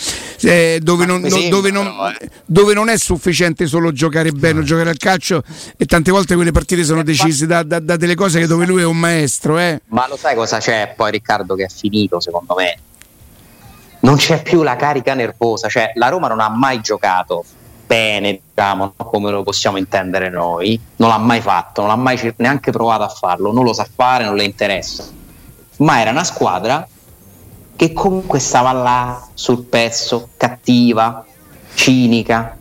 eh, 0.41 0.79
dove, 0.81 1.05
non, 1.05 1.21
non- 1.21 1.49
dove 1.49 1.71
non- 1.71 1.87
eh. 2.19 2.29
dove 2.45 2.73
non 2.75 2.89
è 2.89 2.97
sufficiente 2.97 3.65
solo 3.65 3.91
giocare 3.91 4.31
bene 4.31 4.59
o 4.59 4.63
giocare 4.63 4.89
al 4.91 4.97
calcio 4.97 5.41
e 5.75 5.85
tante 5.85 6.11
volte 6.11 6.35
quelle 6.35 6.51
partite 6.51 6.83
sono 6.83 7.01
Eh, 7.01 7.03
decise 7.05 7.47
da, 7.47 7.63
da- 7.63 7.79
da 7.79 7.95
delle 7.97 8.15
cose 8.15 8.39
che 8.39 8.47
dove 8.47 8.65
lui 8.67 8.81
è 8.81 8.85
un 8.85 8.97
maestro. 8.97 9.57
Eh. 9.57 9.81
Ma 9.87 10.07
lo 10.07 10.17
sai 10.17 10.35
cosa 10.35 10.59
c'è 10.59 10.93
poi 10.95 11.11
Riccardo 11.11 11.55
che 11.55 11.63
è 11.65 11.69
finito 11.69 12.19
secondo 12.19 12.53
me? 12.55 12.77
Non 14.01 14.15
c'è 14.15 14.41
più 14.41 14.63
la 14.63 14.75
carica 14.75 15.13
nervosa, 15.13 15.67
cioè 15.69 15.91
la 15.95 16.10
Roma 16.10 16.28
non 16.28 16.39
ha 16.39 16.49
mai 16.49 16.82
giocato 16.82 17.43
bene, 17.86 18.39
diciamo, 18.47 18.93
come 18.95 19.32
lo 19.32 19.43
possiamo 19.43 19.78
intendere 19.78 20.30
noi, 20.30 20.80
non 20.95 21.10
l'ha 21.10 21.17
mai 21.17 21.41
fatto, 21.41 21.82
non 21.82 21.91
ha 21.91 21.95
mai 21.95 22.34
neanche 22.38 22.71
provato 22.71 23.04
a 23.04 23.10
farlo, 23.10 23.52
non 23.52 23.63
lo 23.65 23.73
sa 23.73 23.86
fare, 23.93 24.23
non 24.23 24.36
le 24.36 24.45
interessa. 24.45 25.06
Ma 25.78 25.99
era 25.99 26.12
una 26.12 26.23
squadra 26.23 26.88
che 27.75 27.93
comunque 27.93 28.39
stava 28.39 28.71
là 28.71 29.28
sul 29.34 29.63
pezzo, 29.65 30.30
cattiva, 30.38 31.25
cinica, 31.73 32.58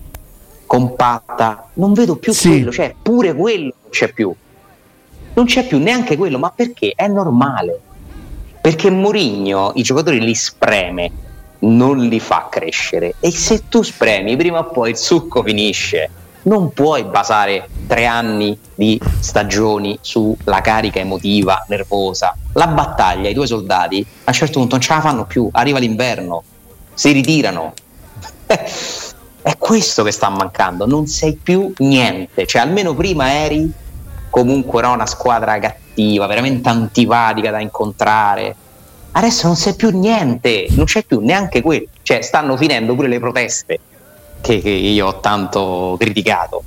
compatta. 0.67 1.69
Non 1.75 1.93
vedo 1.93 2.17
più 2.17 2.33
Sì. 2.33 2.49
quello, 2.49 2.73
cioè 2.73 2.95
pure 3.01 3.35
quello 3.35 3.75
non 3.83 3.91
c'è 3.91 4.13
più. 4.13 4.35
Non 5.33 5.45
c'è 5.47 5.67
più 5.67 5.79
neanche 5.79 6.17
quello, 6.17 6.39
ma 6.39 6.51
perché? 6.51 6.93
È 6.95 7.07
normale. 7.07 7.81
Perché 8.61 8.91
Mourinho 8.91 9.73
i 9.77 9.83
giocatori 9.83 10.21
li 10.21 10.35
spreme, 10.35 11.11
non 11.61 11.99
li 11.99 12.21
fa 12.21 12.49
crescere. 12.51 13.15
E 13.21 13.31
se 13.31 13.69
tu 13.69 13.83
spremi, 13.83 14.37
prima 14.37 14.61
o 14.61 14.71
poi 14.71 14.91
il 14.91 14.97
succo 14.97 15.43
finisce. 15.43 16.11
Non 16.43 16.73
puoi 16.73 17.05
basare 17.05 17.69
tre 17.87 18.07
anni 18.07 18.59
di 18.75 18.99
stagioni 19.19 19.99
sulla 20.01 20.63
carica 20.63 20.99
emotiva, 20.99 21.65
nervosa. 21.69 22.35
La 22.55 22.67
battaglia, 22.67 23.29
i 23.29 23.35
tuoi 23.35 23.47
soldati, 23.47 24.05
a 24.25 24.31
un 24.31 24.33
certo 24.33 24.59
punto 24.59 24.77
non 24.77 24.85
ce 24.85 24.95
la 24.95 25.01
fanno 25.01 25.27
più. 25.27 25.49
Arriva 25.53 25.79
l'inverno, 25.79 26.43
si 26.95 27.13
ritirano. 27.13 27.75
È 29.43 29.57
questo 29.57 30.03
che 30.03 30.13
sta 30.13 30.29
mancando, 30.29 30.87
non 30.87 31.07
sei 31.07 31.35
più 31.35 31.73
niente. 31.79 32.47
Cioè, 32.47 32.63
almeno 32.63 32.95
prima 32.95 33.33
eri 33.33 33.71
comunque 34.31 34.81
no, 34.83 34.93
una 34.93 35.07
squadra 35.07 35.59
cattiva, 35.59 36.27
veramente 36.27 36.69
antipatica 36.69 37.51
da 37.51 37.61
incontrare. 37.61 38.57
Adesso 39.13 39.47
non 39.49 39.57
sei 39.57 39.75
più 39.75 39.91
niente, 39.91 40.67
non 40.71 40.85
c'è 40.85 41.05
più 41.05 41.21
neanche 41.21 41.63
quello. 41.63 41.87
Cioè, 42.03 42.23
stanno 42.23 42.57
finendo 42.57 42.95
pure 42.95 43.09
le 43.09 43.19
proteste 43.19 43.79
che, 44.41 44.61
che 44.61 44.71
io 44.71 45.07
ho 45.07 45.21
tanto 45.21 45.97
criticato. 45.99 46.63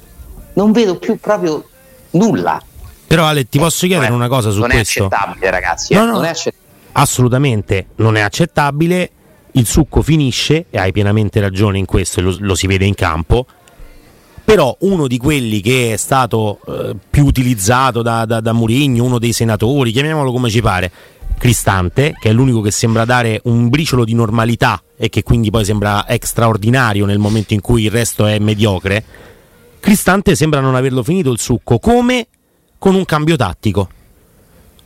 Non 0.54 0.72
vedo 0.72 0.98
più 0.98 1.18
proprio 1.20 1.64
nulla. 2.12 2.62
Però 3.08 3.26
Ale, 3.26 3.48
ti 3.48 3.60
posso 3.60 3.86
chiedere 3.88 4.10
Non 4.10 4.22
è- 4.22 4.26
una 4.26 4.28
cosa 4.36 4.50
su 4.52 4.60
non 4.60 4.70
questo? 4.70 5.04
è 5.04 5.06
accettabile, 5.06 5.50
ragazzi. 5.52 5.94
eh, 5.94 5.98
No, 5.98 6.06
no. 6.06 6.12
Non 6.14 6.26
è 6.26 6.30
accettabile. 6.30 6.62
Assolutamente 6.94 7.86
non 7.96 8.16
è 8.18 8.22
accettabile. 8.22 9.10
Il 9.56 9.66
succo 9.68 10.02
finisce, 10.02 10.66
e 10.70 10.80
hai 10.80 10.92
pienamente 10.92 11.40
ragione 11.40 11.78
in 11.78 11.86
questo, 11.86 12.20
e 12.20 12.24
lo, 12.24 12.36
lo 12.40 12.56
si 12.56 12.66
vede 12.68 12.86
in 12.86 12.96
campo. 12.96 13.46
Però 14.46 14.76
uno 14.82 15.08
di 15.08 15.18
quelli 15.18 15.62
che 15.62 15.94
è 15.94 15.98
stato 15.98 16.60
eh, 16.68 16.96
più 17.10 17.26
utilizzato 17.26 18.02
da, 18.02 18.26
da, 18.26 18.42
da 18.42 18.52
Mourinho, 18.52 19.04
uno 19.04 19.18
dei 19.18 19.32
senatori, 19.32 19.92
chiamiamolo 19.92 20.32
come 20.32 20.50
ci 20.50 20.60
pare, 20.62 20.92
Cristante, 21.38 22.16
che 22.20 22.30
è 22.30 22.32
l'unico 22.32 22.62
che 22.62 22.72
sembra 22.72 23.04
dare 23.06 23.42
un 23.46 23.68
briciolo 23.70 24.06
di 24.06 24.14
normalità 24.14 24.82
e 24.96 25.10
che 25.10 25.24
quindi 25.24 25.50
poi 25.50 25.66
sembra 25.66 26.06
straordinario 26.22 27.06
nel 27.06 27.20
momento 27.20 27.54
in 27.54 27.62
cui 27.62 27.84
il 27.84 27.92
resto 27.92 28.26
è 28.26 28.40
mediocre. 28.40 29.04
Cristante 29.80 30.36
sembra 30.36 30.62
non 30.62 30.76
averlo 30.76 31.04
finito 31.04 31.32
il 31.32 31.40
succo, 31.40 31.80
come 31.80 32.28
con 32.78 32.96
un 32.96 33.04
cambio 33.04 33.36
tattico. 33.36 33.90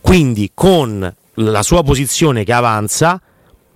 Quindi 0.01 0.51
con 0.53 1.13
la 1.35 1.63
sua 1.63 1.83
posizione 1.83 2.43
che 2.43 2.53
avanza, 2.53 3.21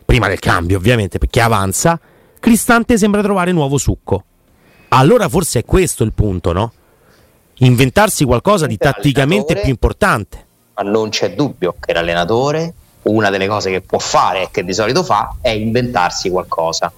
prima 0.04 0.28
del 0.28 0.40
cambio 0.40 0.78
ovviamente, 0.78 1.20
perché 1.20 1.42
avanza, 1.42 2.00
Cristante 2.40 2.98
sembra 2.98 3.22
trovare 3.22 3.52
nuovo 3.52 3.78
succo. 3.78 4.24
Allora 4.90 5.30
forse 5.30 5.60
è 5.60 5.66
questo 5.66 6.04
il 6.04 6.14
punto, 6.14 6.54
no? 6.54 6.74
Inventarsi 7.60 8.26
qualcosa 8.26 8.66
di 8.66 8.78
tatticamente 8.78 9.60
più 9.60 9.70
importante. 9.70 10.46
Ma 10.74 10.90
non 10.90 11.10
c'è 11.10 11.34
dubbio 11.34 11.76
che 11.80 11.94
l'allenatore, 11.94 12.74
una 13.04 13.30
delle 13.30 13.48
cose 13.48 13.72
che 13.72 13.82
può 13.82 14.00
fare 14.00 14.44
e 14.44 14.50
che 14.52 14.64
di 14.64 14.74
solito 14.74 15.04
fa, 15.04 15.36
è 15.42 15.50
inventarsi 15.50 16.30
qualcosa. 16.30 16.92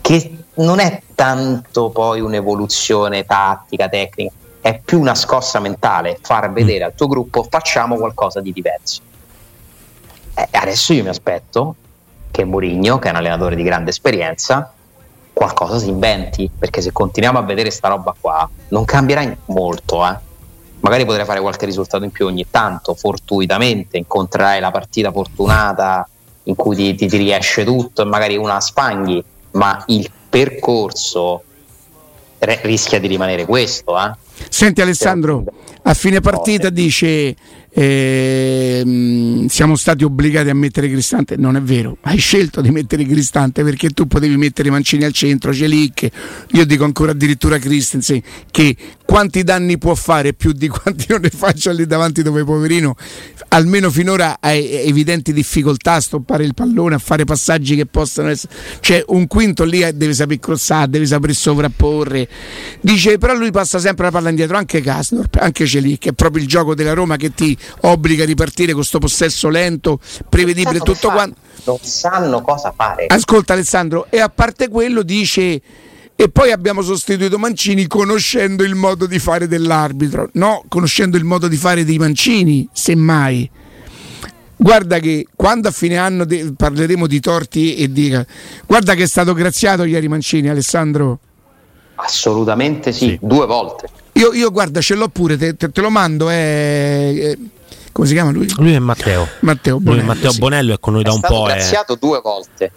Che 0.00 0.36
non 0.54 0.80
è 0.80 1.02
tanto 1.14 1.90
poi 1.90 2.20
un'evoluzione 2.20 3.24
tattica, 3.24 3.88
tecnica, 3.88 4.32
è 4.60 4.78
più 4.78 5.00
una 5.00 5.14
scossa 5.14 5.60
mentale, 5.60 6.18
far 6.20 6.52
vedere 6.52 6.84
al 6.84 6.94
tuo 6.94 7.08
gruppo 7.08 7.46
facciamo 7.48 7.96
qualcosa 7.96 8.40
di 8.40 8.52
diverso. 8.52 9.00
Eh, 10.34 10.48
adesso 10.52 10.92
io 10.92 11.02
mi 11.02 11.08
aspetto 11.08 11.74
che 12.30 12.44
Mourinho, 12.44 12.98
che 12.98 13.08
è 13.08 13.10
un 13.10 13.16
allenatore 13.16 13.54
di 13.54 13.62
grande 13.62 13.90
esperienza, 13.90 14.72
qualcosa 15.32 15.78
si 15.78 15.88
inventi, 15.88 16.50
perché 16.56 16.80
se 16.80 16.92
continuiamo 16.92 17.38
a 17.38 17.42
vedere 17.42 17.70
sta 17.70 17.88
roba 17.88 18.14
qua, 18.18 18.48
non 18.68 18.84
cambierà 18.84 19.36
molto, 19.46 20.06
eh 20.06 20.30
magari 20.82 21.04
potrai 21.04 21.24
fare 21.24 21.40
qualche 21.40 21.66
risultato 21.66 22.04
in 22.04 22.10
più 22.10 22.26
ogni 22.26 22.46
tanto, 22.50 22.94
fortuitamente, 22.94 23.96
incontrerai 23.96 24.60
la 24.60 24.70
partita 24.70 25.10
fortunata 25.10 26.06
in 26.44 26.54
cui 26.54 26.76
ti, 26.76 26.94
ti- 26.94 27.08
ti 27.08 27.16
riesce 27.16 27.64
tutto 27.64 28.02
e 28.02 28.04
magari 28.04 28.36
una 28.36 28.60
spanghi, 28.60 29.22
ma 29.52 29.82
il 29.88 30.10
percorso 30.28 31.42
re- 32.38 32.60
rischia 32.62 32.98
di 32.98 33.06
rimanere 33.06 33.44
questo. 33.46 33.96
Eh? 33.98 34.12
Senti 34.48 34.80
Alessandro, 34.80 35.44
a 35.82 35.94
fine 35.94 36.20
partita 36.20 36.68
dice 36.70 37.34
eh, 37.74 39.44
siamo 39.48 39.76
stati 39.76 40.04
obbligati 40.04 40.50
a 40.50 40.54
mettere 40.54 40.90
Cristante, 40.90 41.36
non 41.36 41.56
è 41.56 41.62
vero, 41.62 41.96
hai 42.02 42.18
scelto 42.18 42.60
di 42.60 42.70
mettere 42.70 43.06
Cristante 43.06 43.62
perché 43.62 43.90
tu 43.90 44.06
potevi 44.06 44.36
mettere 44.36 44.70
Mancini 44.70 45.04
al 45.04 45.12
centro, 45.12 45.54
Celic, 45.54 46.08
io 46.52 46.66
dico 46.66 46.84
ancora 46.84 47.12
addirittura 47.12 47.58
Christensen 47.58 48.20
che 48.50 48.76
quanti 49.04 49.42
danni 49.42 49.78
può 49.78 49.94
fare 49.94 50.34
più 50.34 50.52
di 50.52 50.68
quanti 50.68 51.06
non 51.08 51.20
ne 51.22 51.30
faccia 51.30 51.72
lì 51.72 51.86
davanti 51.86 52.22
dove 52.22 52.44
poverino 52.44 52.94
almeno 53.48 53.90
finora 53.90 54.38
ha 54.40 54.52
evidenti 54.52 55.32
difficoltà 55.32 55.94
a 55.94 56.00
stoppare 56.00 56.44
il 56.44 56.54
pallone, 56.54 56.94
a 56.94 56.98
fare 56.98 57.24
passaggi 57.24 57.76
che 57.76 57.86
possano 57.86 58.28
essere 58.28 58.52
cioè 58.80 59.02
un 59.08 59.26
quinto 59.26 59.64
lì 59.64 59.80
deve 59.94 60.14
sapere 60.14 60.38
crossare, 60.38 60.90
deve 60.90 61.06
sapere 61.06 61.32
sovrapporre. 61.32 62.28
Dice 62.80 63.18
però 63.18 63.34
lui 63.34 63.50
passa 63.50 63.78
sempre 63.78 64.06
la 64.06 64.10
palla 64.10 64.28
indietro 64.28 64.56
anche 64.56 64.80
Casdorp, 64.80 65.36
anche 65.40 65.66
Celic 65.66 66.08
è 66.08 66.12
proprio 66.12 66.42
il 66.42 66.48
gioco 66.48 66.74
della 66.74 66.92
Roma 66.92 67.16
che 67.16 67.32
ti 67.32 67.56
obbliga 67.80 68.22
a 68.22 68.26
ripartire 68.26 68.68
con 68.72 68.80
questo 68.80 68.98
possesso 68.98 69.48
lento, 69.48 69.98
prevedibile 70.28 70.80
tutto 70.80 71.10
quanto. 71.10 71.36
Non 71.64 71.78
sanno 71.80 72.42
cosa 72.42 72.72
fare. 72.74 73.06
Ascolta 73.06 73.52
Alessandro, 73.52 74.06
e 74.10 74.20
a 74.20 74.28
parte 74.28 74.68
quello 74.68 75.02
dice 75.02 75.60
e 76.14 76.28
poi 76.28 76.52
abbiamo 76.52 76.82
sostituito 76.82 77.38
Mancini 77.38 77.86
conoscendo 77.86 78.62
il 78.62 78.74
modo 78.74 79.06
di 79.06 79.18
fare 79.18 79.48
dell'arbitro, 79.48 80.28
no, 80.34 80.62
conoscendo 80.68 81.16
il 81.16 81.24
modo 81.24 81.48
di 81.48 81.56
fare 81.56 81.84
dei 81.84 81.98
Mancini, 81.98 82.68
semmai. 82.72 83.50
Guarda 84.54 85.00
che 85.00 85.26
quando 85.34 85.66
a 85.66 85.72
fine 85.72 85.96
anno 85.96 86.24
de- 86.24 86.52
parleremo 86.56 87.08
di 87.08 87.18
torti 87.18 87.74
e 87.74 87.90
di... 87.90 88.16
Guarda 88.66 88.94
che 88.94 89.02
è 89.02 89.06
stato 89.08 89.32
graziato 89.32 89.82
ieri 89.82 90.06
Mancini, 90.06 90.48
Alessandro. 90.48 91.18
Assolutamente 91.96 92.92
sì, 92.92 93.08
sì. 93.08 93.18
due 93.20 93.46
volte. 93.46 93.88
Io, 94.12 94.32
io, 94.32 94.50
guarda, 94.50 94.80
ce 94.80 94.94
l'ho 94.94 95.08
pure, 95.08 95.36
te, 95.36 95.56
te, 95.56 95.70
te 95.70 95.80
lo 95.80 95.90
mando. 95.90 96.28
È, 96.28 97.36
come 97.92 98.06
si 98.06 98.14
chiama 98.14 98.30
lui? 98.30 98.52
Lui 98.56 98.74
è 98.74 98.78
Matteo. 98.78 99.28
Matteo 99.40 99.78
Bonello. 99.78 100.02
Lui 100.02 100.02
è 100.02 100.14
Matteo 100.14 100.32
sì. 100.32 100.38
Bonello 100.38 100.74
è 100.74 100.80
con 100.80 100.92
noi 100.94 101.02
è 101.02 101.04
da 101.04 101.12
un 101.12 101.20
po'. 101.20 101.48
È 101.48 101.60
stato 101.60 101.96
due 101.96 102.20
volte. 102.22 102.72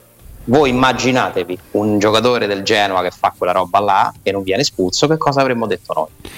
Voi 0.46 0.70
immaginatevi 0.70 1.58
un 1.72 1.98
giocatore 1.98 2.46
del 2.46 2.62
Genoa 2.64 3.02
che 3.02 3.12
fa 3.12 3.34
quella 3.36 3.54
roba 3.54 3.80
là 3.80 4.14
e 4.22 4.32
non 4.32 4.44
viene 4.44 4.62
espulso, 4.62 5.08
che 5.08 5.18
cosa 5.18 5.42
avremmo 5.42 5.66
detto 5.66 5.94
noi? 5.94 6.32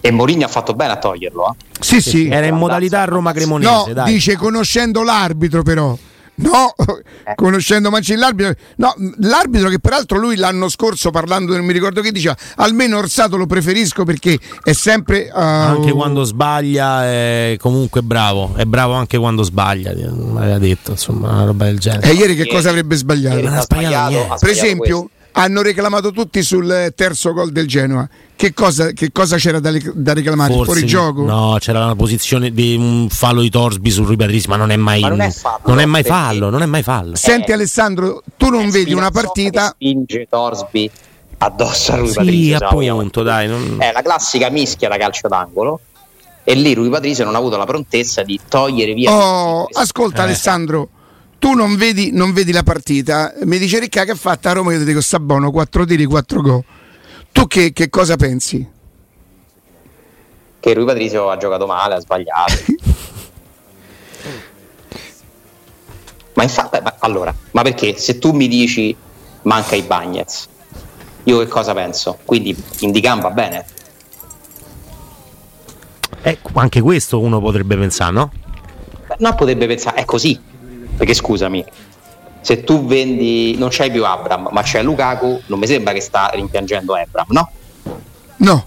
E 0.00 0.10
Mourinho 0.10 0.44
ha 0.44 0.48
fatto 0.48 0.72
bene 0.72 0.92
a 0.92 0.96
toglierlo. 0.96 1.50
Eh? 1.50 1.64
Sì, 1.80 2.00
sì. 2.00 2.28
Era 2.28 2.46
in 2.46 2.54
modalità 2.54 3.04
Roma 3.04 3.32
Cremonese. 3.32 3.70
No, 3.70 3.92
dai. 3.92 4.12
dice 4.12 4.36
conoscendo 4.36 5.02
l'arbitro 5.02 5.62
però. 5.62 5.96
No, 6.36 6.74
eh. 6.76 7.34
conoscendo 7.34 7.90
Mancini 7.90 8.18
l'arbitro, 8.18 8.54
no, 8.76 8.94
l'arbitro 9.20 9.68
che 9.68 9.78
peraltro 9.78 10.18
lui 10.18 10.36
l'anno 10.36 10.68
scorso 10.68 11.10
parlando, 11.10 11.56
non 11.56 11.64
mi 11.64 11.72
ricordo 11.72 12.00
che 12.02 12.12
diceva, 12.12 12.36
almeno 12.56 12.98
Orsato 12.98 13.36
lo 13.36 13.46
preferisco 13.46 14.04
perché 14.04 14.38
è 14.62 14.72
sempre... 14.72 15.30
Uh, 15.32 15.38
anche 15.38 15.92
quando 15.92 16.24
sbaglia 16.24 17.04
è 17.04 17.56
comunque 17.58 18.02
bravo, 18.02 18.54
è 18.56 18.64
bravo 18.64 18.92
anche 18.92 19.16
quando 19.16 19.42
sbaglia, 19.42 19.90
aveva 19.90 20.58
detto, 20.58 20.92
insomma, 20.92 21.30
una 21.30 21.44
roba 21.44 21.64
del 21.64 21.78
genere. 21.78 22.10
E 22.10 22.14
ieri 22.14 22.34
che 22.34 22.46
cosa 22.46 22.68
avrebbe 22.68 22.96
sbagliato? 22.96 23.40
Non 23.40 23.54
ha 23.54 23.60
sbagliato, 23.62 24.10
sbagliato 24.10 24.36
per 24.40 24.50
esempio... 24.50 24.98
Questo 24.98 25.14
hanno 25.38 25.62
reclamato 25.62 26.12
tutti 26.12 26.42
sul 26.42 26.92
terzo 26.94 27.32
gol 27.32 27.52
del 27.52 27.66
Genoa. 27.66 28.08
Che 28.34 28.52
cosa, 28.52 28.92
che 28.92 29.12
cosa 29.12 29.36
c'era 29.36 29.60
da, 29.60 29.70
da 29.94 30.12
reclamare? 30.12 30.52
Forse, 30.52 30.72
Fuori 30.72 30.86
gioco? 30.86 31.24
No, 31.24 31.56
c'era 31.58 31.84
una 31.84 31.96
posizione 31.96 32.52
di 32.52 32.74
un 32.74 33.08
fallo 33.10 33.40
di 33.40 33.50
Torsby 33.50 33.90
su 33.90 34.04
Rui 34.04 34.16
Patricio, 34.16 34.48
ma 34.50 34.56
non 34.56 34.70
è 34.70 34.76
mai, 34.76 35.00
ma 35.00 35.08
non 35.08 35.20
è 35.20 35.30
fallo. 35.30 35.60
Non 35.64 35.80
è 35.80 35.84
mai 35.84 36.02
fallo, 36.02 36.50
non 36.50 36.62
è 36.62 36.66
mai 36.66 36.82
fallo. 36.82 37.16
Senti 37.16 37.52
Alessandro, 37.52 38.22
tu 38.36 38.48
non 38.48 38.70
vedi 38.70 38.92
una 38.92 39.10
partita... 39.10 39.68
Spinge 39.68 40.26
Torsby 40.28 40.90
addosso 41.38 41.92
a 41.92 41.96
Rui 41.96 42.08
sì, 42.08 42.14
Patricio. 42.14 42.64
appunto, 42.64 43.22
dai. 43.22 43.48
Non... 43.48 43.76
È 43.78 43.92
la 43.92 44.02
classica 44.02 44.50
mischia 44.50 44.88
da 44.88 44.96
calcio 44.96 45.28
d'angolo 45.28 45.80
e 46.44 46.54
lì 46.54 46.72
Rui 46.74 46.88
Patricio 46.88 47.24
non 47.24 47.34
ha 47.34 47.38
avuto 47.38 47.56
la 47.56 47.66
prontezza 47.66 48.22
di 48.22 48.40
togliere 48.48 48.94
via. 48.94 49.12
Oh, 49.12 49.66
ascolta 49.70 50.22
eh. 50.22 50.24
Alessandro, 50.24 50.88
tu 51.38 51.52
non 51.52 51.76
vedi, 51.76 52.10
non 52.12 52.32
vedi, 52.32 52.52
la 52.52 52.62
partita, 52.62 53.32
mi 53.44 53.58
dice 53.58 53.78
Ricca 53.78 54.04
che 54.04 54.12
ha 54.12 54.16
fatto 54.16 54.48
a 54.48 54.52
Roma, 54.52 54.72
io 54.72 54.78
ti 54.78 54.84
dico 54.84 55.00
Sabono, 55.00 55.50
4 55.50 55.84
tiri, 55.84 56.04
4 56.04 56.40
gol. 56.40 56.64
Tu 57.32 57.46
che, 57.46 57.72
che, 57.72 57.90
cosa 57.90 58.16
pensi? 58.16 58.66
Che 60.58 60.74
Rui 60.74 60.84
Patrizio 60.84 61.28
ha 61.28 61.36
giocato 61.36 61.66
male, 61.66 61.94
ha 61.94 62.00
sbagliato. 62.00 62.54
ma 66.34 66.42
infatti, 66.42 66.80
ma, 66.82 66.94
allora, 67.00 67.34
ma 67.52 67.62
perché 67.62 67.96
se 67.98 68.18
tu 68.18 68.32
mi 68.32 68.48
dici 68.48 68.96
manca 69.42 69.76
i 69.76 69.82
Bagnets, 69.82 70.48
io 71.24 71.38
che 71.40 71.46
cosa 71.46 71.74
penso? 71.74 72.18
Quindi 72.24 72.56
Indican 72.80 73.20
va 73.20 73.30
bene? 73.30 73.66
Eh, 76.22 76.38
anche 76.54 76.80
questo 76.80 77.20
uno 77.20 77.40
potrebbe 77.40 77.76
pensare, 77.76 78.12
no? 78.12 78.32
No, 79.18 79.34
potrebbe 79.34 79.66
pensare, 79.66 80.00
è 80.00 80.04
così 80.04 80.54
perché 80.96 81.14
scusami, 81.14 81.64
se 82.40 82.62
tu 82.64 82.86
vendi, 82.86 83.56
non 83.58 83.68
c'hai 83.70 83.90
più 83.90 84.04
Abram, 84.04 84.48
ma 84.52 84.62
c'è 84.62 84.82
Lukaku, 84.82 85.42
non 85.46 85.58
mi 85.58 85.66
sembra 85.66 85.92
che 85.92 86.00
sta 86.00 86.30
rimpiangendo 86.32 86.94
Abram, 86.94 87.26
no? 87.30 87.50
No. 88.36 88.66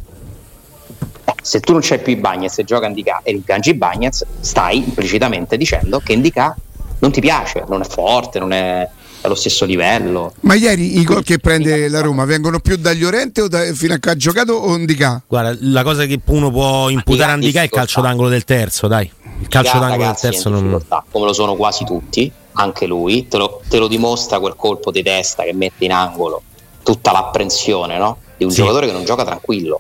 Eh, 1.24 1.34
se 1.42 1.60
tu 1.60 1.72
non 1.72 1.82
c'hai 1.82 2.00
più 2.00 2.13
i 2.13 2.18
Bagnets 2.18 2.60
e 2.60 2.63
gioca 2.63 2.88
Indica 2.88 3.22
e 3.24 3.32
rimpiangi 3.32 3.70
i 3.70 3.74
Bagnets, 3.76 4.26
stai 4.42 4.78
implicitamente 4.78 5.58
dicendo 5.58 6.00
che 6.00 6.13
Indica 6.13 6.56
non 7.00 7.12
ti 7.12 7.22
piace, 7.22 7.63
non 7.68 7.82
è 7.82 7.86
forte, 7.86 8.39
non 8.39 8.52
è 8.52 8.88
allo 9.22 9.36
stesso 9.36 9.65
livello. 9.65 10.34
Ma 10.42 10.56
ieri 10.56 11.00
i 11.00 11.04
gol 11.04 11.24
che 11.24 11.39
prende 11.39 11.88
la 11.88 12.02
Roma 12.02 12.26
vengono 12.26 12.60
più 12.60 12.76
dagli 12.76 13.04
Orente 13.04 13.42
o 13.42 13.48
da, 13.48 13.63
fino 13.74 13.94
a 13.94 13.98
che 13.98 14.10
ha 14.10 14.15
giocato 14.15 14.54
o 14.54 14.76
Indica? 14.76 15.22
Guarda, 15.26 15.58
la 15.62 15.84
cosa 15.84 16.06
che 16.06 16.20
uno 16.26 16.52
può 16.52 16.89
imputare 16.89 17.32
a 17.32 17.36
Indica 17.36 17.62
è 17.62 17.63
il 17.63 17.70
calcio 17.70 18.02
d'angolo 18.02 18.30
del 18.30 18.44
terzo, 18.44 18.88
dai 18.88 19.10
il 19.39 19.47
calcio 19.47 19.80
d'angolo 19.80 20.04
del 20.04 20.15
terzo 20.15 20.49
non... 20.49 20.86
come 21.12 21.25
lo 21.25 21.34
sono 21.34 21.56
quasi 21.56 21.86
tutti 21.86 22.32
anche 22.54 22.86
lui 22.86 23.28
te 23.28 23.38
lo, 23.38 23.62
te 23.67 23.78
lo, 23.78 23.88
dimostra 23.88 24.39
quel 24.39 24.56
colpo 24.56 24.91
di 24.91 25.02
testa 25.02 25.43
che 25.43 25.54
mette 25.54 25.86
in 25.86 25.91
angolo 25.91 26.41
tutta 26.84 27.12
l'apprensione 27.12 27.97
no? 27.97 28.17
di 28.38 28.43
un 28.43 28.52
sì. 28.52 28.58
giocatore 28.58 28.88
che 28.88 28.91
non 28.91 29.06
gioca 29.06 29.23
tranquillo 29.23 29.80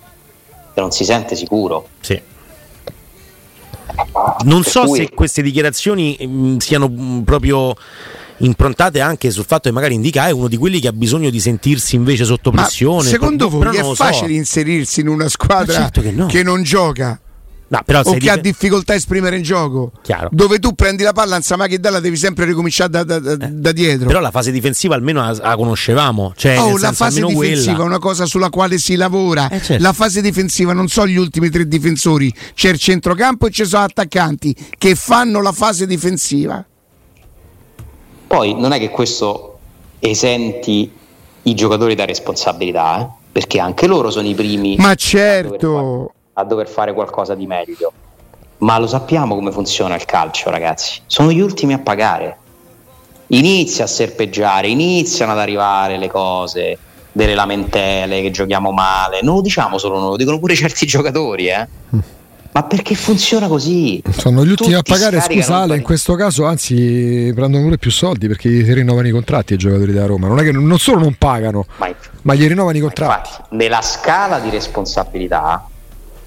che 0.73 0.79
non 0.79 0.91
si 0.91 1.03
sente 1.03 1.35
sicuro 1.35 1.87
sì. 1.99 2.19
non 4.43 4.63
so 4.63 4.85
cui... 4.85 4.99
se 4.99 5.09
queste 5.09 5.41
dichiarazioni 5.41 6.17
mh, 6.19 6.25
mm, 6.25 6.57
siano 6.57 6.87
mh, 6.87 7.01
mm, 7.01 7.21
proprio 7.21 7.75
improntate 8.41 9.01
anche 9.01 9.31
sul 9.31 9.43
fatto 9.45 9.67
che 9.67 9.75
magari 9.75 9.95
Indica 9.95 10.27
è 10.27 10.31
uno 10.31 10.47
di 10.47 10.55
quelli 10.55 10.79
che 10.79 10.87
ha 10.87 10.93
bisogno 10.93 11.29
di 11.29 11.41
sentirsi 11.41 11.97
invece 11.97 12.23
sotto 12.23 12.51
pressione. 12.51 13.03
Ma 13.03 13.09
secondo 13.09 13.49
voi 13.49 13.75
è 13.75 13.83
facile 13.95 14.27
so. 14.27 14.33
inserirsi 14.33 15.01
in 15.01 15.09
una 15.09 15.27
squadra 15.27 15.73
certo 15.73 15.99
che, 15.99 16.11
no. 16.11 16.27
che 16.27 16.41
non 16.41 16.63
gioca? 16.63 17.19
No, 17.69 17.81
però 17.85 17.99
o 17.99 18.13
che 18.13 18.19
dif- 18.19 18.31
ha 18.31 18.37
difficoltà 18.37 18.93
a 18.93 18.95
esprimere 18.95 19.37
in 19.37 19.43
gioco. 19.43 19.91
Chiaro. 20.01 20.29
Dove 20.31 20.57
tu 20.57 20.73
prendi 20.73 21.03
la 21.03 21.13
palla, 21.13 21.35
insomma, 21.35 21.67
che 21.67 21.79
dalla 21.79 21.99
devi 21.99 22.17
sempre 22.17 22.45
ricominciare 22.45 22.89
da, 22.89 23.03
da, 23.03 23.19
da, 23.19 23.33
eh. 23.33 23.49
da, 23.51 23.71
dietro. 23.71 24.07
Però 24.07 24.19
la 24.19 24.31
fase 24.31 24.51
difensiva 24.51 24.95
almeno 24.95 25.21
la, 25.21 25.37
la 25.39 25.55
conoscevamo. 25.55 26.33
Cioè, 26.35 26.59
oh, 26.59 26.77
la 26.77 26.91
fase 26.93 27.23
difensiva 27.23 27.73
quella. 27.73 27.83
è 27.83 27.87
una 27.87 27.99
cosa 27.99 28.25
sulla 28.25 28.49
quale 28.49 28.79
si 28.79 28.95
lavora. 28.95 29.49
Eh, 29.49 29.61
certo. 29.61 29.83
La 29.83 29.93
fase 29.93 30.21
difensiva 30.21 30.73
non 30.73 30.87
sono 30.87 31.07
gli 31.07 31.17
ultimi 31.17 31.49
tre 31.49 31.67
difensori, 31.67 32.33
c'è 32.55 32.69
il 32.69 32.79
centrocampo 32.79 33.45
e 33.45 33.51
ci 33.51 33.65
sono 33.65 33.83
attaccanti 33.83 34.55
che 34.75 34.95
fanno 34.95 35.39
la 35.41 35.51
fase 35.51 35.85
difensiva. 35.85 36.65
Poi 38.25 38.59
non 38.59 38.71
è 38.71 38.79
che 38.79 38.89
questo 38.89 39.59
esenti 39.99 40.91
i 41.43 41.53
giocatori 41.53 41.93
da 41.93 42.05
responsabilità, 42.05 43.01
eh? 43.01 43.07
perché 43.31 43.59
anche 43.59 43.85
loro 43.85 44.09
sono 44.09 44.27
i 44.27 44.33
primi. 44.33 44.75
Ma 44.77 44.95
certo 44.95 46.13
a 46.39 46.43
dover 46.43 46.67
fare 46.67 46.93
qualcosa 46.93 47.35
di 47.35 47.47
meglio. 47.47 47.91
Ma 48.59 48.77
lo 48.77 48.87
sappiamo 48.87 49.35
come 49.35 49.51
funziona 49.51 49.95
il 49.95 50.05
calcio, 50.05 50.49
ragazzi. 50.49 51.01
Sono 51.05 51.31
gli 51.31 51.39
ultimi 51.39 51.73
a 51.73 51.79
pagare. 51.79 52.37
Inizia 53.27 53.85
a 53.85 53.87
serpeggiare, 53.87 54.67
iniziano 54.67 55.31
ad 55.31 55.39
arrivare 55.39 55.97
le 55.97 56.09
cose, 56.09 56.77
delle 57.11 57.35
lamentele 57.35 58.21
che 58.21 58.31
giochiamo 58.31 58.71
male. 58.71 59.21
Non 59.21 59.35
lo 59.35 59.41
diciamo 59.41 59.77
solo 59.77 59.99
noi, 59.99 60.09
lo 60.09 60.17
dicono 60.17 60.39
pure 60.39 60.55
certi 60.55 60.85
giocatori, 60.87 61.47
eh. 61.47 61.67
Ma 62.51 62.63
perché 62.63 62.95
funziona 62.95 63.47
così? 63.47 64.01
Sono 64.09 64.43
gli 64.43 64.49
ultimi 64.49 64.73
Tutti 64.73 64.73
a 64.73 64.81
pagare, 64.81 65.21
scusale, 65.21 65.75
in 65.75 65.83
questo 65.83 66.15
caso 66.15 66.45
anzi 66.45 67.31
prendono 67.35 67.63
pure 67.63 67.77
più 67.77 67.91
soldi 67.91 68.27
perché 68.27 68.49
gli 68.49 68.73
rinnovano 68.73 69.07
i 69.07 69.11
contratti 69.11 69.53
ai 69.53 69.59
giocatori 69.59 69.91
della 69.91 70.07
Roma. 70.07 70.27
Non 70.27 70.39
è 70.39 70.43
che 70.43 70.51
non 70.51 70.77
solo 70.79 70.99
non 70.99 71.13
pagano, 71.13 71.67
ma, 71.77 71.93
ma 72.23 72.33
gli 72.33 72.47
rinnovano 72.47 72.75
i 72.75 72.81
contratti. 72.81 73.29
Infatti, 73.29 73.55
nella 73.55 73.81
scala 73.83 74.39
di 74.39 74.49
responsabilità 74.49 75.63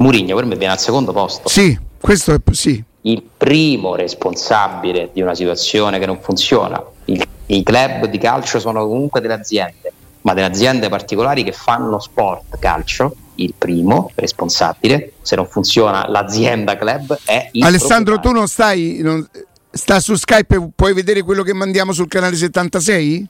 Murigno 0.02 0.34
per 0.34 0.44
me 0.44 0.56
viene 0.56 0.72
al 0.72 0.80
secondo 0.80 1.12
posto. 1.12 1.48
Sì, 1.48 1.78
questo 2.00 2.34
è 2.34 2.38
sì. 2.52 2.82
Il 3.02 3.22
primo 3.36 3.94
responsabile 3.94 5.10
di 5.12 5.22
una 5.22 5.34
situazione 5.34 5.98
che 5.98 6.06
non 6.06 6.20
funziona. 6.20 6.82
Il, 7.06 7.24
I 7.46 7.62
club 7.62 8.06
di 8.06 8.18
calcio 8.18 8.60
sono 8.60 8.86
comunque 8.86 9.20
delle 9.20 9.34
aziende, 9.34 9.92
ma 10.22 10.34
delle 10.34 10.46
aziende 10.46 10.88
particolari 10.88 11.44
che 11.44 11.52
fanno 11.52 11.98
sport 12.00 12.58
calcio. 12.58 13.14
Il 13.36 13.54
primo 13.56 14.10
responsabile, 14.14 15.12
se 15.22 15.36
non 15.36 15.46
funziona 15.46 16.06
l'azienda 16.08 16.76
club, 16.76 17.18
è 17.24 17.48
il 17.52 17.64
Alessandro, 17.64 18.20
tu 18.20 18.30
non 18.30 18.46
stai, 18.46 18.98
non, 19.00 19.26
sta 19.70 20.00
su 20.00 20.14
Skype, 20.14 20.70
puoi 20.76 20.92
vedere 20.92 21.22
quello 21.22 21.42
che 21.42 21.54
mandiamo 21.54 21.92
sul 21.92 22.08
canale 22.08 22.36
76? 22.36 23.26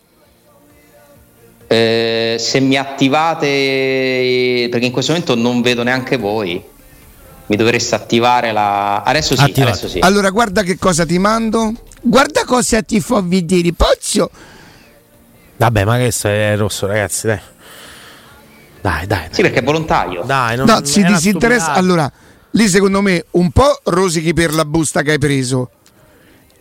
Eh, 1.72 2.37
se 2.38 2.61
mi 2.61 2.76
attivate, 2.76 4.68
perché 4.70 4.85
in 4.85 4.92
questo 4.92 5.12
momento 5.12 5.35
non 5.35 5.62
vedo 5.62 5.82
neanche 5.82 6.18
voi, 6.18 6.62
mi 7.46 7.56
dovreste 7.56 7.94
attivare 7.94 8.52
la. 8.52 9.02
Adesso 9.02 9.35
sì, 9.37 9.54
adesso 9.56 9.88
sì. 9.88 9.98
Allora, 10.00 10.28
guarda 10.28 10.62
che 10.62 10.76
cosa 10.76 11.06
ti 11.06 11.18
mando. 11.18 11.72
Guarda 12.02 12.44
cosa 12.44 12.82
ti 12.82 13.00
fa 13.00 13.22
vedere, 13.24 13.72
Pozzo. 13.72 14.30
Vabbè, 15.56 15.85
ma 15.85 15.96
questo 15.96 16.28
è 16.28 16.54
rosso, 16.58 16.87
ragazzi, 16.87 17.26
dai. 17.26 17.40
Dai, 18.82 19.06
dai. 19.06 19.28
Sì, 19.30 19.40
perché 19.40 19.61
è 19.61 19.62
volontario. 19.62 20.24
Dai, 20.26 20.56
non, 20.56 20.66
no, 20.66 20.85
si 20.85 21.02
disinteressa. 21.02 21.72
Allora, 21.72 22.11
lì 22.50 22.68
secondo 22.68 23.00
me 23.00 23.24
un 23.30 23.50
po' 23.50 23.80
rosichi 23.85 24.35
per 24.35 24.52
la 24.52 24.66
busta 24.66 25.00
che 25.00 25.12
hai 25.12 25.18
preso 25.18 25.70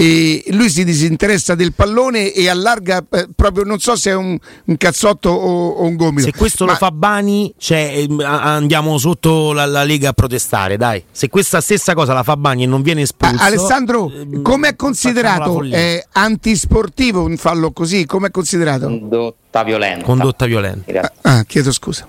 e 0.02 0.44
lui 0.48 0.68
si 0.68 0.84
disinteressa 0.84 1.54
del 1.54 1.74
pallone 1.74 2.34
e 2.34 2.50
allarga 2.50 3.06
eh, 3.08 3.28
proprio 3.36 3.64
non 3.66 3.78
so 3.78 3.96
se 3.96 4.10
è 4.10 4.16
un, 4.16 4.36
un 4.66 4.78
cazzotto 4.78 5.30
o, 5.30 5.68
o, 5.74 5.84
un 5.84 5.96
gomito. 5.96 6.24
Se 6.24 6.34
questo 6.34 6.66
ma... 6.66 6.72
lo 6.72 6.78
fa 6.78 6.90
Bani 6.90 7.54
cioè, 7.56 7.94
ehm, 7.98 8.20
andiamo 8.20 8.98
sotto 8.98 9.54
la, 9.54 9.66
la, 9.68 9.84
Lega 9.84 10.10
a 10.10 10.14
protestare 10.14 10.76
dai. 10.76 11.04
Se 11.12 11.30
questa 11.30 11.62
stessa 11.62 11.94
cosa 11.94 12.14
la 12.14 12.24
fa 12.24 12.36
Bani 12.36 12.64
e 12.64 12.66
non 12.66 12.82
viene 12.82 13.02
espulso 13.02 13.44
Alessandro 13.44 14.12
eh, 14.12 14.42
come 14.42 14.70
è 14.70 14.76
considerato? 14.76 15.64
è 15.70 16.04
antisportivo 16.14 17.24
un 17.24 17.38
fallo 17.38 17.72
così? 17.72 18.08
Come 18.08 18.30
è 18.30 18.32
considerato? 18.32 18.88
Condotta 18.88 19.62
violenta. 19.64 20.04
Condotta 20.04 20.46
violenta. 20.48 21.14
Ah, 21.22 21.44
chiedo 21.44 21.72
scusa 21.72 22.08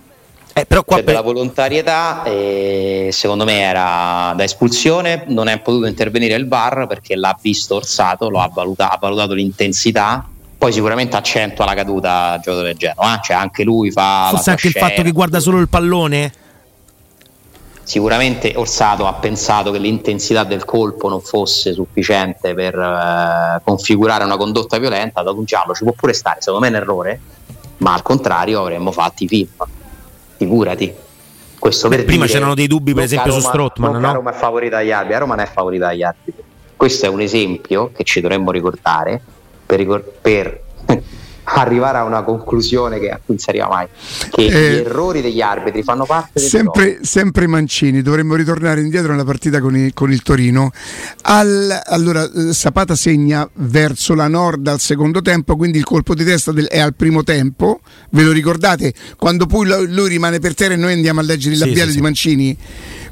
eh, 0.55 0.67
però 0.67 0.85
qua 0.85 1.03
per... 1.03 1.15
la 1.15 1.23
volontarietà 1.23 2.25
eh, 2.25 3.09
secondo 3.11 3.45
me 3.45 3.61
era 3.61 4.35
da 4.37 4.45
espulsione, 4.45 5.25
non 5.29 5.49
è 5.49 5.59
potuto 5.61 5.87
intervenire 5.87 6.35
il 6.35 6.47
VAR 6.47 6.87
perché 6.87 7.17
l'ha 7.17 7.37
visto 7.41 7.77
orsato, 7.77 8.29
lo 8.29 8.38
ha, 8.38 8.51
valutato, 8.53 8.95
ha 8.95 8.99
valutato 9.01 9.33
l'intensità, 9.33 10.29
poi 10.59 10.73
sicuramente 10.73 11.17
accentua 11.17 11.65
la 11.65 11.75
caduta 11.75 12.38
giocatore 12.43 12.69
del 12.69 12.77
Genoa, 12.77 13.19
cioè 13.23 13.37
anche 13.37 13.65
lui 13.65 13.91
fa... 13.91 14.29
Forse 14.31 14.51
anche 14.51 14.67
il 14.67 14.75
fatto 14.75 15.03
che 15.03 15.11
guarda 15.11 15.41
solo 15.41 15.59
il 15.59 15.69
pallone? 15.71 16.33
Sicuramente 17.83 18.53
Orsato 18.55 19.07
ha 19.07 19.15
pensato 19.15 19.71
che 19.71 19.79
l'intensità 19.79 20.45
del 20.45 20.65
colpo 20.65 21.09
non 21.09 21.21
fosse 21.21 21.73
sufficiente 21.73 22.53
per 22.55 22.79
eh, 22.79 23.61
configurare 23.65 24.25
una 24.25 24.37
condotta 24.37 24.79
violenta, 24.79 25.21
ha 25.21 25.23
dato 25.23 25.38
un 25.38 25.45
giallo, 25.45 25.75
ci 25.75 25.83
può 25.83 25.93
pure 25.93 26.12
stare, 26.12 26.41
secondo 26.41 26.61
me 26.61 26.73
è 26.73 26.77
un 26.77 26.83
errore, 26.83 27.21
ma 27.79 27.95
al 27.95 28.03
contrario 28.03 28.61
avremmo 28.61 28.93
fatto 28.93 29.25
i 29.25 29.29
film 29.29 29.49
figurati. 30.43 30.93
Questo 31.59 31.89
per 31.89 32.05
Prima 32.05 32.25
dire, 32.27 32.37
c'erano 32.37 32.55
dei 32.55 32.67
dubbi, 32.67 32.93
per 32.93 33.05
esempio, 33.05 33.31
Roma, 33.31 33.41
su 33.41 33.49
Strottman. 33.49 34.01
No? 34.01 34.13
Roma 34.15 34.31
è 34.31 34.35
favorita 34.35 34.79
agli 34.79 34.91
arbitri, 34.91 35.19
Roma 35.21 35.35
non 35.37 35.45
è 35.45 35.49
favorita 35.49 35.89
agli 35.89 36.03
arbitri. 36.03 36.43
Questo 36.77 37.07
è 37.07 37.09
un 37.09 37.21
esempio 37.21 37.93
che 37.95 38.03
ci 38.03 38.21
dovremmo 38.21 38.51
ricordare 38.51 39.21
per, 39.65 40.03
per 40.21 40.61
arrivare 41.45 41.99
a 41.99 42.05
una 42.05 42.23
conclusione 42.23 42.99
che 42.99 43.11
a 43.11 43.17
cui 43.17 43.35
non 43.35 43.39
si 43.39 43.51
arriva 43.51 43.69
mai 43.69 43.87
che 44.31 44.45
eh, 44.45 44.49
gli 44.49 44.77
errori 44.77 45.21
degli 45.21 45.41
arbitri 45.41 45.83
fanno 45.83 46.05
parte 46.05 46.41
del 46.41 46.49
sempre, 46.49 46.99
sempre 47.03 47.47
Mancini 47.47 48.03
dovremmo 48.03 48.35
ritornare 48.35 48.81
indietro 48.81 49.11
nella 49.11 49.25
partita 49.25 49.61
con, 49.61 49.77
i, 49.77 49.93
con 49.93 50.13
il 50.13 50.23
Torino. 50.23 50.71
Al, 51.23 51.83
allora 51.85 52.29
Sapata 52.53 52.95
segna 52.95 53.49
verso 53.55 54.15
la 54.15 54.29
nord 54.29 54.67
al 54.69 54.81
secondo 54.81 55.21
tempo 55.21 55.57
quindi 55.57 55.79
il 55.79 55.85
colpo 55.85 56.15
di 56.15 56.25
testa 56.25 56.53
del, 56.53 56.67
è 56.67 56.79
al 56.79 56.95
primo 56.95 57.23
tempo. 57.23 57.81
Ve 58.11 58.23
lo 58.23 58.33
ricordate? 58.33 58.93
Quando 59.17 59.47
poi 59.47 59.67
lui 59.89 60.09
rimane 60.09 60.39
per 60.39 60.55
terra 60.55 60.75
e 60.75 60.77
noi 60.77 60.93
andiamo 60.93 61.21
a 61.21 61.23
leggere 61.23 61.55
il 61.55 61.61
labiale 61.61 61.87
sì, 61.87 61.91
sì, 61.91 61.97
di 61.97 62.03
Mancini 62.03 62.59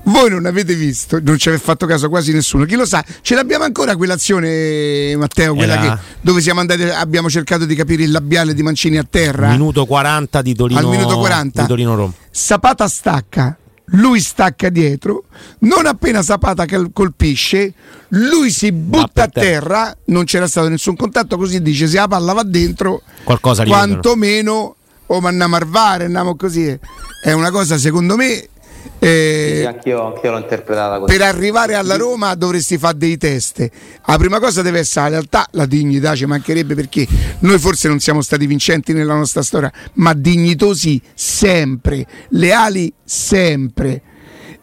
voi 0.05 0.31
non 0.31 0.47
avete 0.47 0.75
visto, 0.75 1.21
non 1.23 1.39
ci 1.39 1.49
avete 1.49 1.63
fatto 1.63 1.87
caso 1.87 2.09
quasi 2.09 2.33
nessuno. 2.33 2.65
Chi 2.65 2.75
lo 2.75 2.87
sa, 2.87 3.05
ce 3.21 3.35
l'abbiamo 3.35 3.65
ancora 3.65 3.97
quell'azione, 3.97 5.15
Matteo, 5.17 5.55
quella 5.55 5.79
che, 5.79 5.99
dove 6.21 6.41
siamo 6.41 6.61
andati, 6.61 6.83
abbiamo 6.83 7.29
cercato 7.29 7.65
di 7.65 7.75
capire 7.75 8.05
il 8.05 8.11
labiale 8.11 8.55
di 8.55 8.63
Mancini 8.63 8.99
a 8.99 9.07
terra. 9.09 9.51
Minuto 9.51 9.87
40 9.87 10.43
di 10.43 10.55
Torino. 10.55 10.79
Al 10.81 10.87
minuto 10.87 11.19
40. 11.19 11.63
Di 11.63 11.69
Torino 11.69 11.95
Roma. 11.95 12.13
Sapata 12.31 12.89
stacca, 12.89 13.57
lui 13.93 14.21
stacca 14.21 14.69
dietro, 14.69 15.25
non 15.61 15.87
appena 15.87 16.23
Sapata 16.23 16.65
colpisce, 16.93 17.75
lui 18.09 18.51
si 18.51 18.73
butta 18.73 19.25
a 19.25 19.29
terra, 19.29 19.97
non 20.07 20.25
c'era 20.25 20.47
stato 20.47 20.69
nessun 20.69 20.97
contatto, 20.97 21.37
così 21.37 21.61
dice 21.61 21.87
se 21.87 21.97
la 21.97 22.09
palla 22.09 22.33
va 22.33 22.43
dentro, 22.43 23.03
qualcosa 23.25 23.65
quantomeno 23.65 24.75
o 25.13 25.17
oh, 25.17 25.21
ma 25.21 25.29
andiamo 25.29 25.57
a 25.57 25.59
marvare, 25.59 26.05
andiamo 26.05 26.37
così. 26.37 26.79
È 27.23 27.33
una 27.33 27.51
cosa 27.51 27.77
secondo 27.79 28.15
me 28.15 28.49
eh, 28.99 29.57
sì, 29.61 29.67
anch'io, 29.67 30.07
anch'io, 30.07 30.31
l'ho 30.31 30.39
interpretata 30.39 30.99
così. 30.99 31.17
Per 31.17 31.27
arrivare 31.27 31.75
alla 31.75 31.97
Roma 31.97 32.35
dovresti 32.35 32.77
fare 32.77 32.99
dei 32.99 33.17
test. 33.17 33.69
La 34.07 34.19
prima 34.19 34.39
cosa 34.39 34.63
deve 34.63 34.81
essere 34.81 35.07
la 35.07 35.11
realtà, 35.17 35.47
la 35.53 35.67
dignità 35.67 36.15
ci 36.15 36.27
mancherebbe 36.27 36.75
perché 36.75 37.07
noi 37.41 37.59
forse 37.59 37.89
non 37.89 37.99
siamo 38.01 38.21
stati 38.21 38.47
vincenti 38.47 38.93
nella 38.93 39.15
nostra 39.15 39.43
storia, 39.43 39.73
ma 39.95 40.13
dignitosi 40.13 41.01
sempre, 41.15 42.07
leali 42.31 42.93
sempre. 43.03 44.03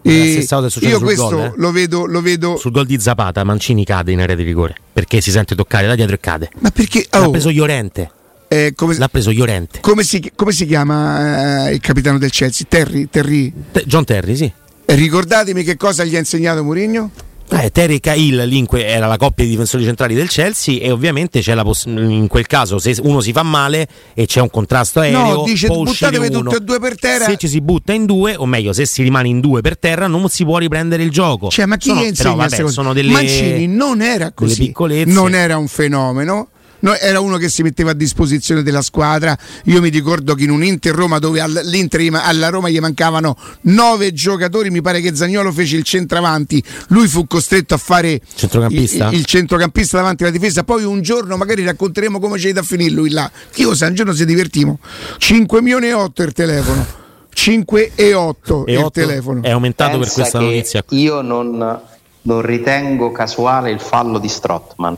E 0.03 0.45
io 0.81 0.99
questo 1.01 1.29
gol, 1.29 1.39
eh? 1.45 1.53
lo, 1.55 1.71
vedo, 1.71 2.05
lo 2.05 2.21
vedo. 2.21 2.55
Sul 2.57 2.71
gol 2.71 2.85
di 2.85 2.99
Zapata, 2.99 3.43
Mancini 3.43 3.83
cade 3.83 4.11
in 4.11 4.21
area 4.21 4.35
di 4.35 4.43
rigore 4.43 4.75
perché 4.93 5.19
si 5.19 5.31
sente 5.31 5.53
toccare 5.55 5.85
da 5.87 5.95
dietro 5.95 6.15
e 6.15 6.19
cade. 6.19 6.49
Ma 6.59 6.71
perché? 6.71 7.05
Oh. 7.11 7.23
Ha 7.23 7.29
preso 7.29 7.49
Llorente. 7.49 8.11
Eh, 8.49 8.73
come, 8.75 8.97
L'ha 8.97 9.09
preso 9.09 9.31
Llorente. 9.31 9.79
Come 9.81 10.03
si, 10.03 10.31
come 10.35 10.51
si 10.51 10.65
chiama 10.65 11.67
eh, 11.67 11.73
il 11.73 11.79
capitano 11.81 12.17
del 12.17 12.31
Chelsea? 12.31 12.65
Terry? 12.69 13.07
Terry? 13.09 13.51
Te, 13.71 13.83
John 13.85 14.05
Terry, 14.05 14.35
sì. 14.35 14.51
E 14.85 14.95
ricordatemi 14.95 15.63
che 15.63 15.75
cosa 15.75 16.05
gli 16.05 16.15
ha 16.15 16.19
insegnato 16.19 16.63
Mourinho? 16.63 17.11
Eh, 17.49 17.71
Terry 17.71 17.95
e 17.95 17.99
Cahill 18.01 18.43
Linque 18.43 18.85
era 18.85 19.07
la 19.07 19.15
coppia 19.15 19.45
di 19.45 19.51
difensori 19.51 19.83
centrali 19.85 20.13
del 20.13 20.27
Chelsea 20.27 20.81
e 20.81 20.91
ovviamente 20.91 21.39
c'è 21.39 21.53
la 21.53 21.63
poss- 21.63 21.85
in 21.85 22.27
quel 22.27 22.45
caso 22.45 22.77
se 22.77 22.97
uno 23.01 23.21
si 23.21 23.31
fa 23.31 23.41
male 23.43 23.87
e 24.13 24.25
c'è 24.25 24.41
un 24.41 24.49
contrasto 24.49 24.99
aereo 24.99 25.33
no, 25.33 25.43
dice 25.45 25.67
buttatevi 25.67 26.29
tutti 26.29 26.55
e 26.55 26.59
due 26.59 26.77
per 26.79 26.99
terra 26.99 27.23
se 27.23 27.37
ci 27.37 27.47
si 27.47 27.61
butta 27.61 27.93
in 27.93 28.05
due 28.05 28.35
o 28.35 28.45
meglio 28.45 28.73
se 28.73 28.85
si 28.85 29.01
rimane 29.01 29.29
in 29.29 29.39
due 29.39 29.61
per 29.61 29.77
terra 29.77 30.07
non 30.07 30.27
si 30.27 30.43
può 30.43 30.57
riprendere 30.57 31.03
il 31.03 31.09
gioco 31.09 31.47
cioè 31.47 31.65
ma 31.65 31.77
chi 31.77 31.87
sono, 31.87 32.03
insegna 32.03 32.35
però, 32.35 32.49
vabbè, 32.49 32.69
sono 32.69 32.91
delle 32.91 33.11
Mancini 33.11 33.65
non 33.65 34.01
era 34.01 34.33
così 34.33 34.73
non 35.05 35.33
era 35.33 35.57
un 35.57 35.69
fenomeno 35.69 36.49
No, 36.79 36.95
era 36.95 37.19
uno 37.19 37.37
che 37.37 37.49
si 37.49 37.63
metteva 37.63 37.91
a 37.91 37.93
disposizione 37.93 38.61
della 38.61 38.81
squadra. 38.81 39.37
Io 39.65 39.81
mi 39.81 39.89
ricordo 39.89 40.35
che 40.35 40.43
in 40.43 40.51
un 40.51 40.63
Inter 40.63 40.93
Roma 40.93 41.19
dove 41.19 41.39
all'Inter, 41.39 41.95
alla 42.13 42.49
Roma 42.49 42.69
gli 42.69 42.79
mancavano 42.79 43.35
nove 43.61 44.13
giocatori, 44.13 44.69
mi 44.69 44.81
pare 44.81 45.01
che 45.01 45.15
Zagnolo 45.15 45.51
fece 45.51 45.77
il 45.77 45.83
centravanti. 45.83 46.63
Lui 46.89 47.07
fu 47.07 47.25
costretto 47.25 47.73
a 47.73 47.77
fare 47.77 48.21
centrocampista. 48.35 49.09
Il, 49.09 49.19
il, 49.19 49.25
centrocampista 49.25 49.97
davanti 49.97 50.23
alla 50.23 50.31
difesa. 50.31 50.63
Poi 50.63 50.83
un 50.83 51.01
giorno 51.01 51.35
magari 51.37 51.63
racconteremo 51.63 52.19
come 52.19 52.37
c'è 52.37 52.53
da 52.53 52.61
finire 52.61 52.91
lui 52.91 53.09
là. 53.09 53.29
Lo 53.57 53.73
sa, 53.73 53.87
un 53.87 53.95
giorno 53.95 54.13
si 54.13 54.25
divertimo. 54.25 54.79
5 55.17 55.61
milioni 55.61 55.87
e 55.87 55.93
8 55.93 56.23
il 56.23 56.33
telefono. 56.33 56.85
5 57.33 57.91
e 57.95 58.13
8 58.13 58.65
e 58.65 58.71
il 58.73 58.77
8 58.77 58.89
telefono. 58.89 59.43
È 59.43 59.49
aumentato 59.49 59.97
Pensa 59.97 60.05
per 60.05 60.13
questa 60.13 60.39
notizia. 60.39 60.83
Io 60.89 61.21
non, 61.21 61.81
non 62.21 62.41
ritengo 62.41 63.11
casuale 63.11 63.71
il 63.71 63.79
fallo 63.79 64.19
di 64.19 64.27
Strottman 64.27 64.97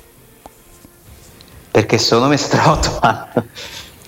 perché 1.71 1.97
secondo 1.97 2.29
me 2.29 2.37
Strottman 2.37 3.27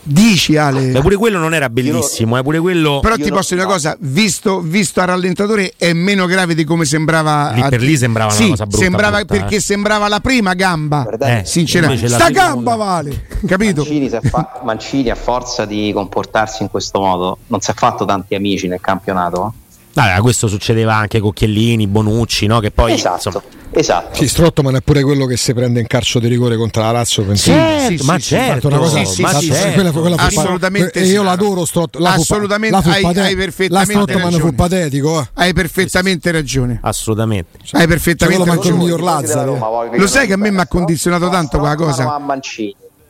Dici 0.03 0.57
Ale. 0.57 0.87
Beh, 0.87 1.01
pure 1.01 1.15
quello 1.15 1.37
non 1.37 1.53
era 1.53 1.69
bellissimo, 1.69 2.37
eh, 2.37 2.41
pure 2.41 2.59
quello. 2.59 2.99
Però 3.01 3.15
ti 3.15 3.29
posso 3.29 3.53
dire 3.53 3.65
una 3.65 3.73
cosa: 3.73 3.95
visto, 3.99 4.59
visto 4.59 4.99
a 4.99 5.05
rallentatore 5.05 5.73
è 5.77 5.93
meno 5.93 6.25
grave 6.25 6.55
di 6.55 6.63
come 6.63 6.85
sembrava. 6.85 7.51
Lì 7.51 7.63
per 7.69 7.81
lì 7.81 7.95
sembrava 7.95 8.31
sì, 8.31 8.43
una 8.43 8.51
cosa 8.51 8.65
brutta. 8.65 8.83
Sembrava 8.83 9.17
brutta, 9.17 9.33
perché 9.35 9.55
eh. 9.57 9.61
sembrava 9.61 10.07
la 10.07 10.19
prima 10.19 10.55
gamba. 10.55 11.07
Eh, 11.19 11.43
sinceramente, 11.45 12.07
sta 12.07 12.31
gamba 12.31 12.75
vale, 12.75 13.27
capito? 13.45 13.83
Mancini, 13.83 14.09
fa- 14.09 14.61
Mancini, 14.63 15.09
a 15.11 15.15
forza 15.15 15.65
di 15.65 15.91
comportarsi 15.93 16.63
in 16.63 16.71
questo 16.71 16.99
modo, 16.99 17.37
non 17.47 17.61
si 17.61 17.69
è 17.69 17.73
fatto 17.75 18.03
tanti 18.03 18.33
amici 18.33 18.67
nel 18.67 18.81
campionato. 18.81 19.53
Allora, 19.95 20.21
questo 20.21 20.47
succedeva 20.47 20.95
anche 20.95 21.19
con 21.19 21.33
Chiellini, 21.33 21.87
Bonucci, 21.87 22.47
no? 22.47 22.59
che 22.59 22.71
poi 22.71 22.93
esatto. 22.93 23.27
insomma, 23.27 23.43
Esatto. 23.73 24.15
Sì, 24.15 24.27
Strottman 24.27 24.75
è 24.75 24.81
pure 24.81 25.01
quello 25.01 25.25
che 25.25 25.37
si 25.37 25.53
prende 25.53 25.79
in 25.79 25.87
calcio 25.87 26.19
di 26.19 26.27
rigore 26.27 26.57
contro 26.57 26.81
la 26.81 26.91
Lazio. 26.91 27.23
Certo, 27.35 27.89
sì, 27.89 27.97
sì, 27.97 28.05
ma 28.05 28.15
sì, 28.15 28.21
certo, 28.21 28.67
una 28.67 28.77
cosa, 28.77 29.05
sì, 29.05 29.25
sì, 29.25 29.53
sì, 29.53 29.71
quella, 29.73 29.91
quella 29.91 30.15
assolutamente. 30.17 30.99
E 30.99 31.05
io 31.05 31.23
l'adoro 31.23 31.63
Strott, 31.63 31.95
la 31.95 32.13
assolutamente. 32.13 32.75
La 32.83 32.93
hai, 32.93 33.03
hai 33.05 33.35
perfettamente 33.35 33.69
la 33.69 33.83
Strottman 33.83 34.39
fu 34.39 34.55
patetico. 34.55 35.21
Eh. 35.21 35.27
Hai 35.35 35.53
perfettamente 35.53 36.31
ragione. 36.31 36.79
Assolutamente. 36.81 37.59
Hai 37.71 37.87
perfettamente 37.87 38.43
ragione. 38.43 38.67
Il 38.67 38.75
miglior 38.75 39.01
Lazzaro. 39.01 39.89
Lo 39.93 40.07
sai 40.07 40.27
che 40.27 40.33
a 40.33 40.37
me 40.37 40.51
mi 40.51 40.59
ha 40.59 40.67
condizionato 40.67 41.29
tanto 41.29 41.57
quella 41.57 41.75
cosa? 41.75 42.19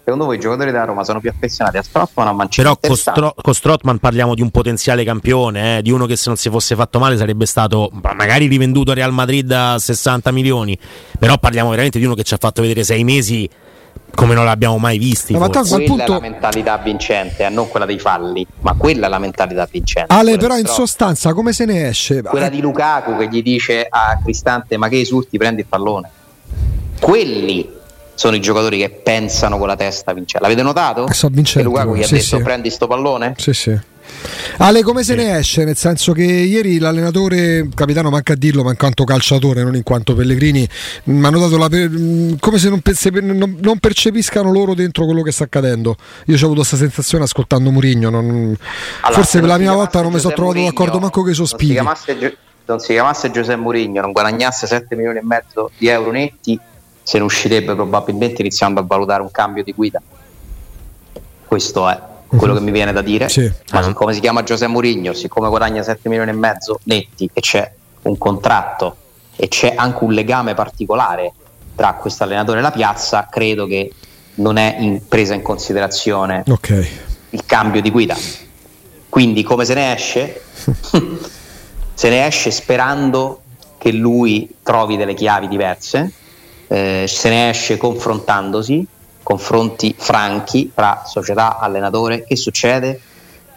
Secondo 0.04 0.26
voi 0.26 0.38
i 0.38 0.40
giocatori 0.40 0.72
della 0.72 0.86
Roma 0.86 1.04
sono 1.04 1.20
più 1.20 1.30
affezionati 1.30 1.78
a 1.78 1.84
Strottman 1.84 2.28
o 2.28 2.30
a 2.32 2.34
Mancini? 2.34 2.66
Però 2.66 2.78
con, 2.82 2.98
Stro- 2.98 3.36
con 3.40 3.54
Strottman 3.54 4.00
parliamo 4.00 4.34
di 4.34 4.42
un 4.42 4.50
potenziale 4.50 5.04
campione, 5.04 5.78
eh, 5.78 5.82
di 5.84 5.92
uno 5.92 6.08
che 6.08 6.16
se 6.16 6.24
non 6.28 6.38
si 6.38 6.50
fosse 6.50 6.76
fatto 6.76 6.98
male 6.98 7.18
sarebbe 7.18 7.46
stato 7.46 7.92
magari 7.92 8.48
rivenduto 8.48 8.92
a 8.92 8.94
Real 8.96 9.14
Madrid 9.14 9.52
a 9.52 9.78
60 9.78 10.32
milioni, 10.32 10.78
però 11.20 11.38
parliamo 11.38 11.70
veramente 11.70 12.00
di 12.00 12.06
uno 12.06 12.16
che 12.16 12.24
ci 12.24 12.34
ha 12.34 12.38
fatto 12.38 12.62
vedere 12.62 12.84
sei 12.84 13.04
mesi 13.04 13.48
come 14.16 14.34
non 14.34 14.44
l'abbiamo 14.44 14.80
mai 14.80 14.98
visto. 14.98 15.38
Ma 15.38 15.50
quella 15.50 15.86
punto... 15.86 16.04
è 16.04 16.08
la 16.08 16.20
mentalità 16.20 16.78
vincente, 16.78 17.46
eh, 17.46 17.50
non 17.50 17.70
quella 17.70 17.86
dei 17.86 18.00
falli, 18.00 18.46
ma 18.62 18.74
quella 18.74 19.06
è 19.06 19.10
la 19.10 19.20
mentalità 19.20 19.68
vincente. 19.70 20.12
Ale, 20.12 20.38
però 20.38 20.58
in 20.58 20.66
sostanza 20.66 21.34
come 21.34 21.54
se 21.54 21.66
ne 21.66 21.88
esce? 21.88 22.24
Quella 22.24 22.50
di 22.50 22.60
Lukaku 22.60 23.18
che 23.18 23.28
gli 23.28 23.44
dice 23.44 23.86
a 23.88 24.20
Cristante 24.22 24.78
ma 24.78 24.88
che 24.88 25.00
esulti 25.00 25.38
prendi 25.38 25.62
il 25.62 25.68
pallone. 25.68 26.10
Quelli 27.00 27.80
sono 28.22 28.36
i 28.36 28.40
giocatori 28.40 28.78
che 28.78 28.92
pensano 28.92 29.58
con 29.58 29.66
la 29.68 29.76
testa 29.76 30.14
vincere. 30.14 30.44
L'avete 30.44 30.62
notato? 30.62 31.12
So 31.12 31.28
vincente. 31.30 31.58
Che 31.58 31.64
Lukaku 31.64 31.96
gli 31.96 32.04
ha 32.04 32.06
sì, 32.06 32.14
detto 32.14 32.38
sì. 32.38 32.44
prendi 32.44 32.70
sto 32.70 32.86
pallone? 32.86 33.34
Sì, 33.36 33.52
sì. 33.52 33.80
Ale, 34.58 34.84
come 34.84 35.04
se 35.04 35.16
ne 35.16 35.38
esce? 35.38 35.64
Nel 35.64 35.76
senso 35.76 36.12
che 36.12 36.22
ieri 36.22 36.78
l'allenatore, 36.78 37.68
capitano 37.74 38.12
manca 38.12 38.34
a 38.34 38.36
dirlo, 38.36 38.62
ma 38.62 38.70
in 38.70 38.78
quanto 38.78 39.06
calciatore, 39.06 39.64
non 39.64 39.76
in 39.76 39.82
quanto 39.82 40.14
Pellegrini, 40.14 40.70
mi 41.06 41.26
hanno 41.26 41.40
dato 41.40 41.58
la 41.58 41.68
per... 41.68 41.90
come 42.40 42.60
se 42.60 42.70
non, 42.70 42.82
non, 43.36 43.58
non, 43.60 43.80
percepiscano 43.80 44.52
loro 44.52 44.76
dentro 44.76 45.06
quello 45.06 45.24
che 45.24 45.32
sta 45.32 45.46
accadendo. 45.46 45.96
Io 46.28 46.36
ho 46.36 46.38
avuto 46.38 46.58
questa 46.58 46.78
sensazione 46.78 47.24
ascoltando 47.24 47.72
Murigno. 47.72 48.12
Non... 48.12 48.56
Allora, 49.02 49.20
Forse 49.20 49.40
per 49.40 49.48
la 49.48 49.58
mia 49.58 49.74
volta 49.74 50.00
non 50.04 50.14
mi 50.14 50.20
sono 50.20 50.36
trovato 50.36 50.58
Murigno, 50.58 50.74
d'accordo 50.76 51.00
manco 51.00 51.24
che 51.24 51.32
i 51.32 51.34
sospiri. 51.34 51.74
Non 51.74 51.96
non 52.66 52.80
si 52.80 52.94
chiamasse 52.94 53.32
Giuseppe 53.32 53.60
Mourinho, 53.60 54.02
non 54.02 54.12
guadagnasse 54.12 54.68
7 54.68 54.96
milioni 54.96 55.18
e 55.18 55.24
mezzo 55.24 55.72
di 55.78 55.88
euro 55.88 56.12
netti, 56.12 56.58
se 57.04 57.18
ne 57.18 57.24
uscirebbe 57.24 57.74
probabilmente 57.76 58.42
iniziando 58.42 58.80
a 58.80 58.84
valutare 58.84 59.22
un 59.22 59.32
cambio 59.32 59.64
di 59.64 59.74
guida. 59.74 60.02
Questo 61.46 61.90
è 61.90 62.00
quello 62.38 62.54
che 62.54 62.62
mi 62.62 62.72
viene 62.72 62.92
da 62.94 63.02
dire. 63.02 63.30
Sì. 63.30 63.52
Ma 63.72 63.84
siccome 63.84 64.14
si 64.14 64.20
chiama 64.20 64.44
Giuseppe 64.44 64.72
Mourinho, 64.72 65.14
siccome 65.14 65.50
guadagna 65.50 65.84
7 65.84 66.08
milioni 66.10 66.32
e 66.32 66.34
mezzo 66.34 66.80
netti 66.84 67.30
e 67.34 67.42
c'è 67.42 67.72
un 68.04 68.18
contratto 68.18 68.96
e 69.36 69.48
c'è 69.48 69.74
anche 69.76 70.04
un 70.04 70.14
legame 70.14 70.54
particolare 70.54 71.34
tra 71.76 71.94
questo 71.94 72.24
allenatore 72.24 72.60
e 72.60 72.62
la 72.62 72.72
piazza, 72.72 73.28
credo 73.30 73.66
che 73.66 73.92
non 74.36 74.58
è 74.58 74.78
in, 74.80 75.08
presa 75.08 75.34
in 75.34 75.42
considerazione 75.42 76.44
okay. 76.48 76.88
il 77.32 77.46
cambio 77.46 77.82
di 77.82 77.92
guida. 77.92 78.16
Quindi 79.10 79.44
come 79.44 79.66
se 79.66 79.74
ne 79.74 79.94
esce? 79.94 80.42
se 81.94 82.10
ne 82.10 82.26
esce 82.26 82.52
sperando 82.52 83.42
che 83.78 83.92
lui 83.92 84.50
trovi 84.64 84.96
delle 84.96 85.14
chiavi 85.14 85.48
diverse, 85.48 86.14
eh, 86.72 87.04
se 87.06 87.28
ne 87.28 87.50
esce 87.50 87.76
confrontandosi, 87.76 88.88
confronti 89.22 89.94
franchi 89.98 90.72
tra 90.74 91.04
società, 91.06 91.60
allenatore, 91.60 92.24
che 92.24 92.38
succede? 92.38 93.02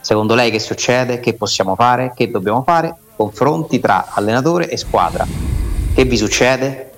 Secondo 0.00 0.35
lei 0.35 0.50
che 0.50 0.59
succede? 0.59 1.20
Che 1.20 1.35
possiamo 1.35 1.77
fare? 1.77 2.12
Che 2.12 2.29
dobbiamo 2.29 2.64
fare? 2.64 2.92
Confronti 3.14 3.79
tra 3.79 4.07
allenatore 4.11 4.68
e 4.68 4.77
squadra. 4.77 5.24
Che 5.94 6.05
vi 6.05 6.16
succede? 6.16 6.94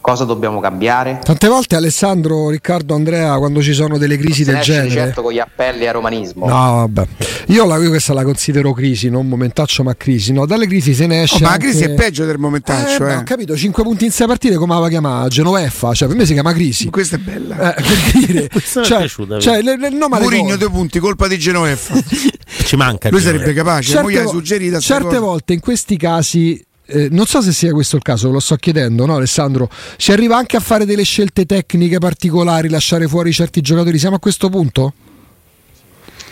Cosa 0.00 0.24
dobbiamo 0.24 0.60
cambiare? 0.60 1.20
Tante 1.22 1.48
volte 1.48 1.76
Alessandro, 1.76 2.50
Riccardo, 2.50 2.94
Andrea, 2.94 3.36
quando 3.36 3.62
ci 3.62 3.72
sono 3.72 3.98
delle 3.98 4.16
crisi 4.16 4.44
del 4.44 4.60
genere... 4.60 4.90
certo 4.90 5.22
con 5.22 5.32
gli 5.32 5.38
appelli 5.38 5.86
a 5.86 5.92
romanismo. 5.92 6.46
No, 6.46 6.54
vabbè. 6.54 7.06
Io, 7.46 7.66
la, 7.66 7.76
io, 7.76 7.90
questa 7.90 8.12
la 8.14 8.22
considero 8.22 8.72
crisi, 8.72 9.10
non 9.10 9.28
momentaccio 9.28 9.82
ma 9.82 9.94
crisi. 9.94 10.32
No, 10.32 10.46
dalle 10.46 10.66
crisi 10.66 10.94
se 10.94 11.06
ne 11.06 11.22
esce... 11.22 11.36
Oh, 11.36 11.46
ma 11.46 11.52
anche... 11.52 11.66
la 11.66 11.72
crisi 11.72 11.84
è 11.84 11.94
peggio 11.94 12.24
del 12.24 12.38
momentaccio, 12.38 13.06
eh. 13.06 13.12
eh. 13.12 13.16
Ho 13.16 13.22
capito, 13.22 13.56
5 13.56 13.82
punti 13.82 14.04
in 14.04 14.10
6 14.10 14.26
partite 14.26 14.56
come 14.56 14.78
la 14.78 14.88
chiama 14.88 15.26
Genoveffa, 15.28 15.92
cioè 15.92 16.08
per 16.08 16.16
me 16.16 16.26
si 16.26 16.32
chiama 16.32 16.52
crisi. 16.52 16.88
Questa 16.90 17.16
è 17.16 17.18
bella. 17.18 17.74
Eh, 17.74 17.82
per 17.82 18.24
dire... 18.26 18.48
cioè, 18.84 18.98
piaciuta, 18.98 19.38
cioè, 19.38 19.62
le, 19.62 19.76
le, 19.76 19.90
no, 19.90 20.08
Murigno 20.08 20.56
due 20.56 20.70
punti, 20.70 20.98
colpa 20.98 21.28
di 21.28 21.38
Genoveffa. 21.38 21.94
Ci 22.64 22.76
manca. 22.76 23.10
Lui 23.10 23.20
sarebbe 23.20 23.52
capace, 23.52 23.92
certe, 23.92 24.22
vo- 24.22 24.80
certe 24.80 25.18
volte 25.18 25.52
in 25.52 25.60
questi 25.60 25.96
casi 25.96 26.62
eh, 26.90 27.08
non 27.10 27.26
so 27.26 27.40
se 27.40 27.52
sia 27.52 27.72
questo 27.72 27.96
il 27.96 28.02
caso, 28.02 28.30
lo 28.30 28.40
sto 28.40 28.56
chiedendo, 28.56 29.06
no 29.06 29.16
Alessandro? 29.16 29.68
Si 29.96 30.12
arriva 30.12 30.36
anche 30.36 30.56
a 30.56 30.60
fare 30.60 30.84
delle 30.84 31.04
scelte 31.04 31.46
tecniche 31.46 31.98
particolari, 31.98 32.68
lasciare 32.68 33.06
fuori 33.06 33.32
certi 33.32 33.60
giocatori, 33.60 33.98
siamo 33.98 34.16
a 34.16 34.18
questo 34.18 34.48
punto? 34.48 34.92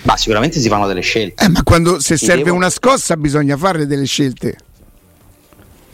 Ma 0.03 0.17
sicuramente 0.17 0.61
si 0.61 0.69
fanno 0.69 0.87
delle 0.87 1.01
scelte. 1.01 1.45
Eh, 1.45 1.49
ma 1.49 1.63
quando 1.63 2.01
se 2.01 2.17
serve 2.17 2.45
devo... 2.45 2.57
una 2.57 2.71
scossa 2.71 3.17
bisogna 3.17 3.57
fare 3.57 3.87
delle 3.87 4.07
scelte. 4.07 4.57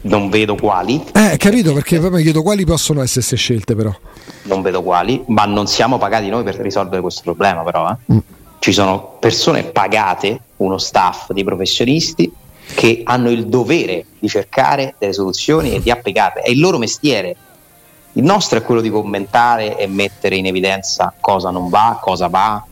Non 0.03 0.29
vedo 0.29 0.55
quali. 0.55 1.03
Eh, 1.13 1.37
capito, 1.39 1.73
perché 1.73 1.99
poi 1.99 2.11
mi 2.11 2.23
chiedo 2.23 2.43
quali 2.43 2.65
possono 2.67 3.01
essere 3.01 3.21
queste 3.21 3.37
scelte 3.37 3.75
però. 3.75 3.95
Non 4.43 4.61
vedo 4.61 4.83
quali, 4.83 5.23
ma 5.29 5.47
non 5.47 5.67
siamo 5.67 5.97
pagati 5.97 6.29
noi 6.29 6.43
per 6.43 6.57
risolvere 6.57 7.01
questo 7.01 7.23
problema 7.23 7.63
però. 7.63 7.91
Eh. 7.91 8.13
Mm. 8.13 8.19
Ci 8.59 8.73
sono 8.73 9.17
persone 9.19 9.65
pagate, 9.65 10.41
uno 10.57 10.79
staff 10.79 11.33
di 11.33 11.43
professionisti 11.43 12.31
che 12.75 13.03
hanno 13.05 13.31
il 13.31 13.47
dovere 13.47 14.07
di 14.19 14.29
cercare 14.29 14.95
delle 14.99 15.13
soluzioni 15.13 15.75
e 15.75 15.81
di 15.81 15.91
applicarle. 15.91 16.43
È 16.43 16.51
il 16.51 16.61
loro 16.61 16.79
mestiere. 16.79 17.37
Il 18.13 18.23
nostro 18.23 18.59
è 18.59 18.63
quello 18.63 18.81
di 18.81 18.91
commentare 18.91 19.77
e 19.77 19.87
mettere 19.87 20.37
in 20.37 20.47
evidenza 20.47 21.13
cosa 21.21 21.51
non 21.51 21.69
va, 21.69 21.99
cosa 22.01 22.29
va, 22.29 22.65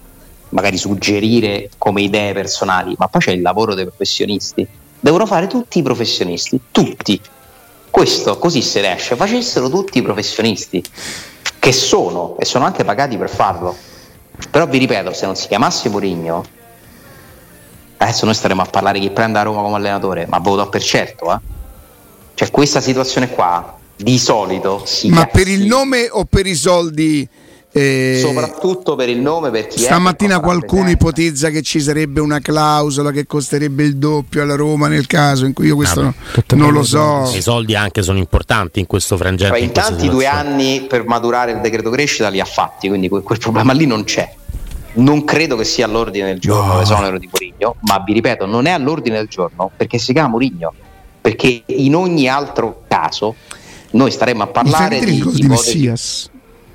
magari 0.51 0.77
suggerire 0.77 1.71
come 1.79 2.03
idee 2.03 2.33
personali, 2.33 2.95
ma 2.97 3.09
poi 3.09 3.21
c'è 3.21 3.33
il 3.33 3.43
lavoro 3.43 3.75
dei 3.75 3.85
professionisti. 3.85 4.67
Devono 5.01 5.27
fare 5.27 5.49
tutti 5.49 5.81
i 5.81 5.83
professionisti, 5.83 6.61
tutti. 6.71 7.21
Questo 7.91 8.39
così 8.39 8.63
se 8.63 8.81
ne 8.81 8.95
esce, 8.95 9.17
facessero 9.17 9.69
tutti 9.69 9.99
i 9.99 10.03
professionisti, 10.03 10.83
che 11.59 11.73
sono 11.73 12.37
e 12.39 12.45
sono 12.45 12.65
anche 12.65 12.85
pagati 12.85 13.17
per 13.17 13.29
farlo. 13.29 13.77
Però 14.51 14.67
vi 14.67 14.79
ripeto, 14.79 15.13
se 15.13 15.27
non 15.27 15.37
si 15.37 15.49
chiamasse 15.49 15.89
Murigno, 15.89 16.45
adesso 18.03 18.25
noi 18.25 18.35
staremo 18.35 18.63
a 18.63 18.67
parlare 18.67 18.99
chi 18.99 19.11
prende 19.11 19.39
a 19.39 19.43
Roma 19.43 19.63
come 19.63 19.77
allenatore, 19.77 20.27
ma 20.29 20.39
voto 20.39 20.69
per 20.69 20.83
certo, 20.83 21.33
eh? 21.33 21.39
Cioè 22.35 22.51
questa 22.51 22.81
situazione 22.81 23.31
qua 23.31 23.79
di 23.97 24.19
solito 24.19 24.83
si 24.85 25.09
Ma 25.09 25.27
per 25.27 25.49
il 25.49 25.67
nome 25.67 26.09
o 26.11 26.25
per 26.25 26.47
i 26.47 26.55
soldi? 26.55 27.29
Eh, 27.75 28.19
soprattutto 28.21 28.97
per 28.97 29.09
il 29.09 29.19
nome 29.19 29.49
per 29.49 29.67
chi 29.67 29.79
stamattina 29.79 30.41
qualcuno 30.41 30.91
ipotizza 30.91 31.49
che 31.49 31.63
ci 31.63 31.81
sarebbe 31.81 32.21
una 32.21 32.39
clausola 32.39 33.11
che 33.13 33.25
costerebbe 33.25 33.83
il 33.83 33.97
doppio 33.97 34.43
alla 34.43 34.57
Roma 34.57 34.89
nel 34.89 35.07
caso 35.07 35.47
in 35.47 35.55
cui 35.55 35.69
io 35.69 35.77
questo 35.77 36.03
no, 36.03 36.15
non 36.49 36.71
lo 36.75 36.83
so. 36.83 37.33
i 37.35 37.41
soldi 37.41 37.75
anche 37.75 38.03
sono 38.03 38.19
importanti 38.19 38.79
in 38.79 38.85
questo 38.85 39.17
frangente 39.17 39.55
cioè, 39.55 39.63
in, 39.63 39.69
in 39.69 39.73
tanti 39.73 40.11
due 40.11 40.27
anni 40.27 40.85
per 40.87 41.07
maturare 41.07 41.53
il 41.53 41.61
decreto 41.63 41.89
crescita 41.89 42.29
li 42.29 42.41
ha 42.41 42.45
fatti 42.45 42.89
quindi 42.89 43.09
quel, 43.09 43.23
quel 43.23 43.39
problema 43.39 43.73
lì 43.73 43.87
non 43.87 44.05
c'è 44.05 44.31
non 44.95 45.25
credo 45.25 45.57
che 45.57 45.65
sia 45.65 45.87
all'ordine 45.87 46.27
del 46.27 46.39
giorno 46.39 46.75
no. 46.75 46.79
l'esonero 46.81 47.19
di 47.19 47.29
Mourinho, 47.31 47.77
ma 47.81 48.03
vi 48.05 48.13
ripeto, 48.13 48.47
non 48.47 48.67
è 48.67 48.71
all'ordine 48.71 49.17
del 49.17 49.29
giorno 49.29 49.71
perché 49.75 49.99
si 49.99 50.13
chiama 50.13 50.29
Mourinho, 50.29 50.73
perché 51.21 51.63
in 51.67 51.95
ogni 51.95 52.29
altro 52.29 52.83
caso 52.89 53.35
noi 53.93 54.11
staremmo 54.11 54.43
a 54.43 54.47
parlare 54.47 55.01
di 55.01 55.17
ipotesi, 55.17 55.93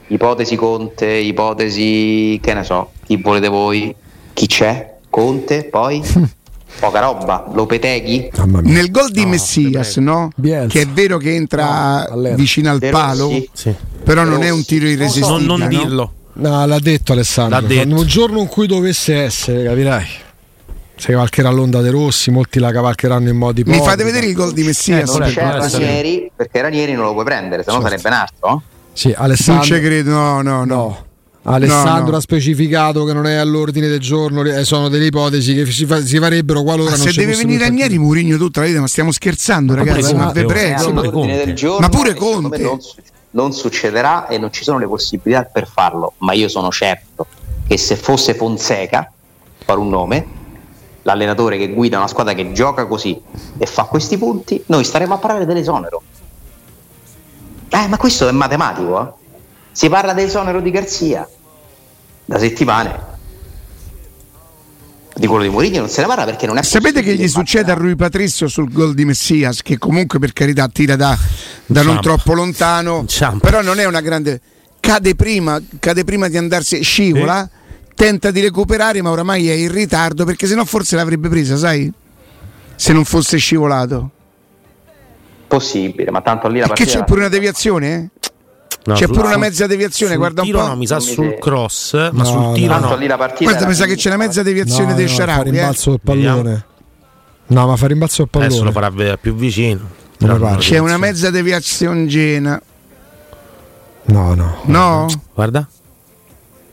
ipotesi 0.08 0.56
Conte, 0.56 1.08
ipotesi 1.08 2.40
che 2.42 2.54
ne 2.54 2.64
so, 2.64 2.92
chi 3.06 3.18
volete 3.18 3.48
voi, 3.48 3.94
chi 4.34 4.48
c'è, 4.48 4.96
Conte, 5.10 5.66
poi? 5.66 6.02
Poca 6.80 7.00
roba, 7.00 7.50
Lopeteghi? 7.52 8.30
Nel 8.62 8.92
gol 8.92 9.10
di 9.10 9.24
no, 9.24 9.30
Messias, 9.30 9.98
no? 9.98 10.30
che 10.40 10.68
è 10.82 10.86
vero 10.86 11.18
che 11.18 11.34
entra 11.34 12.08
no, 12.14 12.36
vicino 12.36 12.70
al 12.70 12.80
palo, 12.80 13.32
sì. 13.52 13.74
però 14.04 14.24
non 14.24 14.44
è 14.44 14.50
un 14.50 14.64
tiro 14.64 14.86
irresistibile. 14.86 15.46
Non, 15.46 15.60
non 15.60 15.68
dirlo. 15.70 16.12
No, 16.38 16.66
l'ha 16.66 16.80
detto 16.80 17.14
Alessandro. 17.14 17.60
L'ha 17.60 17.68
detto. 17.68 17.96
Un 17.96 18.06
giorno 18.06 18.40
in 18.40 18.48
cui 18.48 18.68
dovesse 18.68 19.16
essere, 19.16 19.64
capirai. 19.64 20.08
Se 20.96 21.12
cavalcherà 21.12 21.50
l'onda 21.50 21.82
dei 21.82 21.92
rossi, 21.92 22.32
molti 22.32 22.60
la 22.60 22.72
cavalcheranno 22.72 23.30
in 23.30 23.38
modi 23.38 23.64
Mi 23.64 23.80
fate 23.80 24.04
vedere 24.04 24.26
il 24.26 24.34
gol 24.34 24.52
di 24.52 24.64
Messias? 24.64 25.14
Eh, 25.14 25.20
non 25.20 25.30
c'è 25.30 25.44
Ranieri, 25.44 26.32
perché 26.36 26.62
Ranieri 26.62 26.94
non 26.94 27.06
lo 27.06 27.14
puoi 27.14 27.24
prendere, 27.24 27.64
se 27.64 27.72
no 27.72 27.82
certo. 27.82 27.90
sarebbe 27.90 28.08
un 28.08 28.22
altro. 28.22 28.62
Sì, 28.94 29.14
Alessandro. 29.16 29.68
Non 29.68 29.80
ci 29.80 29.86
credo, 29.86 30.12
no, 30.12 30.42
no, 30.42 30.66
no. 30.66 31.06
Alessandro 31.44 32.06
no, 32.06 32.12
no. 32.12 32.18
ha 32.18 32.20
specificato 32.22 33.06
che 33.06 33.14
non 33.14 33.26
è 33.26 33.36
all'ordine 33.36 33.88
del 33.88 34.00
giorno, 34.00 34.42
eh, 34.44 34.66
sono 34.66 34.90
delle 34.90 35.06
ipotesi 35.06 35.54
che 35.54 35.66
si, 35.68 35.86
fa, 35.86 36.04
si 36.04 36.18
farebbero 36.18 36.62
qualora 36.62 36.90
ma 36.92 36.98
non 36.98 37.08
se 37.08 37.14
deve 37.14 37.36
venire 37.36 37.64
Ranieri 37.64 37.98
Murigno 37.98 38.38
tutta 38.38 38.62
la 38.62 38.68
vita, 38.68 38.82
ma 38.82 38.88
stiamo 38.88 39.12
scherzando, 39.12 39.74
ma 39.74 39.84
ragazzi, 39.84 40.14
ma 40.14 40.32
vi 40.32 40.46
prego. 40.46 40.92
Ma 41.80 41.90
pure 41.90 42.14
Conte. 42.16 42.80
Non, 43.32 43.54
succederà 43.54 44.28
e 44.28 44.38
non 44.38 44.52
ci 44.52 44.64
sono 44.64 44.80
le 44.80 44.88
possibilità 44.88 45.44
per 45.44 45.68
farlo, 45.68 46.14
ma 46.20 46.34
io 46.34 46.48
sono 46.48 46.72
certo 46.72 47.28
che 47.68 47.78
se 47.78 47.96
fosse 47.96 48.34
Fonseca, 48.34 49.12
fare 49.66 49.80
un 49.80 49.90
nome, 49.90 50.26
l'allenatore 51.04 51.58
che 51.58 51.70
guida 51.70 51.98
una 51.98 52.08
squadra 52.08 52.34
che 52.34 52.52
gioca 52.54 52.86
così 52.86 53.22
e 53.58 53.66
fa 53.66 53.84
questi 53.84 54.18
punti, 54.18 54.64
noi 54.68 54.84
staremo 54.84 55.14
a 55.14 55.18
parlare 55.18 55.46
dell'esonero. 55.46 56.02
Eh, 57.70 57.88
ma 57.88 57.98
questo 57.98 58.28
è 58.28 58.32
matematico, 58.32 59.02
eh? 59.02 59.26
Si 59.72 59.90
parla 59.90 60.14
dell'esonero 60.14 60.62
di 60.62 60.72
Garzia 60.72 61.28
da 62.26 62.40
settimane 62.40 63.16
di 65.18 65.28
quello 65.28 65.44
di 65.44 65.50
Mourinho 65.50 65.80
non 65.80 65.90
se 65.90 66.02
ne 66.02 66.08
parla 66.08 66.26
perché 66.26 66.46
non 66.46 66.58
è 66.58 66.64
Sapete 66.64 67.02
che 67.02 67.16
gli 67.16 67.28
succede 67.28 67.72
a 67.72 67.76
Rui 67.76 67.96
Patrizio 67.96 68.48
sul 68.48 68.72
gol 68.72 68.94
di 68.94 69.06
Messias 69.06 69.62
che 69.62 69.78
comunque 69.78 70.20
per 70.20 70.34
carità 70.34 70.68
tira 70.68 70.96
da, 70.96 71.18
da 71.68 71.84
non 71.84 72.02
troppo 72.02 72.34
lontano 72.34 73.06
però 73.40 73.62
non 73.62 73.80
è 73.80 73.86
una 73.86 74.02
grande 74.02 74.42
cade 74.80 75.16
prima, 75.16 75.62
cade 75.80 76.04
prima 76.04 76.30
di 76.30 76.38
andarsi 76.38 76.82
scivola 76.82 77.50
sì. 77.50 77.90
tenta 77.94 78.32
di 78.32 78.42
recuperare 78.42 79.02
ma 79.02 79.12
oramai 79.12 79.50
è 79.50 79.54
in 79.54 79.72
ritardo 79.72 80.24
perché 80.26 80.48
sennò 80.48 80.64
forse 80.64 80.96
l'avrebbe 80.96 81.28
presa 81.30 81.58
sai 81.58 81.92
se 82.76 82.94
non 82.94 83.04
fosse 83.04 83.38
scivolato 83.38 84.12
possibile 85.48 86.10
ma 86.10 86.22
tanto 86.22 86.48
lì 86.48 86.60
la 86.60 86.68
partita 86.68 86.90
che 86.90 86.98
c'è 86.98 87.04
pure 87.04 87.20
una 87.20 87.30
deviazione 87.30 87.94
eh? 87.94 88.10
No, 88.88 88.94
c'è 88.94 89.08
pure 89.08 89.28
una 89.28 89.38
mezza 89.38 89.68
deviazione, 89.68 90.16
guarda 90.16 90.44
un 90.44 90.52
po'. 90.52 90.66
No, 90.66 90.76
mi 90.78 90.88
sa 90.88 91.02
sul 91.02 91.38
cross, 91.40 91.94
no, 91.94 92.10
ma 92.14 92.24
sul 92.24 92.54
tiro 92.54 92.80
no. 92.80 92.96
Lì 92.96 93.06
la 93.06 93.18
guarda, 93.18 93.68
mi 93.68 93.74
sa 93.74 93.86
che 93.86 93.96
c'è 93.96 94.08
una 94.08 94.18
mezza 94.18 94.44
deviazione 94.44 94.94
del 94.94 95.10
Sharawi. 95.10 95.38
Fa 95.38 95.44
rimbalzo 95.44 95.90
del 95.90 96.00
pallone. 96.02 96.66
No, 97.48 97.68
ma 97.68 97.76
fa 97.76 97.88
rimbalzo 97.88 98.22
del 98.22 98.30
pallone. 98.30 98.50
Adesso 98.50 98.64
lo 98.64 98.72
farà 98.72 98.90
vedere 98.90 99.18
più 99.18 99.36
vicino. 99.36 99.90
C'è 100.58 100.78
una 100.80 100.98
mezza 100.98 101.30
deviazione 101.30 102.08
gena. 102.08 102.60
No, 104.06 104.34
no. 104.34 104.62
No? 104.66 105.06
Guarda. 105.34 105.68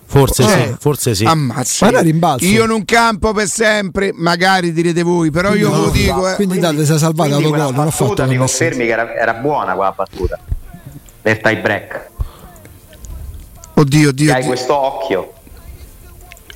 Forse 0.07 0.45
Eh, 0.45 0.47
sì, 0.47 0.77
forse 0.79 1.15
sì. 1.15 1.25
Ammazza. 1.25 1.85
Ma 1.87 1.91
era 1.93 2.01
rimbalzo. 2.01 2.45
Io 2.45 2.67
non 2.67 2.85
campo 2.85 3.33
per 3.33 3.49
sempre, 3.49 4.13
magari 4.15 4.73
direte 4.73 5.03
voi, 5.03 5.31
però 5.31 5.55
io 5.55 5.71
ve 5.71 5.77
lo 5.77 5.91
dico. 5.91 6.31
eh. 6.31 6.35
Quindi 6.37 6.59
date, 6.61 6.85
sei 6.85 6.99
salvato 6.99 7.31
Quindi 7.31 7.49
quella 7.49 7.65
autogol, 7.65 7.85
non 7.85 7.87
ho 7.89 7.91
fatto 7.91 8.05
battuta 8.11 8.27
mi 8.29 8.37
confermi 8.37 8.85
che 8.85 8.91
era, 8.93 9.15
era 9.15 9.35
buona 9.35 9.75
quella 9.75 9.93
battuta 9.93 10.39
del 11.23 11.41
tie 11.41 11.57
break. 11.59 12.09
Oddio, 13.75 14.09
oddio. 14.11 14.33
Hai 14.33 14.45
questo 14.45 14.77
occhio. 14.77 15.33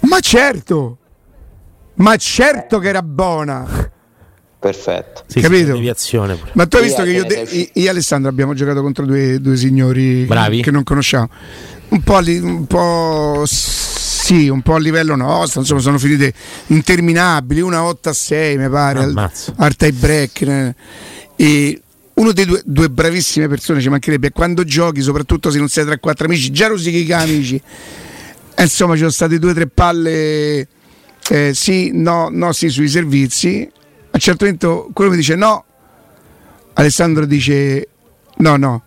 Ma 0.03 0.21
certo, 0.21 0.99
ma 1.95 2.15
certo 2.17 2.79
che 2.79 2.89
era 2.89 3.03
buona. 3.03 3.78
Perfetto. 4.61 5.23
Sì, 5.29 5.41
sì, 5.41 5.47
capito? 5.47 5.73
deviazione 5.73 6.35
pure. 6.35 6.51
Ma 6.55 6.67
tu 6.67 6.77
hai 6.77 6.83
Sì, 6.83 6.89
visto 6.89 7.03
che 7.05 7.11
che 7.11 7.17
io, 7.17 7.25
de- 7.25 7.71
io 7.75 7.87
e 7.87 7.89
Alessandro 7.89 8.29
abbiamo 8.29 8.55
giocato 8.55 8.83
contro 8.83 9.07
due, 9.07 9.41
due 9.41 9.57
signori 9.57 10.25
Bravi? 10.25 10.63
che 10.63 10.71
non 10.73 10.83
conosciamo. 10.83 11.29
Un 11.91 12.03
po', 12.03 12.19
li- 12.19 12.39
un 12.39 12.67
po' 12.67 13.45
sì, 13.47 14.49
un 14.49 14.61
po' 14.63 14.75
a 14.75 14.79
livello 14.79 15.15
nostro, 15.17 15.61
insomma, 15.61 15.81
sono 15.81 15.99
finite 15.99 16.35
interminabili, 16.67 17.61
una 17.61 17.85
8 17.85 18.09
a 18.09 18.13
6 18.13 18.59
mi 18.59 18.69
pare, 18.69 18.99
al, 19.01 19.31
al 19.57 19.77
tie 19.77 19.93
break. 19.93 20.41
eh. 20.43 20.75
E 21.37 21.83
uno 22.15 22.33
dei 22.33 22.45
due, 22.45 22.61
due 22.65 22.91
bravissime 22.91 23.47
persone 23.49 23.81
ci 23.81 23.89
mancherebbe, 23.89 24.33
quando 24.33 24.65
giochi, 24.65 25.01
soprattutto 25.03 25.51
se 25.51 25.59
non 25.59 25.69
sei 25.69 25.85
tra 25.85 25.97
quattro 25.99 26.27
amici, 26.27 26.51
già 26.51 26.67
rosichi 26.67 27.07
i 27.07 27.13
amici. 27.13 27.63
E 28.55 28.63
insomma, 28.63 28.95
ci 28.95 28.99
sono 28.99 29.11
state 29.13 29.39
due 29.39 29.53
o 29.53 29.55
tre 29.55 29.69
palle, 29.69 30.67
eh, 31.31 31.53
sì, 31.55 31.91
no, 31.95 32.29
no, 32.31 32.53
sì, 32.53 32.69
sui 32.69 32.89
servizi. 32.89 33.71
A 34.19 34.21
un 34.21 34.25
certo 34.37 34.47
punto 34.47 34.89
quello 34.93 35.11
mi 35.13 35.17
dice 35.17 35.37
no, 35.37 35.65
Alessandro 36.75 37.25
dice 37.25 37.89
no, 38.39 38.57
no. 38.57 38.83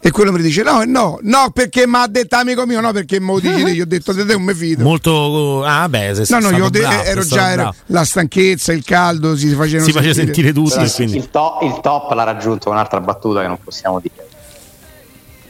E 0.00 0.10
quello 0.10 0.32
mi 0.32 0.40
dice 0.40 0.62
no, 0.62 0.84
no, 0.86 1.18
no, 1.20 1.50
perché 1.52 1.86
mi 1.86 1.96
ha 1.96 2.06
detto 2.06 2.36
amico 2.36 2.64
mio, 2.64 2.80
no, 2.80 2.90
perché 2.90 3.18
lo 3.20 3.38
dici 3.38 3.62
te. 3.62 3.70
Io 3.72 3.82
ho 3.82 3.86
detto 3.86 4.14
te, 4.14 4.24
te 4.24 4.32
non 4.32 4.42
mi 4.42 4.54
fido. 4.54 4.82
Molto. 4.82 5.62
Ah, 5.66 5.86
beh, 5.86 6.24
se 6.24 6.34
No, 6.34 6.48
no, 6.48 6.56
io 6.56 6.70
de- 6.70 6.78
bravo, 6.80 7.02
ero 7.02 7.20
sei 7.20 7.22
stato 7.24 7.34
già 7.42 7.50
ero- 7.50 7.74
la 7.86 8.04
stanchezza, 8.04 8.72
il 8.72 8.82
caldo, 8.82 9.36
si 9.36 9.50
facevano 9.50 9.84
Si 9.84 9.92
faceva 9.92 10.14
sentire 10.14 10.54
tutti. 10.54 10.76
Però 10.78 10.90
quindi- 10.90 11.16
il, 11.18 11.28
to- 11.30 11.58
il 11.60 11.78
top 11.82 12.12
l'ha 12.12 12.24
raggiunto 12.24 12.70
un'altra 12.70 13.00
battuta 13.02 13.42
che 13.42 13.48
non 13.48 13.58
possiamo 13.62 14.00
dire. 14.00 14.28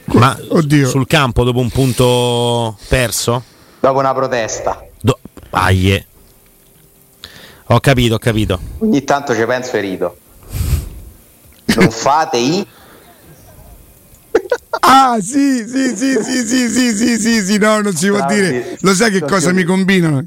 Ma 0.07 0.37
Oddio. 0.49 0.89
sul 0.89 1.07
campo 1.07 1.45
dopo 1.45 1.59
un 1.59 1.69
punto 1.69 2.77
perso? 2.89 3.41
Dopo 3.79 3.97
una 3.99 4.13
protesta. 4.13 4.85
Do- 4.99 5.19
Aie. 5.51 6.07
Ho 7.71 7.79
capito, 7.79 8.15
ho 8.15 8.17
capito. 8.17 8.59
Ogni 8.79 9.03
tanto 9.05 9.33
ci 9.33 9.45
penso 9.45 9.77
e 9.77 9.79
rido. 9.79 10.17
Non 11.75 11.89
fate 11.89 12.37
i 12.37 12.67
Ah, 14.81 15.17
sì, 15.21 15.65
sì, 15.67 15.95
sì, 15.95 16.17
sì, 16.21 16.45
sì, 16.45 16.69
sì, 16.69 16.93
sì, 16.93 17.17
sì, 17.17 17.41
sì, 17.45 17.57
no, 17.57 17.79
non 17.79 17.95
si 17.95 18.09
può 18.09 18.25
dire. 18.25 18.77
Lo 18.81 18.93
sai 18.93 19.11
che 19.11 19.21
cosa 19.21 19.51
mi 19.53 19.63
combinano? 19.63 20.25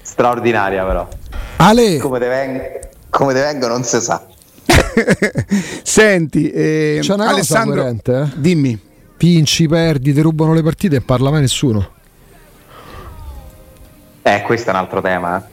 straordinaria 0.00 0.84
però. 0.84 1.08
Ale, 1.56 1.98
Come 1.98 2.18
te, 2.20 2.28
veng- 2.28 2.88
come 3.10 3.34
te 3.34 3.40
vengo 3.40 3.66
non 3.66 3.82
si 3.82 4.00
sa. 4.00 4.24
Senti, 5.82 6.50
eh, 6.50 6.98
C'è 7.02 7.12
una 7.14 7.24
cosa 7.24 7.34
Alessandro, 7.36 7.74
coerente, 7.82 8.20
eh? 8.20 8.28
dimmi. 8.36 8.78
vinci, 9.18 9.66
perdi, 9.68 10.12
ti 10.14 10.20
rubano 10.20 10.54
le 10.54 10.62
partite 10.62 10.96
e 10.96 11.00
parla 11.00 11.30
mai 11.30 11.40
nessuno. 11.40 11.90
Eh, 14.22 14.42
questo 14.42 14.70
è 14.70 14.72
un 14.72 14.78
altro 14.78 15.00
tema. 15.02 15.36
eh. 15.38 15.52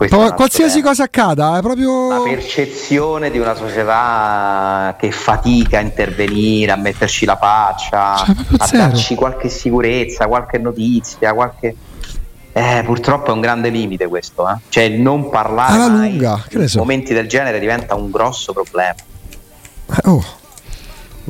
Altro 0.00 0.34
qualsiasi 0.34 0.80
cosa 0.80 1.04
accada, 1.04 1.50
è 1.50 1.52
La 1.54 1.60
proprio. 1.60 2.22
percezione 2.22 3.30
di 3.30 3.38
una 3.38 3.54
società 3.54 4.94
che 4.98 5.10
fatica 5.10 5.78
a 5.78 5.80
intervenire, 5.80 6.70
a 6.72 6.76
metterci 6.76 7.24
la 7.24 7.36
faccia, 7.36 8.16
Cioè, 8.16 8.34
a 8.58 8.66
zero. 8.66 8.82
darci 8.84 9.14
qualche 9.16 9.48
sicurezza, 9.48 10.26
qualche 10.26 10.58
notizia, 10.58 11.32
qualche... 11.34 11.74
Eh, 12.52 12.82
purtroppo 12.84 13.30
è 13.30 13.32
un 13.32 13.40
grande 13.40 13.68
limite 13.68 14.06
questo, 14.08 14.48
eh. 14.48 14.56
Cioè 14.68 14.88
non 14.88 15.30
parlare 15.30 15.74
Alla 15.74 15.88
mai 15.88 16.10
lunga, 16.10 16.44
in 16.50 16.68
so. 16.68 16.78
momenti 16.78 17.12
del 17.12 17.28
genere 17.28 17.58
diventa 17.60 17.94
un 17.94 18.10
grosso 18.10 18.52
problema. 18.52 18.94
Eh, 19.90 20.08
oh. 20.08 20.24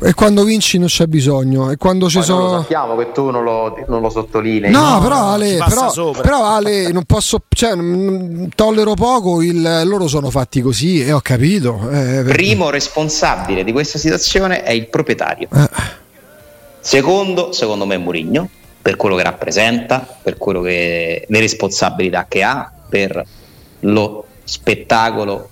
E 0.01 0.13
quando 0.13 0.43
vinci 0.43 0.77
non 0.77 0.87
c'è 0.87 1.05
bisogno. 1.07 1.71
E 1.71 1.77
quando 1.77 2.09
ci 2.09 2.19
Poi 2.19 2.27
non 2.27 2.37
lo 2.39 2.47
sono. 2.47 2.61
sappiamo 2.61 2.95
che 2.95 3.11
tu 3.11 3.29
non 3.29 3.43
lo, 3.43 3.77
non 3.87 4.01
lo 4.01 4.09
sottolinei. 4.09 4.71
No, 4.71 4.93
No, 4.95 4.99
però 5.01 5.29
Ale, 5.31 5.57
però, 5.67 6.11
però 6.13 6.45
Ale, 6.45 6.91
non 6.91 7.03
posso, 7.05 7.41
cioè, 7.49 7.75
mm, 7.75 8.45
tollero 8.55 8.93
poco, 8.93 9.41
il, 9.41 9.81
loro 9.85 10.07
sono 10.07 10.29
fatti 10.29 10.61
così 10.61 11.03
e 11.03 11.11
ho 11.11 11.19
capito. 11.21 11.79
eh, 11.89 12.23
per- 12.23 12.33
Primo 12.35 12.69
responsabile 12.69 13.63
di 13.63 13.71
questa 13.71 13.97
situazione 13.97 14.63
è 14.63 14.71
il 14.71 14.87
proprietario. 14.87 15.47
eh, 15.53 15.69
Secondo, 16.81 17.51
secondo 17.51 17.85
me, 17.85 17.97
Murigno, 17.97 18.49
per 18.81 18.95
quello 18.95 19.15
che 19.15 19.23
rappresenta, 19.23 20.05
per 20.21 20.37
quello 20.37 20.61
che, 20.61 21.25
le 21.27 21.39
responsabilità 21.39 22.25
che 22.27 22.41
ha, 22.41 22.71
per 22.87 23.23
lo 23.81 24.25
spettacolo 24.43 25.49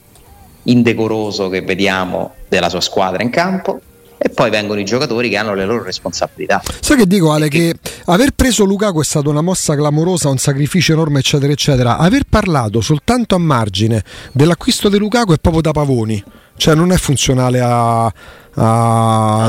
indecoroso 0.64 1.50
che 1.50 1.62
vediamo 1.62 2.34
della 2.48 2.70
sua 2.70 2.82
squadra 2.82 3.22
in 3.24 3.30
campo. 3.30 3.80
E 4.18 4.30
poi 4.30 4.50
vengono 4.50 4.80
i 4.80 4.86
giocatori 4.86 5.30
che 5.30 5.38
hanno 5.38 5.54
le 5.54 5.66
loro 5.66 5.84
responsabilità. 5.84 6.62
Sai 6.80 6.98
che 6.98 7.06
dico 7.06 7.32
Ale 7.32 7.50
che 7.50 7.76
aver 8.06 8.32
preso 8.32 8.64
Lukaku 8.66 9.02
è 9.02 9.04
stata 9.04 9.30
una 9.30 9.42
mossa 9.42 9.76
clamorosa, 9.76 10.30
un 10.30 10.38
sacrificio 10.38 10.94
enorme 10.94 11.20
eccetera 11.20 11.52
eccetera. 11.52 11.98
Aver 11.98 12.24
parlato 12.28 12.82
soltanto 12.82 13.36
a 13.36 13.38
margine 13.38 14.04
dell'acquisto 14.32 14.90
di 14.90 14.98
Lukaku 14.98 15.34
è 15.34 15.38
proprio 15.38 15.62
da 15.62 15.72
pavoni. 15.72 16.24
Cioè 16.58 16.74
non 16.74 16.92
è 16.92 16.98
funzionale 16.98 17.60
a, 17.60 18.06
a 18.06 18.12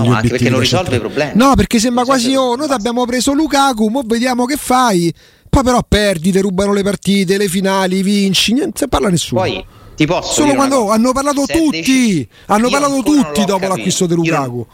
No, 0.04 0.14
anche 0.14 0.28
perché 0.28 0.50
non 0.50 0.60
risolve 0.60 0.96
i 0.96 1.00
problemi. 1.00 1.32
No, 1.34 1.54
perché 1.54 1.78
sembra 1.78 2.02
Non 2.02 2.10
quasi 2.10 2.34
oh, 2.34 2.54
noi 2.54 2.68
abbiamo 2.68 3.06
preso 3.06 3.32
Lukaku, 3.32 3.88
mo 3.88 4.02
vediamo 4.04 4.44
che 4.44 4.56
fai. 4.56 5.12
Poi 5.48 5.62
però 5.62 5.82
perdi, 5.88 6.30
ti 6.30 6.40
rubano 6.40 6.74
le 6.74 6.82
partite, 6.82 7.38
le 7.38 7.48
finali, 7.48 8.02
vinci, 8.02 8.52
niente, 8.52 8.80
non 8.80 8.88
parla 8.90 9.08
nessuno. 9.08 9.40
Poi 9.40 9.64
ti 9.98 10.06
posso 10.06 10.32
Solo 10.42 10.54
quando 10.54 10.90
hanno 10.90 11.10
parlato 11.10 11.42
tutti, 11.44 11.70
deci- 11.70 12.28
hanno 12.46 12.68
parlato 12.70 13.02
tutti 13.02 13.40
dopo 13.44 13.58
capito. 13.58 13.68
l'acquisto 13.74 14.06
di 14.06 14.12
Io 14.14 14.18
non- 14.20 14.26
Lukaku. 14.44 14.66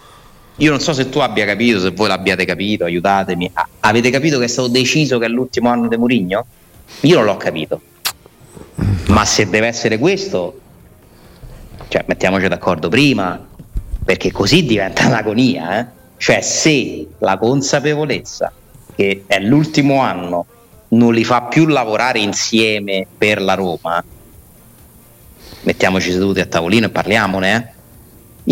Io 0.59 0.71
non 0.71 0.81
so 0.81 0.93
se 0.93 1.09
tu 1.09 1.19
abbia 1.21 1.47
capito, 1.47 1.81
se 1.81 1.91
voi 1.93 2.09
l'abbiate 2.09 2.45
capito, 2.45 2.85
aiutatemi. 2.85 3.51
Ah, 3.55 3.67
avete 3.81 4.11
capito 4.11 4.39
che 4.39 4.45
è 4.45 4.49
stato 4.49 4.69
deciso 4.69 5.19
che 5.19 5.25
è 5.25 5.29
l'ultimo 5.29 5.71
anno 5.71 5.89
di 5.89 5.97
Murigno? 5.97 6.45
Io 7.01 7.17
non 7.17 7.25
l'ho 7.25 7.37
capito. 7.39 7.81
Ma 9.09 9.25
se 9.25 9.49
deve 9.49 9.67
essere 9.67 9.97
questo, 9.99 10.61
cioè 11.89 12.05
mettiamoci 12.07 12.47
d'accordo 12.47 12.91
prima, 12.91 13.43
perché 14.05 14.31
così 14.31 14.65
diventa 14.67 15.07
un'agonia. 15.09 15.81
Eh? 15.81 15.87
Cioè 16.19 16.43
se 16.43 17.07
la 17.19 17.39
consapevolezza 17.39 18.53
che 18.95 19.25
è 19.27 19.41
l'ultimo 19.41 20.01
anno 20.03 20.45
non 20.89 21.15
li 21.15 21.25
fa 21.25 21.43
più 21.45 21.65
lavorare 21.67 22.19
insieme 22.21 23.07
per 23.17 23.41
la 23.41 23.55
Roma, 23.55 24.05
mettiamoci 25.65 26.11
seduti 26.13 26.41
a 26.41 26.47
tavolino 26.47 26.87
e 26.87 26.91
parliamone, 26.91 27.57
eh? 27.57 27.83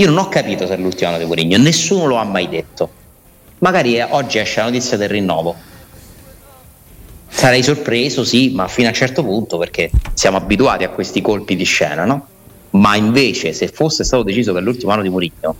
Io 0.01 0.07
non 0.07 0.19
ho 0.19 0.29
capito 0.29 0.67
se 0.67 0.75
è 0.75 0.77
l'ultimo 0.79 1.11
anno 1.11 1.19
di 1.19 1.27
Mourinho, 1.27 1.59
nessuno 1.59 2.07
lo 2.07 2.17
ha 2.17 2.25
mai 2.25 2.49
detto. 2.49 2.91
Magari 3.59 3.97
eh, 3.97 4.07
oggi 4.09 4.39
esce 4.39 4.61
la 4.61 4.67
notizia 4.67 4.97
del 4.97 5.11
rinnovo. 5.11 5.55
Sarei 7.29 7.63
sorpreso, 7.63 8.25
sì, 8.25 8.53
ma 8.55 8.69
fino 8.69 8.89
a 8.89 8.91
un 8.91 8.97
certo 8.97 9.23
punto 9.23 9.59
perché 9.59 9.91
siamo 10.15 10.39
abituati 10.39 10.85
a 10.85 10.89
questi 10.89 11.21
colpi 11.21 11.57
di 11.57 11.65
scena, 11.65 12.05
no? 12.05 12.27
Ma 12.71 12.97
invece 12.97 13.53
se 13.53 13.69
fosse 13.69 14.05
stato 14.05 14.23
deciso 14.23 14.55
per 14.55 14.63
l'ultimo 14.63 14.93
anno 14.93 15.03
di 15.03 15.11
Mourinho, 15.11 15.55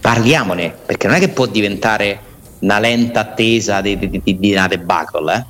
parliamone, 0.00 0.74
perché 0.84 1.06
non 1.06 1.16
è 1.16 1.20
che 1.20 1.28
può 1.28 1.46
diventare 1.46 2.32
una 2.60 2.80
lenta 2.80 3.20
attesa 3.20 3.80
di, 3.80 3.96
di, 3.96 4.20
di, 4.22 4.38
di 4.38 4.52
una 4.52 4.66
debacle, 4.66 5.34
eh? 5.34 5.44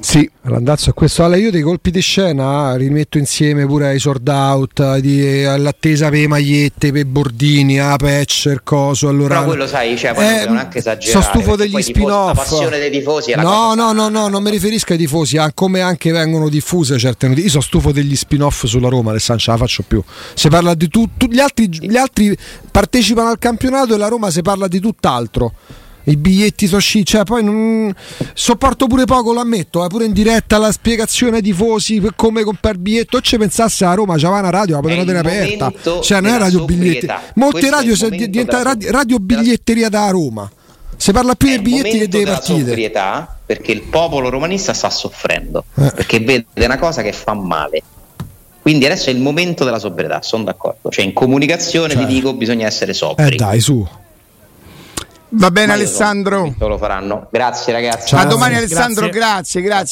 Sì, 0.00 0.30
Randazzo 0.42 0.90
è 0.90 0.94
questo. 0.94 1.24
Ale, 1.24 1.38
io 1.40 1.50
dei 1.50 1.60
colpi 1.60 1.90
di 1.90 2.00
scena 2.00 2.76
rimetto 2.76 3.18
insieme 3.18 3.66
pure 3.66 3.88
ai 3.88 3.98
sold 3.98 4.26
out, 4.28 4.98
di- 4.98 5.44
all'attesa 5.44 6.08
per 6.08 6.20
le 6.20 6.28
magliette, 6.28 6.92
per 6.92 7.00
i 7.00 7.04
bordini, 7.04 7.80
a 7.80 7.96
patch, 7.96 8.44
il 8.46 8.60
coso. 8.62 9.08
Allora, 9.08 9.34
Però 9.38 9.46
quello 9.48 9.66
sai, 9.66 9.98
cioè, 9.98 10.14
poi 10.14 10.22
non 10.24 10.32
dobbiamo 10.34 10.54
neanche 10.54 10.78
esagerare, 10.78 11.10
Sono 11.10 11.24
stufo 11.24 11.56
degli 11.56 11.66
tifosi- 11.74 11.92
la 11.92 11.98
spin-off. 11.98 12.36
passione 12.36 12.78
dei 12.78 12.90
tifosi 12.92 13.30
è 13.32 13.36
la 13.36 13.42
no, 13.42 13.48
cosa 13.50 13.74
no, 13.74 13.92
no, 13.92 14.08
no, 14.08 14.28
non 14.28 14.42
mi 14.42 14.50
riferisco 14.50 14.92
ai 14.92 14.98
tifosi, 14.98 15.36
a 15.36 15.50
come 15.52 15.80
anche 15.80 16.12
vengono 16.12 16.48
diffuse 16.48 16.96
certe 16.96 17.26
notizie. 17.26 17.46
Io 17.46 17.50
sono 17.52 17.62
stufo 17.64 17.90
degli 17.92 18.14
spin-off 18.14 18.66
sulla 18.66 18.88
Roma, 18.88 19.10
Alessandro, 19.10 19.44
ce 19.44 19.50
la 19.50 19.56
faccio 19.56 19.82
più. 19.86 20.02
Si 20.32 20.48
parla 20.48 20.74
di 20.74 20.88
tutto, 20.88 21.26
gli 21.26 21.40
altri, 21.40 21.68
gli 21.68 21.96
altri 21.96 22.36
partecipano 22.70 23.28
al 23.30 23.38
campionato 23.38 23.94
e 23.94 23.98
la 23.98 24.06
Roma 24.08 24.30
si 24.30 24.42
parla 24.42 24.68
di 24.68 24.78
tutt'altro. 24.78 25.52
I 26.08 26.16
biglietti 26.16 26.66
sono 26.66 26.80
sci, 26.80 27.04
cioè 27.04 27.24
poi 27.24 27.44
non 27.44 27.94
sopporto 28.32 28.86
pure 28.86 29.04
poco, 29.04 29.32
lo 29.32 29.40
ammetto, 29.40 29.84
eh, 29.84 29.88
pure 29.88 30.06
in 30.06 30.12
diretta 30.12 30.56
la 30.58 30.72
spiegazione 30.72 31.36
ai 31.36 31.42
tifosi 31.42 32.00
per 32.00 32.14
come 32.16 32.42
comprare 32.44 32.76
il 32.76 32.82
biglietto. 32.82 33.18
O 33.18 33.20
ci 33.20 33.36
pensasse 33.36 33.84
a 33.84 33.94
Roma, 33.94 34.14
c'aveva 34.14 34.38
una 34.38 34.50
radio, 34.50 34.76
la 34.76 34.80
poteva 34.80 35.04
tenere 35.04 35.18
aperta. 35.18 36.00
Cioè, 36.00 36.20
non 36.20 36.32
è 36.32 36.38
radio 36.38 36.64
biglietti. 36.64 37.06
Molte 37.34 37.68
radio 37.70 37.92
il 37.92 37.96
si 37.98 38.04
è 38.04 38.08
momento 38.10 38.30
diventa 38.30 38.56
della 38.58 38.68
radio, 38.70 38.90
radio 38.90 39.18
biglietteria 39.18 39.88
da 39.88 40.08
Roma. 40.10 40.50
Si 40.96 41.12
parla 41.12 41.34
più 41.34 41.48
dei 41.48 41.60
biglietti 41.60 41.98
che 41.98 42.08
delle 42.08 42.24
partite. 42.24 42.58
sobrietà 42.66 43.38
perché 43.46 43.70
il 43.72 43.82
popolo 43.82 44.30
romanista 44.30 44.72
sta 44.74 44.90
soffrendo 44.90 45.64
Eh. 45.76 45.92
perché 45.94 46.18
vede 46.18 46.46
una 46.56 46.76
cosa 46.76 47.02
che 47.02 47.12
fa 47.12 47.34
male 47.34 47.82
quindi 48.60 48.84
adesso 48.84 49.08
è 49.08 49.12
il 49.12 49.20
momento 49.20 49.64
della 49.64 49.78
sobrietà 49.78 50.22
sono 50.22 50.42
d'accordo 50.42 50.90
cioè 50.90 51.04
in 51.04 51.12
comunicazione 51.12 51.94
Cioè. 51.94 52.04
ti 52.04 52.12
dico 52.12 52.34
bisogna 52.34 52.66
essere 52.66 52.90
Eh 52.90 52.94
sobri 52.94 53.36
dai, 53.36 53.60
su. 53.60 53.86
Va 55.30 55.50
bene 55.50 55.72
Alessandro. 55.72 56.54
Lo 56.58 56.78
faranno. 56.78 57.28
Grazie 57.30 57.72
ragazzi. 57.72 58.14
A 58.14 58.24
domani 58.24 58.56
Alessandro, 58.56 59.08
grazie, 59.08 59.60
grazie. 59.60 59.84